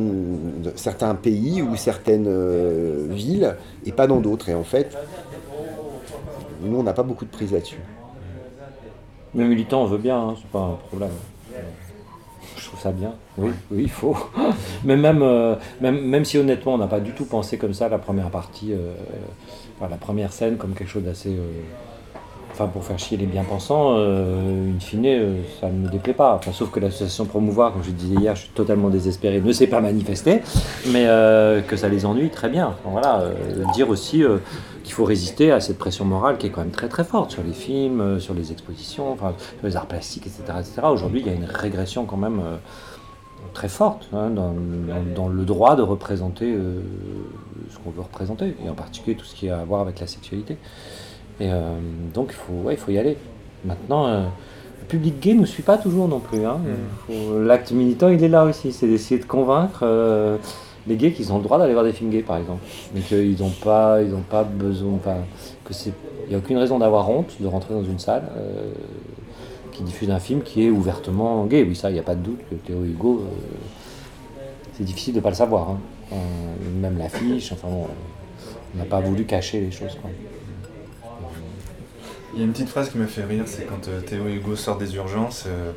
certains 0.77 1.15
pays 1.15 1.63
ou 1.63 1.77
certaines 1.77 2.29
euh, 2.29 3.07
villes 3.11 3.57
et 3.85 3.93
pas 3.93 4.07
dans 4.07 4.21
d'autres. 4.21 4.49
Et 4.49 4.55
en 4.55 4.65
fait, 4.65 4.97
nous 6.63 6.79
on 6.79 6.83
n'a 6.83 6.93
pas 6.93 7.03
beaucoup 7.03 7.25
de 7.25 7.31
prise 7.31 7.53
là-dessus. 7.53 7.81
Mais 9.35 9.45
militant, 9.45 9.83
on 9.83 9.87
veut 9.87 9.99
bien, 9.99 10.19
hein, 10.19 10.35
c'est 10.37 10.51
pas 10.51 10.61
un 10.61 10.79
problème. 10.89 11.11
Je 12.57 12.65
trouve 12.65 12.81
ça 12.81 12.91
bien. 12.91 13.13
Oui, 13.37 13.51
oui, 13.71 13.83
il 13.83 13.91
faut. 13.91 14.17
Mais 14.85 14.97
même, 14.97 15.23
euh, 15.23 15.57
même, 15.81 16.01
même 16.01 16.25
si 16.25 16.39
honnêtement, 16.39 16.75
on 16.75 16.79
n'a 16.79 16.87
pas 16.87 17.01
du 17.01 17.13
tout 17.13 17.27
pensé 17.27 17.59
comme 17.59 17.75
ça 17.75 17.89
la 17.89 17.99
première 17.99 18.31
partie, 18.31 18.73
euh, 18.73 18.95
enfin, 19.77 19.91
la 19.91 19.99
première 19.99 20.33
scène 20.33 20.57
comme 20.57 20.73
quelque 20.75 20.89
chose 20.89 21.05
d'assez. 21.05 21.37
Enfin, 22.59 22.69
pour 22.69 22.85
faire 22.85 22.99
chier 22.99 23.19
les 23.19 23.27
bien-pensants, 23.27 23.97
euh, 23.99 24.75
in 24.75 24.81
fine, 24.81 25.05
euh, 25.05 25.43
ça 25.61 25.69
ne 25.69 25.75
me 25.75 25.91
déplaît 25.91 26.15
pas. 26.15 26.37
Enfin, 26.37 26.53
sauf 26.53 26.71
que 26.71 26.81
l'association 26.81 27.27
Promouvoir, 27.27 27.75
comme 27.75 27.85
je 27.85 27.91
disais 27.91 28.15
hier, 28.15 28.35
je 28.35 28.45
suis 28.45 28.51
totalement 28.51 28.89
désespéré, 28.89 29.43
ne 29.43 29.53
s'est 29.53 29.67
pas 29.67 29.83
manifesté, 29.83 30.41
mais 30.91 31.05
euh, 31.07 31.61
que 31.61 31.77
ça 31.77 31.91
les 31.91 32.07
ennuie, 32.07 32.31
très 32.31 32.49
bien. 32.49 32.75
Voilà, 32.87 33.25
dire 33.75 33.91
aussi 33.91 34.25
qu'il 34.85 34.95
faut 34.95 35.05
résister 35.05 35.53
à 35.53 35.61
cette 35.61 35.77
pression 35.77 36.07
morale 36.07 36.39
qui 36.39 36.47
est 36.47 36.51
quand 36.51 36.63
même 36.63 36.71
très 36.71 36.89
très 36.89 37.05
forte 37.05 37.31
sur 37.31 37.43
les 37.43 37.53
films, 37.53 38.21
sur 38.21 38.33
les 38.33 38.53
expositions, 38.53 39.13
enfin, 39.13 39.35
sur 39.59 39.67
les 39.67 39.77
arts 39.77 39.85
plastiques, 39.85 40.27
etc. 40.27 40.45
etc. 40.59 40.81
Aujourd'hui, 40.91 41.21
il 41.21 41.27
y 41.27 41.31
a 41.31 41.35
une 41.35 41.45
régression 41.45 42.07
quand 42.07 42.17
même 42.17 42.41
très 43.53 43.69
forte 43.69 44.09
hein, 44.15 44.31
dans, 44.31 45.29
le 45.29 45.45
droit 45.45 45.77
de 45.77 45.83
représenter 45.83 46.57
ce 47.71 47.77
qu'on 47.85 47.91
veut 47.91 48.01
représenter, 48.01 48.57
et 48.65 48.71
en 48.71 48.75
particulier 48.75 49.15
tout 49.15 49.27
ce 49.27 49.35
qui 49.35 49.51
a 49.51 49.59
à 49.59 49.65
voir 49.67 49.83
avec 49.83 50.01
la 50.01 50.07
sexualité. 50.07 50.57
Et 51.41 51.51
euh, 51.51 51.61
donc, 52.15 52.29
il 52.31 52.35
faut, 52.35 52.53
ouais, 52.67 52.75
il 52.75 52.79
faut 52.79 52.91
y 52.91 52.99
aller. 52.99 53.17
Maintenant, 53.65 54.07
euh, 54.07 54.23
le 54.81 54.87
public 54.89 55.21
gay 55.21 55.35
ne 55.35 55.41
nous 55.41 55.47
suit 55.47 55.63
pas 55.63 55.77
toujours 55.79 56.09
non 56.09 56.21
plus. 56.21 56.45
hein. 56.47 56.59
Faut- 57.07 57.41
L'acte 57.43 57.73
militant, 57.73 58.09
il 58.09 58.23
est 58.23 58.29
là 58.29 58.45
aussi. 58.45 58.73
C'est 58.73 58.87
d'essayer 58.87 59.21
de 59.21 59.27
convaincre 59.27 59.81
euh, 59.83 60.37
les 60.87 60.97
gays 60.97 61.13
qu'ils 61.13 61.33
ont 61.33 61.37
le 61.39 61.43
droit 61.43 61.59
d'aller 61.59 61.73
voir 61.73 61.85
des 61.85 61.93
films 61.93 62.11
gays, 62.11 62.23
par 62.23 62.37
exemple. 62.39 62.61
Mais 62.95 63.01
qu'ils 63.01 63.39
n'ont 63.41 63.51
pas, 63.51 64.01
ils 64.03 64.15
ont 64.15 64.23
pas 64.29 64.45
besoin. 64.45 64.93
Enfin, 64.95 65.17
que 65.65 65.75
c'est. 65.75 65.93
Il 66.27 66.31
n'y 66.31 66.35
a 66.35 66.39
aucune 66.39 66.57
raison 66.59 66.79
d'avoir 66.79 67.09
honte 67.11 67.37
de 67.39 67.47
rentrer 67.47 67.73
dans 67.75 67.85
une 67.85 67.99
salle 68.01 68.25
euh, 68.37 68.71
qui 69.73 69.83
diffuse 69.85 70.11
un 70.11 70.19
film 70.19 70.43
qui 70.43 70.65
est 70.67 70.71
ouvertement 70.71 71.45
gay. 71.47 71.63
Oui, 71.69 71.77
ça, 71.77 71.91
il 71.91 71.95
n'y 71.95 71.99
a 72.01 72.03
pas 72.03 72.15
de 72.17 72.23
doute 72.23 72.41
que 72.51 72.55
Théo 72.57 72.83
Hugo, 72.85 73.23
euh, 73.23 74.41
c'est 74.73 74.85
difficile 74.85 75.13
de 75.15 75.19
ne 75.19 75.23
pas 75.23 75.29
le 75.31 75.35
savoir. 75.37 75.71
hein. 75.71 75.79
Même 76.81 76.99
l'affiche, 76.99 77.53
enfin 77.53 77.69
bon, 77.69 77.87
on 78.75 78.79
n'a 78.79 78.85
pas 78.85 79.01
voulu 79.01 79.25
cacher 79.25 79.61
les 79.61 79.71
choses. 79.71 79.97
Quoi. 80.01 80.11
Il 82.37 82.41
y 82.41 82.43
a 82.43 82.45
une 82.45 82.53
petite 82.53 82.69
phrase 82.69 82.91
qui 82.91 82.99
me 82.99 83.07
fait 83.07 83.25
rire, 83.25 83.45
c'est 83.47 83.65
quand 83.65 83.89
euh, 83.89 84.01
Théo 84.03 84.29
et 84.29 84.35
Hugo 84.35 84.55
sortent 84.57 84.81
des 84.81 84.95
urgences 84.95 85.45
euh, 85.49 85.73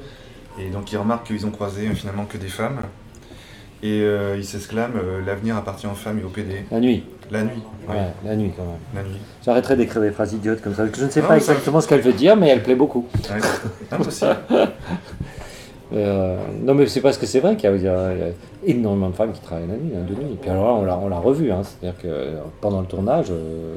et 0.61 0.69
donc 0.69 0.91
ils 0.91 0.97
remarquent 0.97 1.25
qu'ils 1.27 1.45
ont 1.45 1.51
croisé 1.51 1.87
euh, 1.87 1.93
finalement 1.95 2.25
que 2.25 2.37
des 2.37 2.49
femmes 2.49 2.79
et 3.81 4.03
ils 4.35 4.43
s'exclament 4.43 4.99
l'avenir 5.25 5.55
appartient 5.55 5.87
aux 5.87 5.91
femmes 5.95 6.19
et 6.19 6.23
au 6.25 6.27
PD. 6.27 6.65
La 6.69 6.81
nuit. 6.81 7.05
La 7.31 7.43
nuit. 7.43 7.63
Ouais, 7.87 7.95
la 8.25 8.35
nuit 8.35 8.51
quand 8.53 8.63
même. 8.65 8.75
La 8.93 9.03
nuit. 9.09 9.19
J'arrêterai 9.45 9.77
d'écrire 9.77 10.01
des 10.01 10.11
phrases 10.11 10.33
idiotes 10.33 10.61
comme 10.61 10.73
ça, 10.75 10.83
parce 10.83 10.91
que 10.95 10.99
je 10.99 11.05
ne 11.05 11.09
sais 11.09 11.21
Non, 11.21 11.27
pas 11.29 11.39
ça- 11.39 11.53
exactement 11.53 11.79
ce 11.79 11.87
qu'elle 11.87 12.01
veut 12.01 12.11
dire, 12.11 12.35
mais 12.35 12.49
elle 12.49 12.61
plaît 12.61 12.75
beaucoup. 12.75 13.07
Ouais. 13.29 13.39
Non. 13.97 14.67
Euh, 15.93 16.37
mais 16.75 16.87
c'est 16.87 16.99
parce 17.01 17.17
que 17.17 17.25
c'est 17.25 17.39
vrai 17.39 17.55
qu'il 17.55 17.69
y, 17.81 17.87
a- 17.87 18.13
y 18.13 18.33
énormément 18.69 19.09
de 19.09 19.15
femmes 19.15 19.31
qui 19.31 19.39
travaillent 19.41 19.67
la 19.67 19.75
nuit, 19.77 19.93
hein, 19.95 20.05
de 20.07 20.13
nuit. 20.13 20.33
Et 20.33 20.35
puis 20.35 20.49
alors 20.49 20.85
là, 20.85 20.99
on 21.01 21.07
l'a, 21.07 21.17
revu, 21.17 21.49
hein, 21.51 21.61
c'est-à-dire 21.63 21.99
que 22.01 22.33
pendant 22.61 22.81
le 22.81 22.85
tournage, 22.87 23.27
euh, 23.31 23.75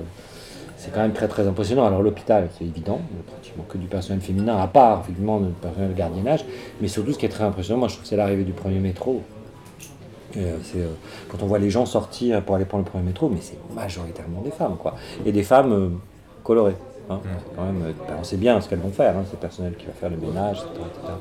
c'est 0.83 0.91
quand 0.91 1.01
même 1.01 1.13
très 1.13 1.29
très 1.29 1.47
impressionnant. 1.47 1.87
Alors 1.87 2.03
l'hôpital, 2.03 2.49
c'est 2.59 2.65
évident, 2.65 3.01
il 3.13 3.17
y 3.17 3.21
a 3.21 3.23
pratiquement 3.23 3.65
que 3.69 3.79
du 3.79 3.87
personnel 3.87 4.21
féminin, 4.21 4.59
à 4.59 4.67
part 4.67 5.03
effectivement 5.03 5.39
le 5.39 5.51
personnel 5.51 5.91
de 5.91 5.95
gardiennage, 5.97 6.45
mais 6.81 6.89
surtout 6.89 7.13
ce 7.13 7.19
qui 7.19 7.27
est 7.27 7.29
très 7.29 7.45
impressionnant, 7.45 7.79
moi 7.79 7.89
je 7.89 7.95
trouve 7.95 8.03
que 8.03 8.09
c'est 8.09 8.17
l'arrivée 8.17 8.43
du 8.43 8.53
premier 8.53 8.81
métro. 8.81 9.23
Euh, 10.37 10.57
euh, 10.77 10.89
quand 11.29 11.43
on 11.43 11.47
voit 11.47 11.61
les 11.61 11.71
gens 11.71 11.87
sortir 11.87 12.43
pour 12.43 12.57
aller 12.57 12.65
prendre 12.65 12.85
le 12.85 12.91
premier 12.91 13.05
métro, 13.05 13.29
mais 13.29 13.39
c'est 13.41 13.59
majoritairement 13.75 14.41
des 14.41 14.51
femmes, 14.51 14.77
quoi. 14.77 14.97
Et 15.25 15.31
des 15.31 15.45
femmes 15.45 15.73
euh, 15.73 15.89
colorées. 16.43 16.77
hein. 17.11 17.21
C'est 17.23 17.55
quand 17.55 17.65
même, 17.65 17.95
ben, 18.09 18.17
on 18.19 18.25
sait 18.25 18.39
bien 18.39 18.61
ce 18.61 18.69
qu'elles 18.69 18.81
vont 18.81 18.91
faire, 18.91 19.17
hein, 19.17 19.23
c'est 19.27 19.35
le 19.35 19.41
personnel 19.41 19.75
qui 19.79 19.87
va 19.87 19.93
faire 19.93 20.11
le 20.11 20.17
ménage, 20.17 20.57
etc. 20.57 20.85
etc. 20.85 21.13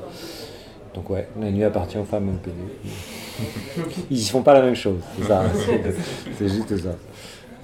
Donc 0.94 1.08
ouais, 1.10 1.28
la 1.40 1.50
nuit 1.52 1.62
appartient 1.62 1.98
aux 1.98 2.04
femmes. 2.04 2.36
Ils 4.10 4.18
y 4.18 4.26
font 4.26 4.42
pas 4.42 4.54
la 4.54 4.62
même 4.62 4.74
chose, 4.74 5.00
c'est 5.16 5.24
ça, 5.24 5.42
c'est, 5.54 5.94
c'est 6.38 6.48
juste 6.48 6.76
ça. 6.78 6.90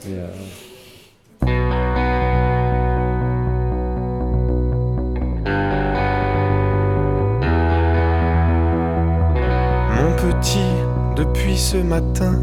Et, 0.07 0.15
ce 11.59 11.77
matin, 11.77 12.35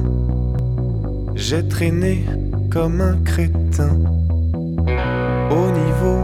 j'ai 1.35 1.65
traîné 1.65 2.25
comme 2.69 2.99
un 2.99 3.17
crétin 3.23 3.97
au 5.49 5.71
niveau 5.71 6.19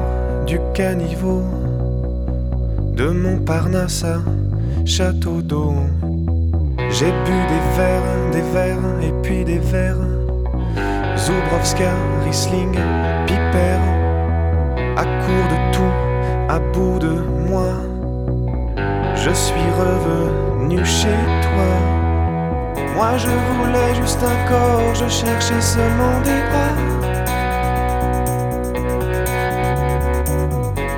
du 0.45 0.59
caniveau 0.73 1.41
de 2.97 3.07
Montparnasse 3.09 4.03
à 4.03 4.17
Château 4.85 5.41
d'eau. 5.41 5.73
J'ai 6.89 7.11
bu 7.25 7.37
des 7.51 7.63
verres, 7.77 8.31
des 8.33 8.45
verres 8.53 9.01
et 9.01 9.13
puis 9.23 9.45
des 9.45 9.59
verres. 9.59 10.05
Zubrowska, 11.15 11.93
Riesling, 12.25 12.73
Piper, 13.25 13.79
à 14.97 15.05
court 15.05 15.47
de 15.53 15.57
tout, 15.71 15.95
à 16.49 16.59
bout 16.73 16.99
de 16.99 17.15
moi. 17.49 17.71
Je 19.15 19.31
suis 19.31 19.69
revenu 19.79 20.83
chez 20.83 21.19
toi. 21.41 22.00
Moi 22.95 23.17
je 23.17 23.27
voulais 23.27 23.95
juste 23.95 24.19
un 24.23 24.49
corps, 24.49 24.95
je 24.95 25.07
cherchais 25.07 25.61
seulement 25.61 26.19
des 26.23 26.41
bras. 26.49 26.75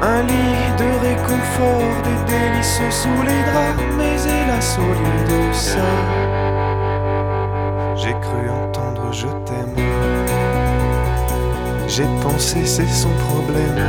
Un 0.01 0.21
lit 0.23 0.69
de 0.77 0.89
réconfort, 1.07 1.93
des 2.03 2.31
délices 2.31 2.81
sous 2.89 3.21
les 3.23 3.41
draps, 3.49 3.83
mais 3.97 4.15
hélas 4.15 4.77
au 4.77 4.91
lieu 4.99 5.21
de 5.31 5.53
ça, 5.53 5.91
j'ai 7.95 8.13
cru 8.13 8.49
entendre 8.49 9.11
je 9.11 9.27
t'aime. 9.45 9.75
J'ai 11.87 12.07
pensé 12.21 12.65
c'est 12.65 12.87
son 12.87 13.11
problème. 13.29 13.79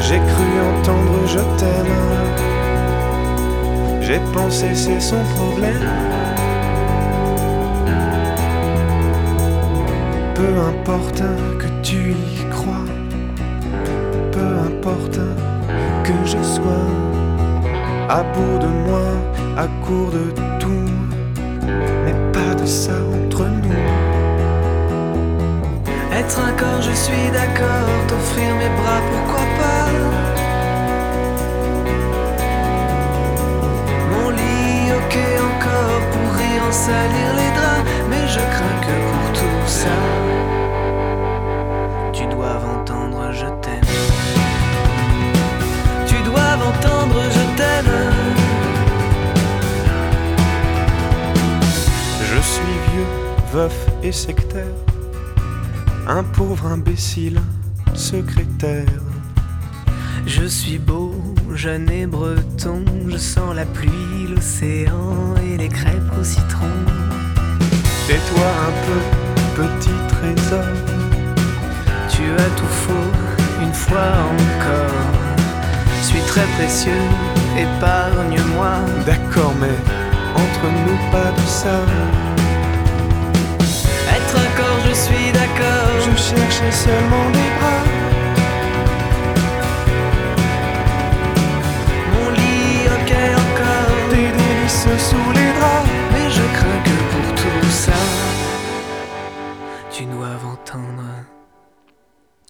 J'ai 0.00 0.18
cru 0.18 0.48
entendre 0.74 1.26
je 1.26 1.38
t'aime. 1.58 2.61
J'ai 4.12 4.20
pensé 4.34 4.74
c'est 4.74 5.00
son 5.00 5.24
problème. 5.36 5.88
Peu 10.34 10.52
importe 10.68 11.22
que 11.58 11.66
tu 11.82 12.10
y 12.10 12.50
crois, 12.50 12.84
peu 14.30 14.48
importe 14.66 15.18
que 16.04 16.12
je 16.26 16.42
sois 16.42 16.90
à 18.10 18.22
bout 18.22 18.58
de 18.58 18.66
moi, 18.86 19.08
à 19.56 19.66
court 19.82 20.10
de 20.10 20.30
tout, 20.58 20.92
mais 22.04 22.14
pas 22.34 22.54
de 22.54 22.66
ça 22.66 22.92
entre 22.92 23.46
nous. 23.46 23.72
Être 26.14 26.38
un 26.38 26.52
corps, 26.52 26.82
je 26.82 26.94
suis 26.94 27.30
d'accord, 27.32 27.88
t'offrir 28.08 28.54
mes 28.56 28.68
bras, 28.76 29.00
pourquoi 29.10 29.44
pas? 29.58 30.21
Ok 35.12 35.18
encore, 35.40 36.00
pour 36.10 36.32
rire 36.36 36.62
en 36.68 36.72
salir 36.72 37.28
les 37.36 37.50
draps, 37.56 37.84
mais 38.08 38.26
je 38.28 38.38
crains 38.38 38.80
que 38.80 38.94
pour 39.10 39.32
tout 39.38 39.66
ça, 39.66 39.98
tu 42.12 42.26
doives 42.26 42.64
entendre 42.64 43.30
je 43.32 43.46
t'aime. 43.60 43.92
Tu 46.06 46.14
dois 46.24 46.54
entendre 46.70 47.20
je 47.30 47.56
t'aime. 47.56 47.94
Je 52.24 52.40
suis 52.40 52.76
vieux, 52.92 53.06
veuf 53.52 53.86
et 54.02 54.12
sectaire, 54.12 54.76
un 56.08 56.22
pauvre 56.22 56.66
imbécile, 56.66 57.40
secrétaire. 57.94 59.11
Je 60.42 60.48
suis 60.48 60.78
beau, 60.78 61.14
jeune 61.54 61.88
et 61.88 62.04
breton, 62.04 62.84
je 63.08 63.16
sens 63.16 63.54
la 63.54 63.64
pluie, 63.64 64.26
l'océan 64.28 65.36
et 65.40 65.56
les 65.56 65.68
crêpes 65.68 66.12
au 66.20 66.24
citron. 66.24 66.74
Tais-toi 68.08 68.48
un 68.68 68.74
peu, 68.84 69.62
petit 69.62 69.98
trésor, 70.08 70.64
tu 72.10 72.22
as 72.44 72.50
tout 72.58 72.74
faux 72.82 73.12
une 73.62 73.72
fois 73.72 74.14
encore. 74.34 75.06
Suis 76.02 76.22
très 76.26 76.46
précieux, 76.58 77.06
épargne-moi. 77.56 78.74
D'accord, 79.06 79.54
mais 79.60 79.78
entre 80.34 80.64
nous 80.84 81.12
pas 81.12 81.30
de 81.40 81.46
ça. 81.46 81.78
Être 84.16 84.36
un 84.44 84.50
corps, 84.60 84.80
je 84.88 84.94
suis 84.94 85.30
d'accord. 85.32 86.00
Je 86.00 86.20
cherchais 86.20 86.72
seulement 86.72 87.30
des 87.30 87.50
bras. 87.60 88.01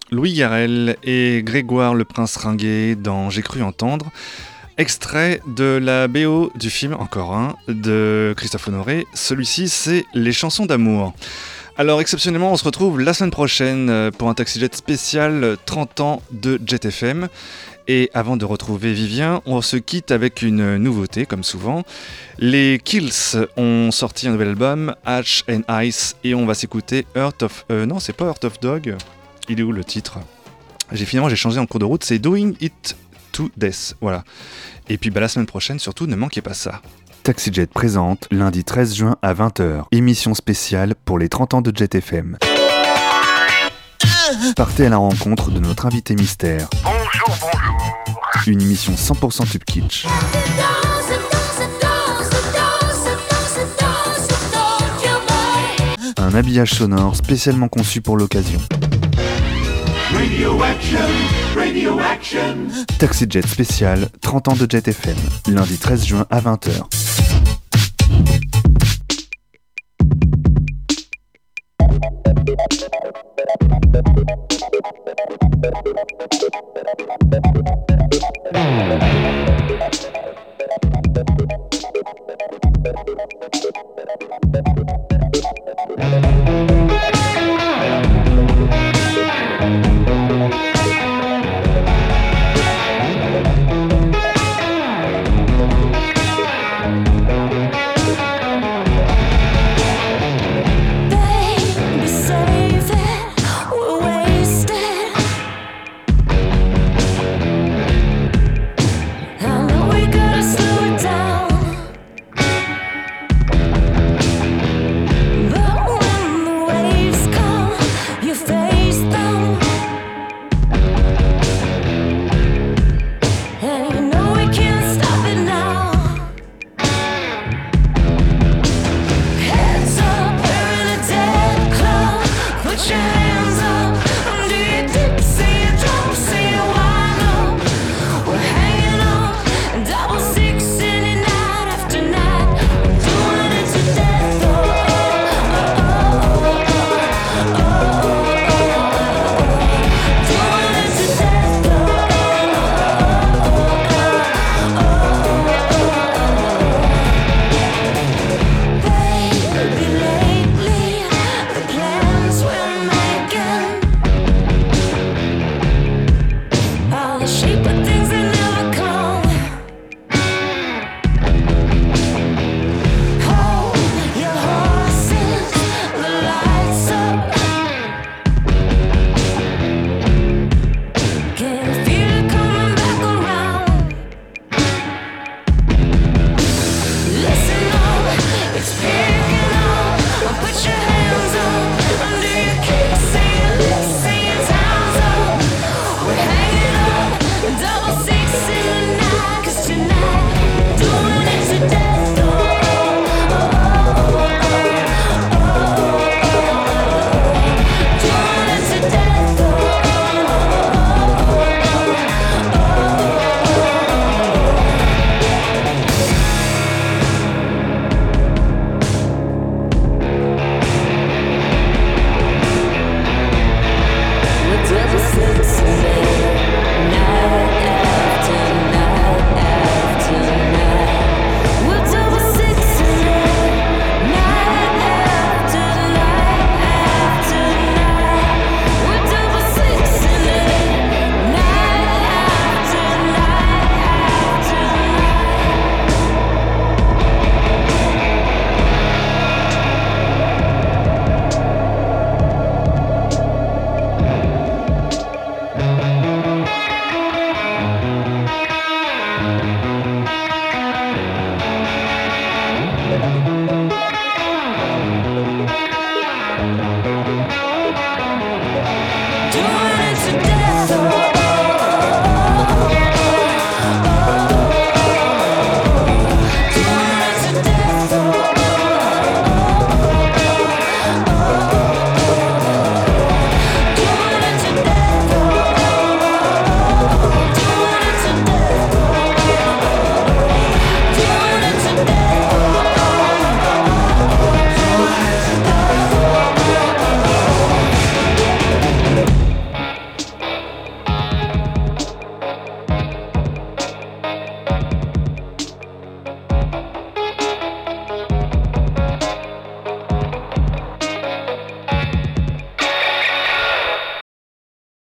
Louis 0.09 0.33
Garrel 0.33 0.97
et 1.03 1.43
Grégoire 1.43 1.93
le 1.93 2.05
Prince 2.05 2.35
Ringuet 2.37 2.95
dans 2.95 3.29
J'ai 3.29 3.43
cru 3.43 3.61
entendre. 3.61 4.11
Extrait 4.79 5.41
de 5.45 5.79
la 5.79 6.07
BO 6.07 6.51
du 6.55 6.71
film, 6.71 6.93
encore 6.93 7.35
un, 7.35 7.55
de 7.67 8.33
Christophe 8.35 8.67
Honoré. 8.67 9.05
Celui-ci, 9.13 9.69
c'est 9.69 10.03
Les 10.15 10.31
chansons 10.31 10.65
d'amour. 10.65 11.13
Alors, 11.75 12.01
exceptionnellement, 12.01 12.51
on 12.51 12.57
se 12.57 12.63
retrouve 12.63 12.99
la 12.99 13.15
semaine 13.15 13.31
prochaine 13.31 13.89
euh, 13.89 14.11
pour 14.11 14.29
un 14.29 14.35
Taxi 14.35 14.59
Jet 14.59 14.75
spécial 14.75 15.43
euh, 15.43 15.55
30 15.65 15.99
ans 16.01 16.21
de 16.31 16.59
Jet 16.63 16.85
FM. 16.85 17.29
Et 17.87 18.09
avant 18.13 18.37
de 18.37 18.45
retrouver 18.45 18.93
Vivien, 18.93 19.41
on 19.45 19.61
se 19.61 19.75
quitte 19.75 20.11
avec 20.11 20.41
une 20.41 20.77
nouveauté, 20.77 21.25
comme 21.25 21.43
souvent. 21.43 21.83
Les 22.39 22.79
Kills 22.83 23.37
ont 23.57 23.91
sorti 23.91 24.27
un 24.27 24.31
nouvel 24.31 24.49
album, 24.49 24.95
Ash 25.05 25.43
and 25.49 25.61
Ice, 25.83 26.15
et 26.23 26.33
on 26.33 26.45
va 26.45 26.53
s'écouter 26.53 27.05
Heart 27.15 27.43
of... 27.43 27.65
euh, 27.71 27.85
non, 27.85 27.99
c'est 27.99 28.13
pas 28.13 28.25
Heart 28.25 28.45
of 28.45 28.59
Dog. 28.59 28.95
Il 29.49 29.59
est 29.59 29.63
où 29.63 29.71
le 29.71 29.83
titre? 29.83 30.19
J'ai 30.91 31.05
finalement 31.05 31.29
j'ai 31.29 31.35
changé 31.35 31.59
en 31.59 31.65
cours 31.65 31.79
de 31.79 31.85
route, 31.85 32.03
c'est 32.03 32.19
Doing 32.19 32.53
It 32.61 32.95
to 33.31 33.49
Death. 33.57 33.95
Voilà. 33.99 34.23
Et 34.89 34.97
puis 34.97 35.09
bah, 35.09 35.19
la 35.19 35.27
semaine 35.27 35.47
prochaine, 35.47 35.79
surtout, 35.79 36.07
ne 36.07 36.15
manquez 36.15 36.41
pas 36.41 36.53
ça. 36.53 36.81
TaxiJet 37.23 37.67
présente 37.67 38.27
lundi 38.31 38.63
13 38.63 38.95
juin 38.95 39.15
à 39.21 39.33
20h, 39.33 39.83
émission 39.91 40.33
spéciale 40.33 40.93
pour 41.05 41.17
les 41.17 41.29
30 41.29 41.53
ans 41.55 41.61
de 41.61 41.75
Jet 41.75 41.95
FM. 41.95 42.37
Partez 44.55 44.85
à 44.85 44.89
la 44.89 44.97
rencontre 44.97 45.51
de 45.51 45.59
notre 45.59 45.85
invité 45.85 46.15
mystère. 46.15 46.69
Bonjour, 47.13 47.37
bonjour. 47.41 48.47
Une 48.47 48.61
émission 48.61 48.93
100% 48.93 49.49
tube 49.49 49.63
kitsch. 49.63 50.05
Un 56.17 56.33
habillage 56.33 56.71
sonore 56.71 57.15
spécialement 57.15 57.67
conçu 57.67 58.01
pour 58.01 58.17
l'occasion. 58.17 58.59
Radio 60.13 60.61
action, 60.63 60.99
radio 61.55 61.99
action. 61.99 62.67
TaxiJet 62.97 63.47
spécial 63.47 64.09
30 64.21 64.47
ans 64.49 64.55
de 64.55 64.69
Jet 64.69 64.87
FM, 64.87 65.17
lundi 65.47 65.77
13 65.77 66.05
juin 66.05 66.25
à 66.29 66.39
20h. 66.39 66.83
Thank 75.63 75.87
you. 79.81 79.89